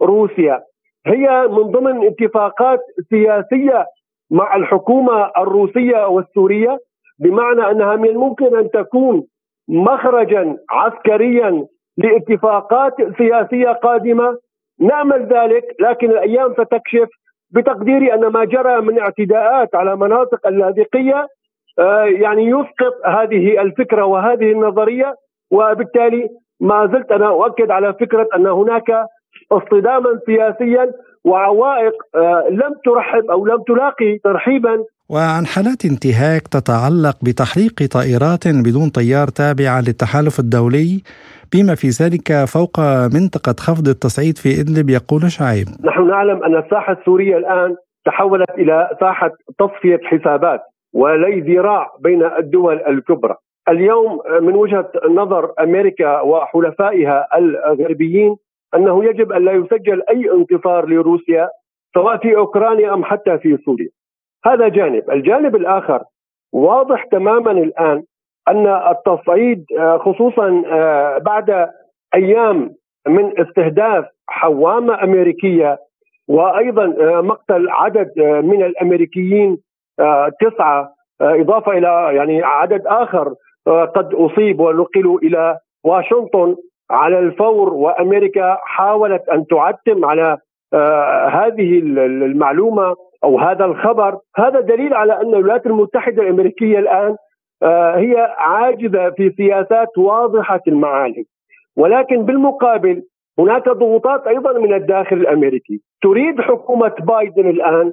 لروسيا 0.00 0.62
هي 1.06 1.48
من 1.48 1.62
ضمن 1.62 2.06
اتفاقات 2.06 2.80
سياسية 3.10 3.86
مع 4.30 4.56
الحكومة 4.56 5.30
الروسية 5.38 6.06
والسورية؟ 6.06 6.78
بمعنى 7.18 7.70
أنها 7.70 7.96
من 7.96 8.08
الممكن 8.08 8.56
أن 8.56 8.70
تكون 8.70 9.22
مخرجا 9.68 10.56
عسكريا 10.70 11.66
لاتفاقات 11.96 12.94
سياسية 13.18 13.68
قادمة؟ 13.68 14.38
نأمل 14.80 15.26
ذلك 15.26 15.64
لكن 15.80 16.10
الأيام 16.10 16.52
ستكشف 16.52 17.08
بتقديري 17.50 18.14
أن 18.14 18.26
ما 18.26 18.44
جرى 18.44 18.80
من 18.80 18.98
اعتداءات 18.98 19.74
على 19.74 19.96
مناطق 19.96 20.46
اللاذقيه 20.46 21.26
يعني 22.22 22.44
يسقط 22.44 22.94
هذه 23.06 23.62
الفكرة 23.62 24.04
وهذه 24.04 24.52
النظرية 24.52 25.14
وبالتالي 25.50 26.28
ما 26.60 26.86
زلت 26.92 27.12
أنا 27.12 27.28
أؤكد 27.28 27.70
على 27.70 27.94
فكرة 28.00 28.28
أن 28.36 28.46
هناك 28.46 28.90
اصطداما 29.52 30.20
سياسيا 30.26 30.90
وعوائق 31.24 31.92
آه، 32.14 32.48
لم 32.50 32.74
ترحب 32.84 33.30
أو 33.30 33.46
لم 33.46 33.62
تلاقي 33.66 34.18
ترحيبا 34.24 34.84
وعن 35.08 35.46
حالات 35.46 35.84
انتهاك 35.84 36.48
تتعلق 36.48 37.16
بتحريق 37.22 37.74
طائرات 37.92 38.48
بدون 38.48 38.88
طيار 38.88 39.28
تابعة 39.28 39.80
للتحالف 39.80 40.40
الدولي 40.40 41.02
بما 41.52 41.74
في 41.74 41.88
ذلك 41.88 42.44
فوق 42.44 42.80
منطقة 43.14 43.54
خفض 43.60 43.88
التصعيد 43.88 44.38
في 44.38 44.60
إدلب 44.60 44.90
يقول 44.90 45.30
شعيب. 45.30 45.66
نحن 45.84 46.08
نعلم 46.08 46.44
أن 46.44 46.56
الساحة 46.56 46.92
السورية 46.92 47.36
الآن 47.36 47.76
تحولت 48.06 48.50
إلى 48.50 48.88
ساحة 49.00 49.30
تصفية 49.58 50.00
حسابات 50.04 50.60
ولي 50.94 51.40
ذراع 51.40 51.92
بين 52.00 52.24
الدول 52.24 52.80
الكبرى. 52.88 53.36
اليوم 53.68 54.20
من 54.40 54.54
وجهة 54.54 54.90
نظر 55.10 55.52
أمريكا 55.60 56.20
وحلفائها 56.20 57.28
الغربيين 57.38 58.36
أنه 58.74 59.04
يجب 59.04 59.32
أن 59.32 59.44
لا 59.44 59.52
يسجل 59.52 60.02
أي 60.10 60.30
انتصار 60.32 60.88
لروسيا 60.88 61.50
سواء 61.94 62.16
في 62.16 62.36
أوكرانيا 62.36 62.94
أم 62.94 63.04
حتى 63.04 63.38
في 63.38 63.56
سوريا. 63.64 63.88
هذا 64.44 64.68
جانب، 64.68 65.10
الجانب 65.10 65.56
الآخر 65.56 66.02
واضح 66.52 67.04
تماما 67.04 67.50
الآن 67.50 68.02
أن 68.48 68.66
التصعيد 68.66 69.64
آه، 69.78 69.98
خصوصا 69.98 70.62
آه، 70.66 71.18
بعد 71.18 71.70
أيام 72.14 72.74
من 73.08 73.40
استهداف 73.40 74.04
حوامة 74.28 75.02
أمريكية 75.04 75.78
وأيضا 76.28 76.84
آه، 76.84 77.20
مقتل 77.20 77.68
عدد 77.68 78.12
من 78.18 78.62
الأمريكيين 78.62 79.58
تسعة 80.40 80.94
إضافة 81.20 81.72
إلى 81.72 82.10
يعني 82.16 82.42
عدد 82.42 82.82
آخر 82.86 83.34
قد 83.66 84.14
أصيب 84.14 84.60
ونقلوا 84.60 85.18
إلى 85.18 85.58
واشنطن 85.84 86.56
على 86.90 87.18
الفور 87.18 87.74
وأمريكا 87.74 88.58
حاولت 88.62 89.28
أن 89.28 89.46
تعتم 89.46 90.04
على 90.04 90.38
هذه 91.30 91.78
المعلومة 91.78 92.94
أو 93.24 93.38
هذا 93.38 93.64
الخبر. 93.64 94.18
هذا 94.36 94.60
دليل 94.60 94.94
على 94.94 95.12
أن 95.20 95.34
الولايات 95.34 95.66
المتحدة 95.66 96.22
الأمريكية 96.22 96.78
الآن 96.78 97.16
آه، 97.62 97.96
هي 97.96 98.34
عاجزة 98.38 99.10
في 99.10 99.30
سياسات 99.36 99.98
واضحة 99.98 100.60
المعالم. 100.68 101.24
ولكن 101.76 102.24
بالمقابل 102.24 103.02
هناك 103.38 103.68
ضغوطات 103.68 104.26
أيضا 104.26 104.52
من 104.52 104.74
الداخل 104.74 105.16
الأمريكي. 105.16 105.80
تريد 106.02 106.40
حكومة 106.40 106.92
بايدن 107.00 107.48
الآن 107.48 107.92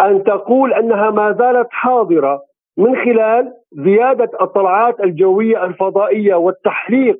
أن 0.00 0.24
تقول 0.24 0.72
أنها 0.72 1.10
ما 1.10 1.32
زالت 1.32 1.68
حاضرة 1.70 2.42
من 2.76 2.96
خلال 2.96 3.52
زيادة 3.72 4.30
الطلعات 4.42 5.00
الجوية 5.00 5.64
الفضائية 5.64 6.34
والتحليق 6.34 7.18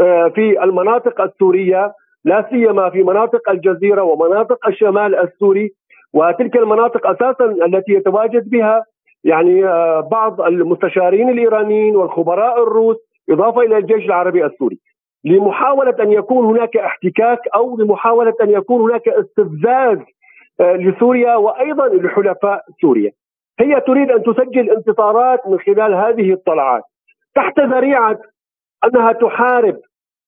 آه، 0.00 0.28
في 0.28 0.62
المناطق 0.62 1.20
السورية 1.20 1.92
لا 2.24 2.46
سيما 2.50 2.90
في 2.90 3.02
مناطق 3.02 3.50
الجزيرة 3.50 4.02
ومناطق 4.02 4.68
الشمال 4.68 5.14
السوري 5.14 5.70
وتلك 6.14 6.56
المناطق 6.56 7.06
أساسا 7.06 7.44
التي 7.44 7.92
يتواجد 7.92 8.50
بها 8.50 8.84
يعني 9.24 9.66
آه، 9.66 10.00
بعض 10.00 10.40
المستشارين 10.40 11.28
الإيرانيين 11.28 11.96
والخبراء 11.96 12.62
الروس 12.62 12.96
إضافة 13.30 13.60
إلى 13.60 13.76
الجيش 13.76 14.04
العربي 14.04 14.46
السوري. 14.46 14.78
لمحاولة 15.24 15.94
أن 16.00 16.12
يكون 16.12 16.46
هناك 16.46 16.76
احتكاك 16.76 17.38
أو 17.54 17.76
لمحاولة 17.76 18.34
أن 18.42 18.50
يكون 18.50 18.90
هناك 18.90 19.08
استفزاز 19.08 19.98
لسوريا 20.60 21.36
وأيضا 21.36 21.88
لحلفاء 21.88 22.64
سوريا. 22.80 23.10
هي 23.60 23.80
تريد 23.80 24.10
أن 24.10 24.22
تسجل 24.22 24.70
انتصارات 24.70 25.46
من 25.46 25.58
خلال 25.58 25.94
هذه 25.94 26.32
الطلعات 26.32 26.82
تحت 27.34 27.60
ذريعة 27.60 28.18
أنها 28.84 29.12
تحارب 29.12 29.76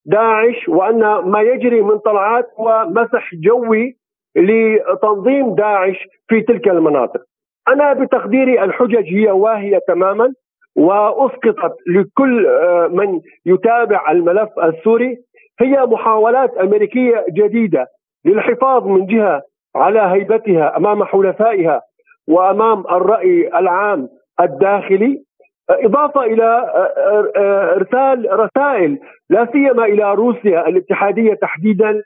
داعش 0.04 0.68
وأن 0.68 1.00
ما 1.30 1.40
يجري 1.40 1.82
من 1.82 1.98
طلعات 1.98 2.48
هو 2.58 2.86
مسح 2.88 3.34
جوي 3.34 3.96
لتنظيم 4.36 5.54
داعش 5.54 5.96
في 6.28 6.40
تلك 6.40 6.68
المناطق. 6.68 7.20
أنا 7.68 7.92
بتقديري 7.92 8.64
الحجج 8.64 9.14
هي 9.14 9.30
واهية 9.30 9.78
تماما 9.88 10.32
وأسقطت 10.76 11.76
لكل 11.86 12.46
آه، 12.46 12.86
من 12.86 13.20
يتابع 13.46 14.10
الملف 14.10 14.48
السوري 14.62 15.16
هي 15.60 15.86
محاولات 15.86 16.56
أمريكية 16.56 17.24
جديدة 17.30 17.86
للحفاظ 18.24 18.86
من 18.86 19.06
جهة 19.06 19.42
على 19.76 20.00
هيبتها 20.00 20.76
أمام 20.76 21.04
حلفائها 21.04 21.82
وأمام 22.28 22.80
الرأي 22.80 23.48
العام 23.58 24.08
الداخلي. 24.40 25.22
إضافة 25.70 26.22
إلى 26.22 26.44
آه، 26.44 27.30
آه، 27.36 27.74
إرسال 27.74 28.28
رسائل 28.40 28.98
لا 29.30 29.48
سيما 29.52 29.84
إلى 29.84 30.14
روسيا 30.14 30.68
الاتحادية 30.68 31.34
تحديدا 31.34 32.02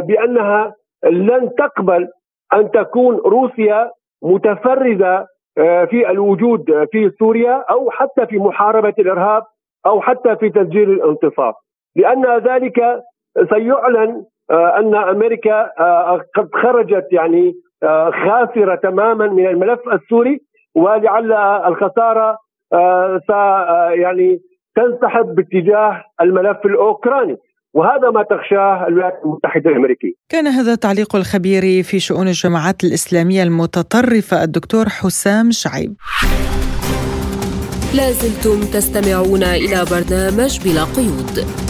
بأنها 0.00 0.74
لن 1.04 1.50
تقبل 1.58 2.08
أن 2.52 2.70
تكون 2.70 3.16
روسيا 3.16 3.90
متفرده 4.22 5.26
آه، 5.58 5.84
في 5.84 6.10
الوجود 6.10 6.86
في 6.92 7.10
سوريا 7.18 7.64
أو 7.70 7.90
حتى 7.90 8.26
في 8.26 8.38
محاربة 8.38 8.94
الإرهاب 8.98 9.42
أو 9.86 10.00
حتى 10.00 10.36
في 10.36 10.50
تسجيل 10.50 10.90
الانتصار. 10.90 11.54
لأن 11.96 12.38
ذلك 12.38 13.02
سيعلن 13.52 14.10
آه، 14.10 14.24
أن 14.50 14.94
أمريكا 14.94 15.70
آه، 15.80 16.20
قد 16.36 16.48
خرجت 16.62 17.06
يعني 17.12 17.54
خاسره 18.24 18.74
تماما 18.74 19.26
من 19.26 19.46
الملف 19.46 19.80
السوري 19.92 20.40
ولعل 20.74 21.32
الخسارة 21.66 22.38
يعني 23.94 24.40
تنسحب 24.76 25.34
باتجاه 25.34 26.04
الملف 26.20 26.56
الأوكراني 26.64 27.36
وهذا 27.74 28.10
ما 28.10 28.22
تخشاه 28.22 28.86
الولايات 28.88 29.20
المتحدة 29.24 29.70
الأمريكية. 29.70 30.12
كان 30.28 30.46
هذا 30.46 30.74
تعليق 30.74 31.16
الخبير 31.16 31.62
في 31.82 32.00
شؤون 32.00 32.26
الجماعات 32.26 32.84
الإسلامية 32.84 33.42
المتطرفة 33.42 34.44
الدكتور 34.44 34.84
حسام 34.88 35.50
شعيب. 35.50 35.94
لازلتم 37.96 38.60
تستمعون 38.74 39.42
إلى 39.42 39.84
برنامج 39.90 40.52
بلا 40.64 40.84
قيود. 40.96 41.63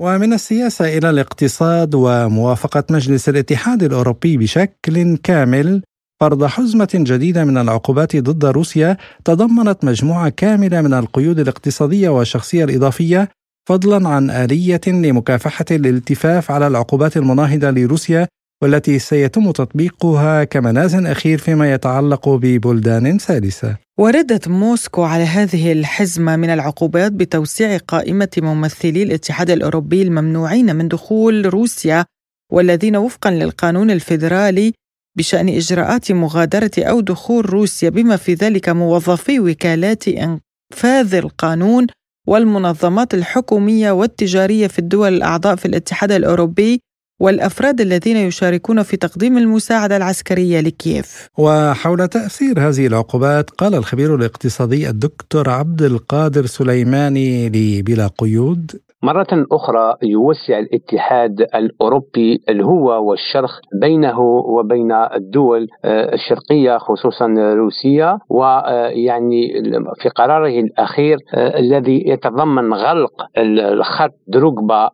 ومن 0.00 0.32
السياسة 0.32 0.98
إلى 0.98 1.10
الاقتصاد 1.10 1.94
وموافقة 1.94 2.84
مجلس 2.90 3.28
الاتحاد 3.28 3.82
الأوروبي 3.82 4.36
بشكل 4.36 5.16
كامل 5.16 5.82
فرض 6.20 6.44
حزمة 6.44 6.88
جديدة 6.94 7.44
من 7.44 7.58
العقوبات 7.58 8.16
ضد 8.16 8.44
روسيا 8.44 8.96
تضمنت 9.24 9.84
مجموعة 9.84 10.28
كاملة 10.28 10.80
من 10.82 10.94
القيود 10.94 11.38
الاقتصادية 11.38 12.08
والشخصية 12.08 12.64
الإضافية 12.64 13.28
فضلا 13.68 14.08
عن 14.08 14.30
آلية 14.30 14.80
لمكافحة 14.86 15.64
الالتفاف 15.70 16.50
على 16.50 16.66
العقوبات 16.66 17.16
المناهضة 17.16 17.70
لروسيا 17.70 18.28
والتي 18.62 18.98
سيتم 18.98 19.50
تطبيقها 19.50 20.44
كمناز 20.44 20.94
أخير 20.94 21.38
فيما 21.38 21.72
يتعلق 21.72 22.28
ببلدان 22.28 23.18
ثالثة. 23.18 23.76
وردت 23.98 24.48
موسكو 24.48 25.02
على 25.02 25.24
هذه 25.24 25.72
الحزمة 25.72 26.36
من 26.36 26.50
العقوبات 26.50 27.12
بتوسيع 27.12 27.76
قائمة 27.76 28.28
ممثلي 28.38 29.02
الاتحاد 29.02 29.50
الأوروبي 29.50 30.02
الممنوعين 30.02 30.76
من 30.76 30.88
دخول 30.88 31.46
روسيا 31.46 32.04
والذين 32.52 32.96
وفقا 32.96 33.30
للقانون 33.30 33.90
الفيدرالي 33.90 34.72
بشأن 35.18 35.48
إجراءات 35.48 36.12
مغادرة 36.12 36.70
أو 36.78 37.00
دخول 37.00 37.50
روسيا 37.50 37.90
بما 37.90 38.16
في 38.16 38.34
ذلك 38.34 38.68
موظفي 38.68 39.40
وكالات 39.40 40.04
إنفاذ 40.08 41.14
القانون 41.14 41.86
والمنظمات 42.28 43.14
الحكومية 43.14 43.90
والتجارية 43.90 44.66
في 44.66 44.78
الدول 44.78 45.14
الأعضاء 45.14 45.56
في 45.56 45.66
الاتحاد 45.66 46.12
الأوروبي 46.12 46.80
والأفراد 47.20 47.80
الذين 47.80 48.16
يشاركون 48.16 48.82
في 48.82 48.96
تقديم 48.96 49.38
المساعدة 49.38 49.96
العسكرية 49.96 50.60
لكييف. 50.60 51.28
وحول 51.38 52.08
تأثير 52.08 52.68
هذه 52.68 52.86
العقوبات 52.86 53.50
قال 53.50 53.74
الخبير 53.74 54.14
الاقتصادي 54.14 54.88
الدكتور 54.88 55.50
عبد 55.50 55.82
القادر 55.82 56.46
سليماني 56.46 57.48
لبلا 57.48 58.10
قيود 58.18 58.80
مرة 59.02 59.46
أخرى 59.52 59.96
يوسع 60.02 60.58
الاتحاد 60.58 61.40
الأوروبي 61.54 62.40
الهوة 62.48 62.98
والشرخ 62.98 63.60
بينه 63.80 64.20
وبين 64.20 64.92
الدول 64.92 65.68
آه، 65.84 66.14
الشرقية 66.14 66.78
خصوصا 66.78 67.26
روسيا 67.38 68.18
ويعني 68.28 69.52
في 70.00 70.08
قراره 70.08 70.60
الأخير 70.60 71.18
آه، 71.34 71.58
الذي 71.58 72.08
يتضمن 72.08 72.74
غلق 72.74 73.12
الخط 73.38 74.12
دروغبا 74.28 74.90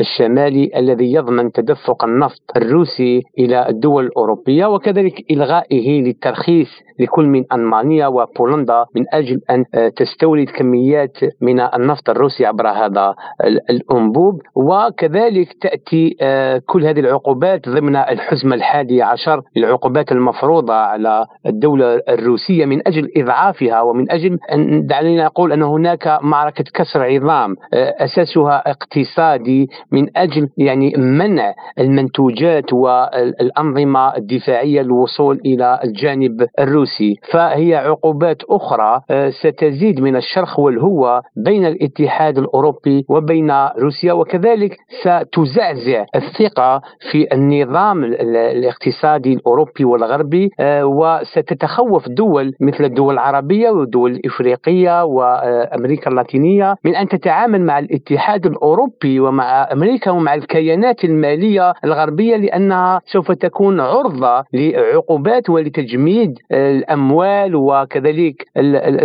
الشمالي 0.00 0.70
الذي 0.76 1.12
يضمن 1.12 1.52
تدفق 1.52 2.04
النفط 2.04 2.42
الروسي 2.56 3.22
إلى 3.38 3.68
الدول 3.68 4.06
الأوروبية 4.06 4.66
وكذلك 4.66 5.30
إلغائه 5.30 6.02
للترخيص 6.02 6.68
لكل 7.00 7.24
من 7.24 7.44
ألمانيا 7.52 8.06
وبولندا 8.06 8.84
من 8.96 9.04
أجل 9.12 9.40
أن 9.50 9.64
آه، 9.74 9.88
تستورد 9.88 10.46
كميات 10.50 11.18
من 11.40 11.60
النفط 11.60 12.10
الروسي 12.10 12.46
عبر 12.46 12.68
هذا 12.68 13.14
الأنبوب 13.70 14.40
وكذلك 14.54 15.52
تأتي 15.60 16.16
آه، 16.20 16.62
كل 16.66 16.84
هذه 16.86 17.00
العقوبات 17.00 17.68
ضمن 17.68 17.96
الحزم 17.96 18.52
الحادي 18.52 19.02
عشر 19.02 19.42
العقوبات 19.56 20.12
المفروضة 20.12 20.74
على 20.74 21.26
الدولة 21.46 22.00
الروسية 22.08 22.66
من 22.66 22.88
أجل 22.88 23.10
إضعافها 23.16 23.80
ومن 23.82 24.10
أجل 24.12 24.38
أن 24.52 24.86
دعنا 24.86 25.24
نقول 25.24 25.52
أن 25.52 25.62
هناك 25.62 26.18
معركة 26.22 26.64
كسر 26.74 27.02
عظام 27.02 27.56
آه، 27.74 27.94
أساسها 27.98 28.70
اقتصادي 28.70 29.68
من 29.92 30.16
أجل 30.16 30.48
يعني 30.58 30.92
منع 30.96 31.54
المنتوجات 31.78 32.72
والأنظمة 32.72 34.16
الدفاعية 34.16 34.82
للوصول 34.82 35.40
إلى 35.44 35.80
الجانب 35.84 36.46
الروسي. 36.58 37.16
فهي 37.32 37.74
عقوبات 37.74 38.42
أخرى 38.50 39.00
آه، 39.10 39.30
ستزيد 39.30 40.00
من 40.00 40.16
الشرخ 40.16 40.58
والهوة 40.58 41.22
بين 41.36 41.66
الاتحاد 41.66 42.38
الأوروبي 42.38 43.04
وبين 43.14 43.50
روسيا 43.78 44.12
وكذلك 44.12 44.76
ستزعزع 45.02 46.04
الثقة 46.16 46.80
في 47.10 47.26
النظام 47.32 48.04
الاقتصادي 48.04 49.32
الأوروبي 49.32 49.84
والغربي 49.84 50.50
آه، 50.60 50.84
وستتخوف 50.86 52.08
دول 52.08 52.54
مثل 52.60 52.84
الدول 52.84 53.14
العربية 53.14 53.70
والدول 53.70 54.10
الإفريقية 54.10 55.04
وأمريكا 55.04 56.10
اللاتينية 56.10 56.74
من 56.84 56.96
أن 56.96 57.08
تتعامل 57.08 57.62
مع 57.62 57.78
الاتحاد 57.78 58.46
الأوروبي 58.46 59.20
ومع 59.20 59.68
أمريكا 59.72 60.10
ومع 60.10 60.34
الكيانات 60.34 61.04
المالية 61.04 61.72
الغربية 61.84 62.36
لأنها 62.36 63.00
سوف 63.06 63.32
تكون 63.32 63.80
عرضة 63.80 64.44
لعقوبات 64.52 65.50
ولتجميد 65.50 66.38
الأموال 66.52 67.54
وكذلك 67.56 68.34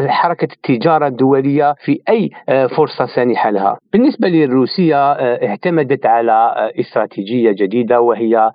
حركة 0.07 0.47
التجارة 0.53 1.07
الدولية 1.07 1.75
في 1.85 1.99
أي 2.09 2.29
فرصة 2.67 3.05
سانحة 3.15 3.49
لها. 3.49 3.77
بالنسبة 3.99 4.27
لروسيا 4.29 5.15
اعتمدت 5.45 6.05
على 6.05 6.71
استراتيجية 6.79 7.51
جديدة 7.51 8.01
وهي 8.01 8.51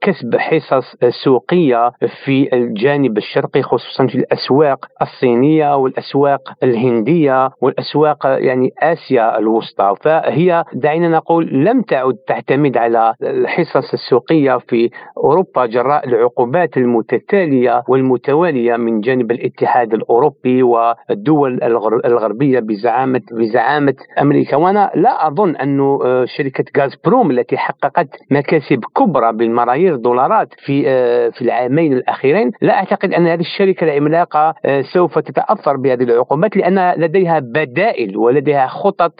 كسب 0.00 0.36
حصص 0.36 0.96
سوقية 1.24 1.90
في 2.24 2.48
الجانب 2.52 3.18
الشرقي 3.18 3.62
خصوصا 3.62 4.06
في 4.06 4.14
الأسواق 4.14 4.86
الصينية 5.02 5.76
والأسواق 5.76 6.40
الهندية 6.62 7.50
والأسواق 7.60 8.26
يعني 8.26 8.70
آسيا 8.82 9.38
الوسطى. 9.38 9.94
فهي 10.00 10.64
دعينا 10.72 11.08
نقول 11.08 11.64
لم 11.64 11.82
تعد 11.82 12.16
تعتمد 12.28 12.76
على 12.76 13.14
الحصص 13.22 13.92
السوقية 13.92 14.58
في 14.68 14.90
أوروبا 15.16 15.66
جراء 15.66 16.08
العقوبات 16.08 16.76
المتتالية 16.76 17.82
والمتوالية 17.88 18.76
من 18.76 19.00
جانب 19.00 19.30
الاتحاد 19.30 19.94
الأوروبي 19.94 20.62
والدول 20.62 21.62
الغربية 22.04 22.60
بزعامة 22.60 23.22
بزعامة 23.32 23.94
أمريكا. 24.20 24.65
وأنا 24.66 24.90
لا 24.94 25.26
أظن 25.28 25.56
أن 25.56 25.80
آه، 25.80 26.24
شركة 26.24 26.64
غاز 26.78 26.94
بروم 27.04 27.30
التي 27.30 27.56
حققت 27.56 28.08
مكاسب 28.30 28.84
كبرى 28.96 29.32
بالملايير 29.32 29.94
الدولارات 29.94 30.48
في 30.64 30.84
آه، 30.86 31.28
في 31.28 31.42
العامين 31.42 31.92
الأخيرين 31.92 32.50
لا 32.62 32.74
أعتقد 32.74 33.12
أن 33.12 33.26
هذه 33.26 33.40
الشركة 33.40 33.84
العملاقة 33.84 34.54
آه، 34.64 34.82
سوف 34.82 35.18
تتأثر 35.18 35.76
بهذه 35.76 36.02
العقوبات 36.02 36.56
لأن 36.56 37.00
لديها 37.00 37.38
بدائل 37.38 38.16
ولديها 38.16 38.66
خطط 38.66 39.12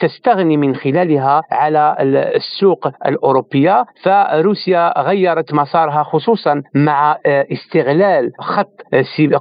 تستغني 0.00 0.56
من 0.56 0.74
خلالها 0.76 1.42
على 1.50 1.96
السوق 2.36 2.88
الأوروبية. 3.06 3.84
فروسيا 4.02 5.02
غيرت 5.02 5.54
مسارها 5.54 6.02
خصوصا 6.02 6.62
مع 6.74 7.18
استغلال 7.26 8.32
خط 8.38 8.82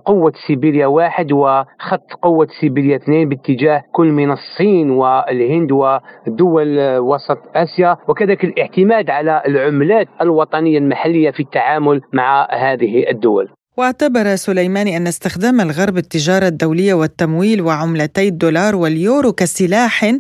قوة 0.06 0.34
سيبيريا 0.48 0.88
واحد 0.88 1.32
وخط 1.32 2.14
قوة 2.22 2.48
سيبيريا 2.62 2.96
اثنين 2.96 3.30
باتجاه 3.30 3.84
كل 3.92 4.12
من 4.12 4.32
الصين 4.32 4.90
والهند 5.04 5.72
ودول 5.72 6.98
وسط 6.98 7.38
آسيا 7.56 7.98
وكذلك 8.08 8.44
الاعتماد 8.44 9.10
على 9.10 9.42
العملات 9.48 10.08
الوطنية 10.22 10.78
المحلية 10.78 11.32
في 11.32 11.40
التعامل 11.40 12.02
مع 12.14 12.48
هذه 12.52 13.10
الدول. 13.10 13.50
واعتبر 13.78 14.36
سليماني 14.36 14.98
أن 14.98 15.08
استخدام 15.08 15.62
الغرب 15.62 15.98
التجارة 15.98 16.48
الدولية 16.48 16.94
والتمويل 16.94 17.62
وعملتي 17.62 18.28
الدولار 18.28 18.76
واليورو 18.76 19.32
كسلاح 19.32 20.12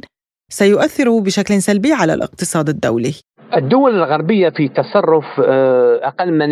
سيؤثر 0.49 1.19
بشكل 1.19 1.61
سلبي 1.61 1.93
على 1.93 2.13
الاقتصاد 2.13 2.69
الدولي. 2.69 3.13
الدول 3.57 3.95
الغربية 3.95 4.49
في 4.49 4.67
تصرف 4.67 5.41
آه، 5.45 5.99
أقل 6.03 6.33
من 6.33 6.51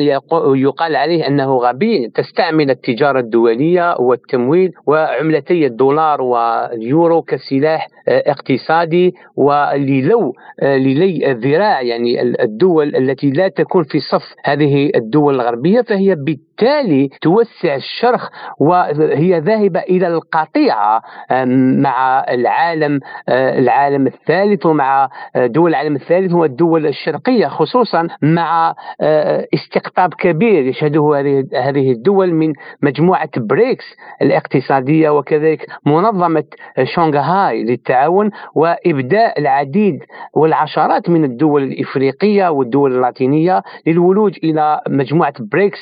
يقال 0.56 0.96
عليه 0.96 1.28
أنه 1.28 1.58
غبي 1.58 2.08
تستعمل 2.08 2.70
التجارة 2.70 3.20
الدولية 3.20 3.96
والتمويل 4.00 4.72
وعملتي 4.88 5.66
الدولار 5.66 6.22
واليورو 6.22 7.22
كسلاح 7.22 7.88
آه، 8.08 8.24
اقتصادي 8.32 9.14
وللو 9.36 10.34
آه، 10.60 10.78
للي 10.78 11.32
الذراع 11.32 11.82
يعني 11.82 12.22
الدول 12.22 12.96
التي 12.96 13.30
لا 13.30 13.48
تكون 13.48 13.84
في 13.84 14.00
صف 14.00 14.34
هذه 14.44 14.92
الدول 14.96 15.36
الغربية 15.36 15.82
فهي 15.82 16.16
بالتالي 16.16 16.51
توسع 17.22 17.76
الشرخ 17.76 18.30
وهي 18.60 19.40
ذاهبة 19.40 19.80
إلى 19.80 20.08
القطيعة 20.08 21.02
مع 21.82 22.26
العالم 22.30 23.00
العالم 23.30 24.08
الثالث 24.08 24.66
ومع 24.66 25.10
دول 25.36 25.70
العالم 25.70 25.96
الثالث 25.96 26.34
والدول 26.34 26.88
الشرقية 26.88 27.48
خصوصا 27.48 28.08
مع 28.22 28.76
آه، 29.02 29.48
استقطاب 29.54 30.14
كبير 30.14 30.66
يشهده 30.66 31.16
هذه 31.54 31.92
الدول 31.92 32.34
من 32.34 32.54
مجموعة 32.82 33.30
بريكس 33.38 33.86
الاقتصادية 34.22 35.10
وكذلك 35.10 35.66
منظمة 35.86 36.44
شنغهاي 36.84 37.64
للتعاون 37.64 38.32
وإبداء 38.56 39.40
العديد 39.40 40.04
والعشرات 40.34 41.10
من 41.10 41.24
الدول 41.24 41.64
الإفريقية 41.64 42.50
والدول 42.50 42.96
اللاتينية 42.96 43.64
للولوج 43.88 44.38
إلى 44.44 44.82
مجموعة 44.90 45.34
بريكس 45.52 45.80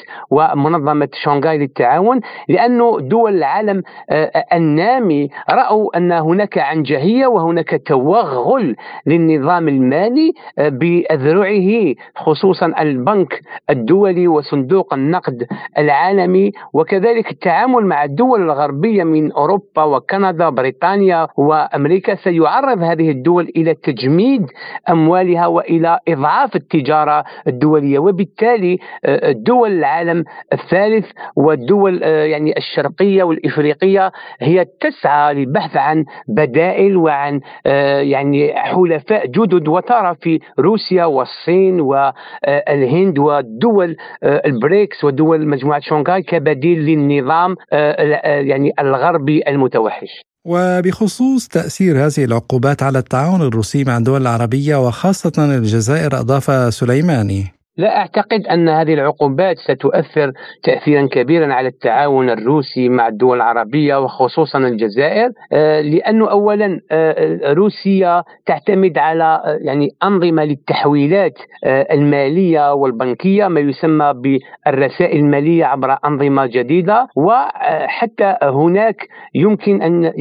ومنظمة 0.69 1.09
شنغهاي 1.13 1.57
للتعاون 1.57 2.19
لأنه 2.49 2.99
دول 2.99 3.35
العالم 3.35 3.83
آه، 4.09 4.31
النامي 4.53 5.29
رأوا 5.49 5.97
أن 5.97 6.11
هناك 6.11 6.57
عنجهية 6.57 7.27
وهناك 7.27 7.81
توغل 7.85 8.75
للنظام 9.05 9.67
المالي 9.67 10.33
آه، 10.59 10.69
بأذرعه 10.69 11.93
خصوصا 12.15 12.73
البنك 12.79 13.41
الدولي 13.69 14.27
وصندوق 14.27 14.93
النقد 14.93 15.47
العالمي 15.77 16.51
وكذلك 16.73 17.31
التعامل 17.31 17.85
مع 17.85 18.03
الدول 18.03 18.41
الغربية 18.41 19.03
من 19.03 19.31
أوروبا 19.31 19.83
وكندا 19.83 20.49
بريطانيا 20.49 21.27
وأمريكا. 21.37 22.15
سيعرض 22.15 22.83
هذه 22.83 23.11
الدول 23.11 23.51
إلى 23.55 23.73
تجميد 23.73 24.45
أموالها 24.89 25.47
وإلى 25.47 25.99
إضعاف 26.07 26.55
التجارة 26.55 27.23
الدولية 27.47 27.99
وبالتالي 27.99 28.77
آه، 29.05 29.31
دول 29.31 29.71
العالم 29.71 30.23
الثالث 30.63 31.05
والدول 31.35 32.03
آه، 32.03 32.23
يعني 32.23 32.57
الشرقية 32.57 33.23
والإفريقية 33.23 34.11
هي 34.41 34.65
تسعى 34.81 35.33
للبحث 35.33 35.77
عن 35.77 36.05
بدائل 36.27 36.97
وعن 36.97 37.39
آه، 37.65 37.99
يعني 37.99 38.53
حلفاء 38.55 39.27
جدد 39.27 39.67
وترى 39.67 40.15
في 40.21 40.39
روسيا 40.59 41.05
والصين 41.05 41.81
والهند 41.81 43.19
آه، 43.19 44.41
البريكس 44.45 45.03
ودول 45.03 45.47
مجموعة 45.47 45.79
شونغهاي 45.79 46.21
كبديل 46.21 46.79
للنظام 46.79 47.55
يعني 47.71 48.71
الغربي 48.79 49.43
المتوحش. 49.47 50.21
وبخصوص 50.45 51.47
تأثير 51.47 51.97
هذه 51.97 52.25
العقوبات 52.25 52.83
على 52.83 52.99
التعاون 52.99 53.41
الروسي 53.41 53.83
مع 53.83 53.97
الدول 53.97 54.21
العربية 54.21 54.75
وخاصة 54.87 55.55
الجزائر 55.55 56.19
أضاف 56.19 56.73
سليماني. 56.73 57.58
لا 57.77 57.97
أعتقد 57.97 58.47
أن 58.47 58.69
هذه 58.69 58.93
العقوبات 58.93 59.57
ستؤثر 59.57 60.31
تاثيرا 60.63 61.07
كبيرا 61.11 61.53
على 61.53 61.67
التعاون 61.67 62.29
الروسي 62.29 62.89
مع 62.89 63.07
الدول 63.07 63.37
العربية 63.37 63.95
وخصوصا 63.95 64.59
الجزائر 64.59 65.29
آه، 65.53 65.81
لأنه 65.81 66.31
اولا 66.31 66.79
آه، 66.91 67.53
روسيا 67.53 68.23
تعتمد 68.45 68.97
على 68.97 69.23
آه، 69.45 69.57
يعني 69.61 69.89
أنظمة 70.03 70.43
للتحويلات 70.43 71.33
المالية 71.65 72.73
والبنكية 72.73 73.47
ما 73.47 73.59
يسمى 73.59 74.13
بالرسائل 74.13 75.19
المالية 75.19 75.65
عبر 75.65 75.97
أنظمة 76.05 76.45
جديدة 76.45 77.07
وحتى 77.15 78.35
هناك 78.43 79.07
يمكن 79.35 79.81
أن 79.81 80.13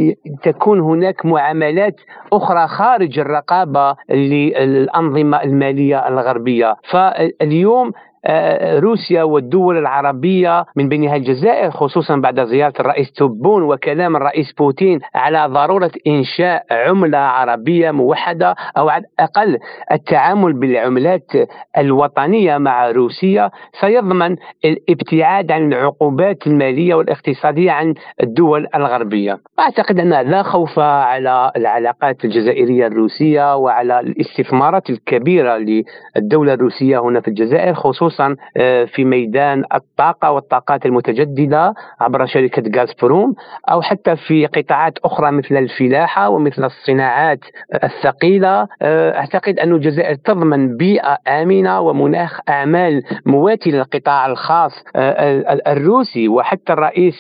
تكون 0.42 0.80
هناك 0.80 1.26
معاملات 1.26 1.94
أخرى 2.32 2.68
خارج 2.68 3.18
الرقابة 3.18 3.96
للأنظمة 4.10 5.42
المالية 5.42 6.08
الغربية. 6.08 6.76
ف 6.90 6.96
اليوم 7.48 7.88
آه، 7.88 7.92
روسيا 8.78 9.22
والدول 9.22 9.78
العربية 9.78 10.64
من 10.76 10.88
بينها 10.88 11.16
الجزائر 11.16 11.70
خصوصا 11.70 12.16
بعد 12.16 12.44
زيارة 12.44 12.72
الرئيس 12.80 13.12
توبون 13.12 13.62
وكلام 13.62 14.16
الرئيس 14.16 14.52
بوتين 14.52 15.00
على 15.14 15.46
ضرورة 15.46 15.90
إنشاء 16.06 16.64
عملة 16.70 17.18
عربية 17.18 17.90
موحدة 17.90 18.54
أو 18.78 18.88
على 18.88 19.04
الأقل 19.04 19.58
التعامل 19.92 20.52
بالعملات 20.52 21.26
الوطنية 21.78 22.58
مع 22.58 22.90
روسيا 22.90 23.50
سيضمن 23.80 24.36
الابتعاد 24.64 25.52
عن 25.52 25.72
العقوبات 25.72 26.46
المالية 26.46 26.94
والاقتصادية 26.94 27.70
عن 27.70 27.94
الدول 28.22 28.66
الغربية. 28.74 29.38
أعتقد 29.60 29.98
أن 30.00 30.10
لا 30.30 30.42
خوف 30.42 30.78
على 30.78 31.52
العلاقات 31.56 32.24
الجزائرية 32.24 32.86
الروسية 32.86 33.56
وعلى 33.56 34.00
الاستثمارات 34.00 34.90
الكبيرة 34.90 35.56
للدولة 36.16 36.54
الروسية 36.54 36.98
هنا 36.98 37.20
في 37.20 37.28
الجزائر 37.28 37.74
خصوصا 37.74 38.07
خصوصا 38.08 38.36
آه، 38.56 38.84
في 38.84 39.04
ميدان 39.04 39.64
الطاقة 39.74 40.30
والطاقات 40.30 40.86
المتجددة 40.86 41.74
عبر 42.00 42.26
شركة 42.26 42.62
غازبروم 42.80 43.34
أو 43.70 43.82
حتى 43.82 44.16
في 44.16 44.46
قطاعات 44.46 44.98
أخرى 45.04 45.30
مثل 45.30 45.56
الفلاحة 45.56 46.28
ومثل 46.28 46.64
الصناعات 46.64 47.40
الثقيلة. 47.84 48.68
آه، 48.82 49.18
أعتقد 49.18 49.58
أن 49.58 49.72
الجزائر 49.72 50.14
تضمن 50.14 50.76
بيئة 50.76 51.18
آمنة 51.28 51.80
ومناخ 51.80 52.40
أعمال 52.48 53.02
مواتي 53.26 53.70
للقطاع 53.70 54.26
الخاص 54.26 54.72
آه، 54.96 55.60
الروسي. 55.66 56.28
وحتى 56.28 56.72
الرئيس 56.72 57.14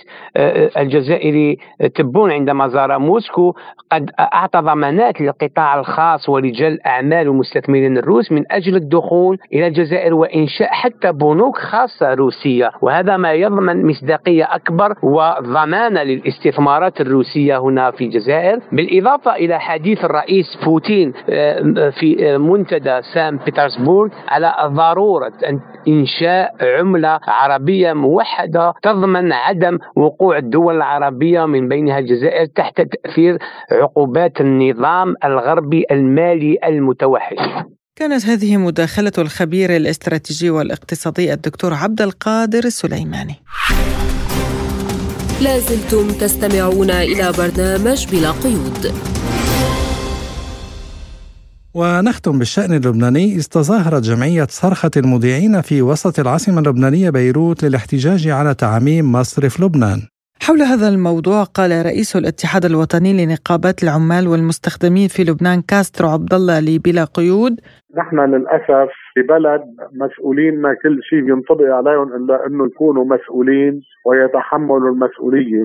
الجزائري 0.76 1.58
تبون 1.94 2.32
عندما 2.32 2.68
زار 2.68 2.98
موسكو 2.98 3.54
قد 3.92 4.10
أعطى 4.20 4.58
ضمانات 4.58 5.20
للقطاع 5.20 5.80
الخاص 5.80 6.28
ورجال 6.28 6.72
الأعمال 6.72 7.28
والمستثمرين 7.28 7.98
الروس 7.98 8.32
من 8.32 8.52
أجل 8.52 8.76
الدخول 8.76 9.38
إلى 9.52 9.66
الجزائر 9.66 10.14
وإنشاء 10.14 10.72
حتى 10.78 11.12
بنوك 11.12 11.58
خاصة 11.58 12.14
روسية 12.14 12.70
وهذا 12.82 13.16
ما 13.16 13.32
يضمن 13.32 13.86
مصداقية 13.86 14.44
أكبر 14.54 14.94
وضمانة 15.02 16.02
للاستثمارات 16.02 17.00
الروسية 17.00 17.58
هنا 17.58 17.90
في 17.90 18.04
الجزائر. 18.04 18.60
بالإضافة 18.72 19.34
إلى 19.36 19.60
حديث 19.60 20.04
الرئيس 20.04 20.46
بوتين 20.64 21.12
آه، 21.30 21.90
في 21.90 22.38
منتدى 22.38 23.02
سان 23.14 23.36
بيترسبورغ 23.36 24.10
على 24.28 24.54
ضرورة 24.66 25.32
إنشاء 25.88 26.54
عملة 26.62 27.20
عربية 27.28 27.92
موحدة 27.92 28.74
تضمن 28.82 29.32
عدم 29.32 29.78
وقوع 29.96 30.38
الدول 30.38 30.76
العربية 30.76 31.46
من 31.46 31.68
بينها 31.68 31.98
الجزائر 31.98 32.46
تحت 32.46 32.80
تأثير 32.80 33.38
عقوبات 33.72 34.40
النظام 34.40 35.14
الغربي 35.24 35.84
المالي 35.90 36.58
المتوحش. 36.64 37.38
كانت 37.98 38.26
هذه 38.26 38.56
مداخلة 38.56 39.12
الخبير 39.18 39.76
الاستراتيجي 39.76 40.50
والاقتصادي 40.50 41.32
الدكتور 41.32 41.74
عبد 41.74 42.02
القادر 42.02 42.64
السليماني. 42.64 43.34
لازلتم 45.42 46.10
تستمعون 46.10 46.90
إلى 46.90 47.32
برنامج 47.32 48.06
بلا 48.06 48.30
قيود. 48.30 48.94
ونختم 51.74 52.38
بالشأن 52.38 52.72
اللبناني 52.72 53.38
استظاهرت 53.38 54.02
جمعية 54.02 54.46
صرخة 54.50 54.90
المذيعين 54.96 55.60
في 55.60 55.82
وسط 55.82 56.18
العاصمة 56.18 56.58
اللبنانية 56.58 57.10
بيروت 57.10 57.64
للاحتجاج 57.64 58.28
على 58.28 58.54
تعميم 58.54 59.12
مصرف 59.12 59.60
لبنان 59.60 60.02
حول 60.46 60.62
هذا 60.62 60.88
الموضوع 60.88 61.44
قال 61.44 61.70
رئيس 61.86 62.16
الاتحاد 62.16 62.64
الوطني 62.64 63.12
لنقابات 63.18 63.82
العمال 63.82 64.28
والمستخدمين 64.28 65.08
في 65.08 65.22
لبنان 65.22 65.62
كاسترو 65.70 66.08
عبد 66.08 66.34
الله 66.34 66.60
لبلا 66.60 67.04
قيود. 67.04 67.60
نحن 67.96 68.16
للأسف 68.20 68.90
في 69.14 69.20
بلد 69.22 69.62
مسؤولين 69.92 70.60
ما 70.62 70.74
كل 70.82 70.98
شيء 71.02 71.18
ينطبق 71.18 71.68
عليهم 71.78 72.08
إلا 72.16 72.46
إنه 72.46 72.66
يكونوا 72.66 73.04
مسؤولين 73.04 73.80
ويتحملوا 74.06 74.90
المسؤولية. 74.90 75.62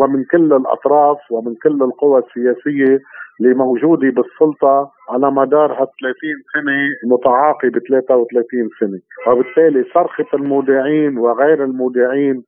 ومن 0.00 0.24
كل 0.24 0.52
الأطراف 0.52 1.18
ومن 1.30 1.54
كل 1.62 1.82
القوى 1.82 2.22
السياسية 2.24 2.98
اللي 3.40 3.54
موجوده 3.54 4.10
بالسلطة 4.10 4.90
على 5.10 5.30
مدار 5.30 5.72
ها 5.72 5.76
30 5.76 5.90
سنه 6.54 7.12
متعاقبه 7.14 7.80
33 7.88 8.68
سنة، 8.80 9.00
وبالتالي 9.32 9.84
صرخة 9.94 10.26
المودعين 10.34 11.18
وغير 11.18 11.64
المودعين 11.64 12.42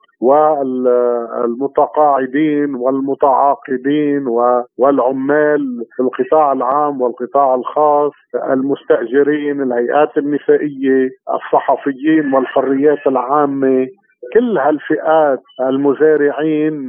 والمتقاعدين 1.42 2.74
والمتعاقدين 2.74 4.26
والعمال 4.78 5.84
في 5.96 6.02
القطاع 6.02 6.52
العام 6.52 7.00
والقطاع 7.00 7.54
الخاص 7.54 8.12
المستأجرين 8.50 9.62
الهيئات 9.62 10.18
النسائية 10.18 11.10
الصحفيين 11.34 12.34
والحريات 12.34 13.06
العامة 13.06 13.86
كل 14.34 14.58
هالفئات 14.58 15.42
المزارعين 15.60 16.88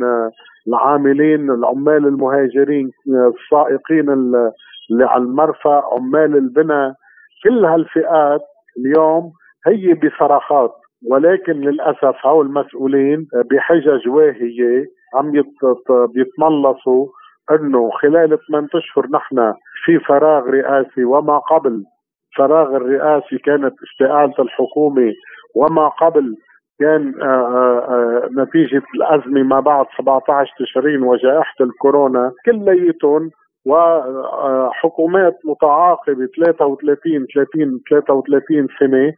العاملين 0.68 1.52
العمال 1.52 2.08
المهاجرين 2.08 2.92
السائقين 3.08 4.10
اللي 4.10 5.06
على 5.06 5.24
المرفأ 5.24 5.84
عمال 5.94 6.38
البناء 6.38 6.94
كل 7.44 7.66
هالفئات 7.66 8.42
اليوم 8.78 9.32
هي 9.68 9.94
بصرخات. 9.94 10.72
ولكن 11.12 11.54
للأسف 11.54 12.16
هؤلاء 12.26 12.42
المسؤولين 12.42 13.28
بحجج 13.52 14.08
واهية 14.08 14.86
عم 15.16 15.32
بيتملصوا 16.16 17.08
إنه 17.52 17.90
خلال 17.90 18.38
ثمان 18.48 18.68
أشهر 18.76 19.08
نحن 19.14 19.54
في 19.86 20.00
فراغ 20.00 20.44
رئاسي 20.50 21.04
وما 21.04 21.38
قبل. 21.38 21.84
فراغ 22.38 22.76
الرئاسي 22.76 23.38
كانت 23.38 23.74
استقالة 23.84 24.34
الحكومة 24.40 25.14
وما 25.56 25.88
قبل 25.88 26.36
كان 26.80 27.14
آآ 27.22 27.26
آه، 27.26 27.28
آه، 27.28 27.80
آه، 27.90 28.30
نتيجة 28.38 28.82
الأزمة 28.96 29.44
ما 29.44 29.60
بعد 29.60 29.86
17 29.98 30.54
تشرين 30.60 31.04
وجائحة 31.04 31.56
الكورونا 31.62 32.32
كليتهم 32.46 33.30
وحكومات 33.66 35.34
متعاقبة 35.46 36.28
33 36.38 37.26
30 37.34 37.80
33 37.90 38.68
سنة 38.80 39.14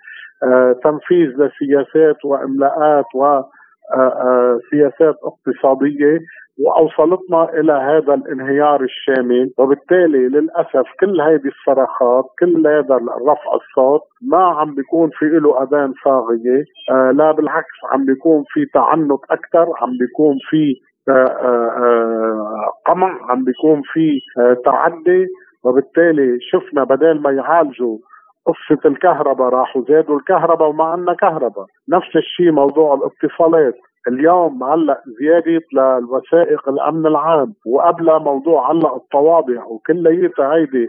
تنفيذ 0.84 1.28
لسياسات 1.28 2.26
وإملاءات 2.26 3.06
وسياسات 3.16 5.16
اقتصادية 5.24 6.20
وأوصلتنا 6.60 7.54
إلى 7.60 7.74
هذا 7.74 8.14
الانهيار 8.14 8.82
الشامل. 8.82 9.52
وبالتالي 9.58 10.28
للأسف 10.28 10.86
كل 11.00 11.22
هذه 11.22 11.48
الصرخات 11.48 12.26
كل 12.40 12.68
هذا 12.68 12.96
رفع 13.28 13.52
الصوت 13.56 14.02
ما 14.22 14.44
عم 14.46 14.76
بيكون 14.76 15.10
في 15.10 15.26
له 15.26 15.64
أذان 15.64 15.94
صاغية. 16.04 16.64
آه 16.92 17.12
لا 17.12 17.32
بالعكس 17.32 17.76
عم 17.92 18.06
بيكون 18.06 18.44
في 18.48 18.66
تعنت 18.74 19.20
أكثر 19.30 19.68
عم 19.82 19.90
بيكون 20.00 20.36
في 20.50 20.74
آه 21.10 21.12
آه, 21.12 21.70
آه، 21.84 22.72
قمع 22.86 23.32
عم 23.32 23.44
بيكون 23.44 23.82
في 23.94 24.20
آه 24.40 24.58
تعدي. 24.66 25.28
وبالتالي 25.64 26.38
شفنا 26.42 26.84
بدل 26.84 27.22
ما 27.22 27.32
يعالجوا 27.32 27.98
قصة 28.46 28.82
الكهرباء 28.90 29.50
راحوا 29.50 29.82
زادوا 29.90 30.18
الكهرباء 30.18 30.70
وما 30.70 30.84
عندنا 30.84 31.14
كهرباء. 31.14 31.66
نفس 31.90 32.16
الشيء 32.16 32.52
موضوع 32.52 32.94
الاتصالات. 32.94 33.74
اليوم 34.08 34.64
هلا 34.64 35.02
زيادة 35.20 35.62
للوثائق 35.74 36.70
الأمن 36.70 37.06
العام 37.06 37.54
وقبلها 37.68 38.20
موضوع 38.20 38.72
هلا 38.72 38.96
الطوابع 38.96 39.66
وكلياتها 39.66 40.54
هيدي 40.56 40.88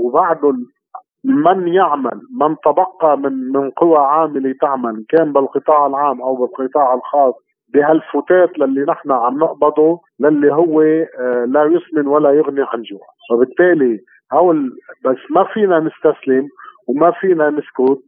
وبعده 0.00 0.52
من 1.24 1.68
يعمل 1.68 2.20
من 2.40 2.56
تبقى 2.64 3.18
من 3.18 3.52
من 3.52 3.70
قوى 3.70 3.98
عاملة 3.98 4.54
تعمل 4.60 5.04
كان 5.08 5.32
بالقطاع 5.32 5.86
العام 5.86 6.22
أو 6.22 6.36
بالقطاع 6.36 6.94
الخاص 6.94 7.34
بهالفتات 7.74 8.58
للي 8.58 8.84
نحن 8.84 9.12
عم 9.12 9.38
نقبضه 9.38 10.00
للي 10.20 10.52
هو 10.52 10.82
آه، 10.82 11.44
لا 11.48 11.64
يسمن 11.64 12.06
ولا 12.06 12.30
يغني 12.32 12.62
عن 12.62 12.82
جوع. 12.82 13.00
وبالتالي 13.32 13.98
هول 14.32 14.70
بس 15.04 15.16
ما 15.30 15.44
فينا 15.44 15.80
نستسلم 15.80 16.48
وما 16.88 17.10
فينا 17.10 17.50
نسكت. 17.50 18.02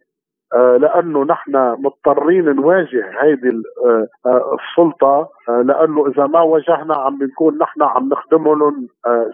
لأنه 0.54 1.24
نحن 1.24 1.56
مضطرين 1.78 2.44
نواجه 2.44 3.10
هيدي 3.22 3.48
آه، 3.86 4.06
آه، 4.26 4.56
السلطة 4.56 5.28
لأنه 5.48 6.06
إذا 6.06 6.26
ما 6.26 6.40
واجهنا 6.40 6.94
عم 6.96 7.18
بنكون 7.18 7.58
نحن 7.58 7.82
عم 7.82 8.08
نخدمهم 8.08 8.88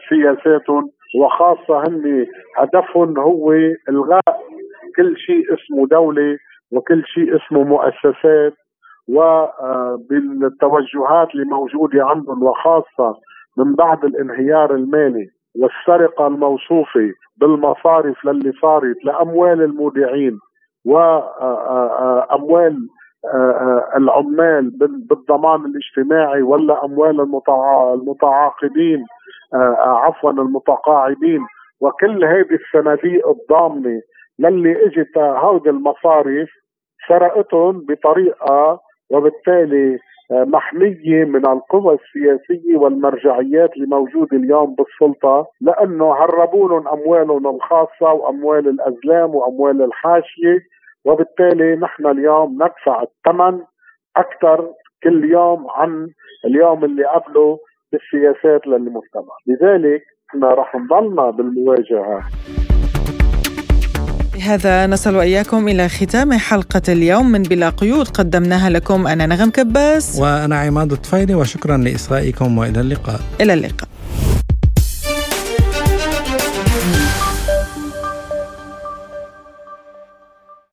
سياساتهم 0.08 0.90
وخاصة 1.20 1.88
هن 1.88 2.26
هدفهم 2.58 3.18
هو 3.18 3.52
إلغاء 3.88 4.42
كل 4.96 5.16
شيء 5.16 5.54
اسمه 5.54 5.86
دولة 5.86 6.38
وكل 6.72 7.02
شيء 7.06 7.36
اسمه 7.36 7.64
مؤسسات 7.64 8.54
وبالتوجهات 9.08 10.54
اللي 11.34 11.44
موجودة 11.44 12.04
عندهم 12.04 12.42
وخاصة 12.42 13.16
من 13.58 13.74
بعد 13.74 14.04
الانهيار 14.04 14.74
المالي 14.74 15.28
والسرقة 15.56 16.26
الموصوفة 16.26 17.12
بالمصارف 17.36 18.24
للي 18.24 18.52
صارت 18.52 19.04
لأموال 19.04 19.62
المودعين. 19.62 20.38
وأموال 20.84 22.76
العمال 23.96 24.70
بالضمان 25.08 25.60
الاجتماعي 25.64 26.42
ولا 26.42 26.84
أموال 26.84 27.20
المتعاقدين 27.94 29.04
عفوا 29.78 30.30
المتقاعدين. 30.30 31.40
وكل 31.80 32.24
هذه 32.24 32.54
الصناديق 32.54 33.28
الضامنة 33.28 34.00
للي 34.38 34.86
إجت 34.86 35.18
هودي 35.18 35.70
المصارف 35.70 36.48
سرقتهم 37.08 37.84
بطريقة 37.88 38.80
وبالتالي 39.10 39.98
محمية 40.32 41.24
من 41.24 41.46
القوى 41.46 41.98
السياسية 41.98 42.76
والمرجعيات 42.76 43.76
اللي 43.76 43.86
موجودة 43.86 44.36
اليوم 44.36 44.74
بالسلطة 44.74 45.46
لأنه 45.60 46.14
هربوا 46.14 46.92
أموالهم 46.92 47.46
الخاصة 47.56 48.12
وأموال 48.12 48.68
الأزلام 48.68 49.34
وأموال 49.34 49.82
الحاشية 49.82 50.58
وبالتالي 51.04 51.76
نحن 51.76 52.06
اليوم 52.06 52.54
ندفع 52.54 53.02
الثمن 53.02 53.60
أكثر 54.16 54.72
كل 55.02 55.30
يوم 55.30 55.66
عن 55.70 56.08
اليوم 56.44 56.84
اللي 56.84 57.04
قبله 57.04 57.58
بالسياسات 57.92 58.66
للمجتمع. 58.66 59.34
لذلك 59.46 60.02
نحن 60.34 60.44
رح 60.44 60.76
نضلنا 60.76 61.30
بالمواجهة. 61.30 62.22
بهذا 64.34 64.86
نصل 64.86 65.16
وإياكم 65.16 65.68
إلى 65.68 65.88
ختام 65.88 66.32
حلقة 66.32 66.82
اليوم 66.88 67.32
من 67.32 67.42
بلا 67.42 67.70
قيود. 67.70 68.08
قدمناها 68.08 68.70
لكم 68.70 69.06
أنا 69.06 69.26
نغم 69.26 69.50
كباس. 69.50 70.16
وأنا 70.18 70.58
عماد 70.58 70.92
الطفيلي 70.92 71.34
وشكرا 71.34 71.76
لإصغائكم 71.76 72.58
وإلى 72.58 72.80
اللقاء. 72.80 73.20
إلى 73.40 73.54
اللقاء. 73.54 73.88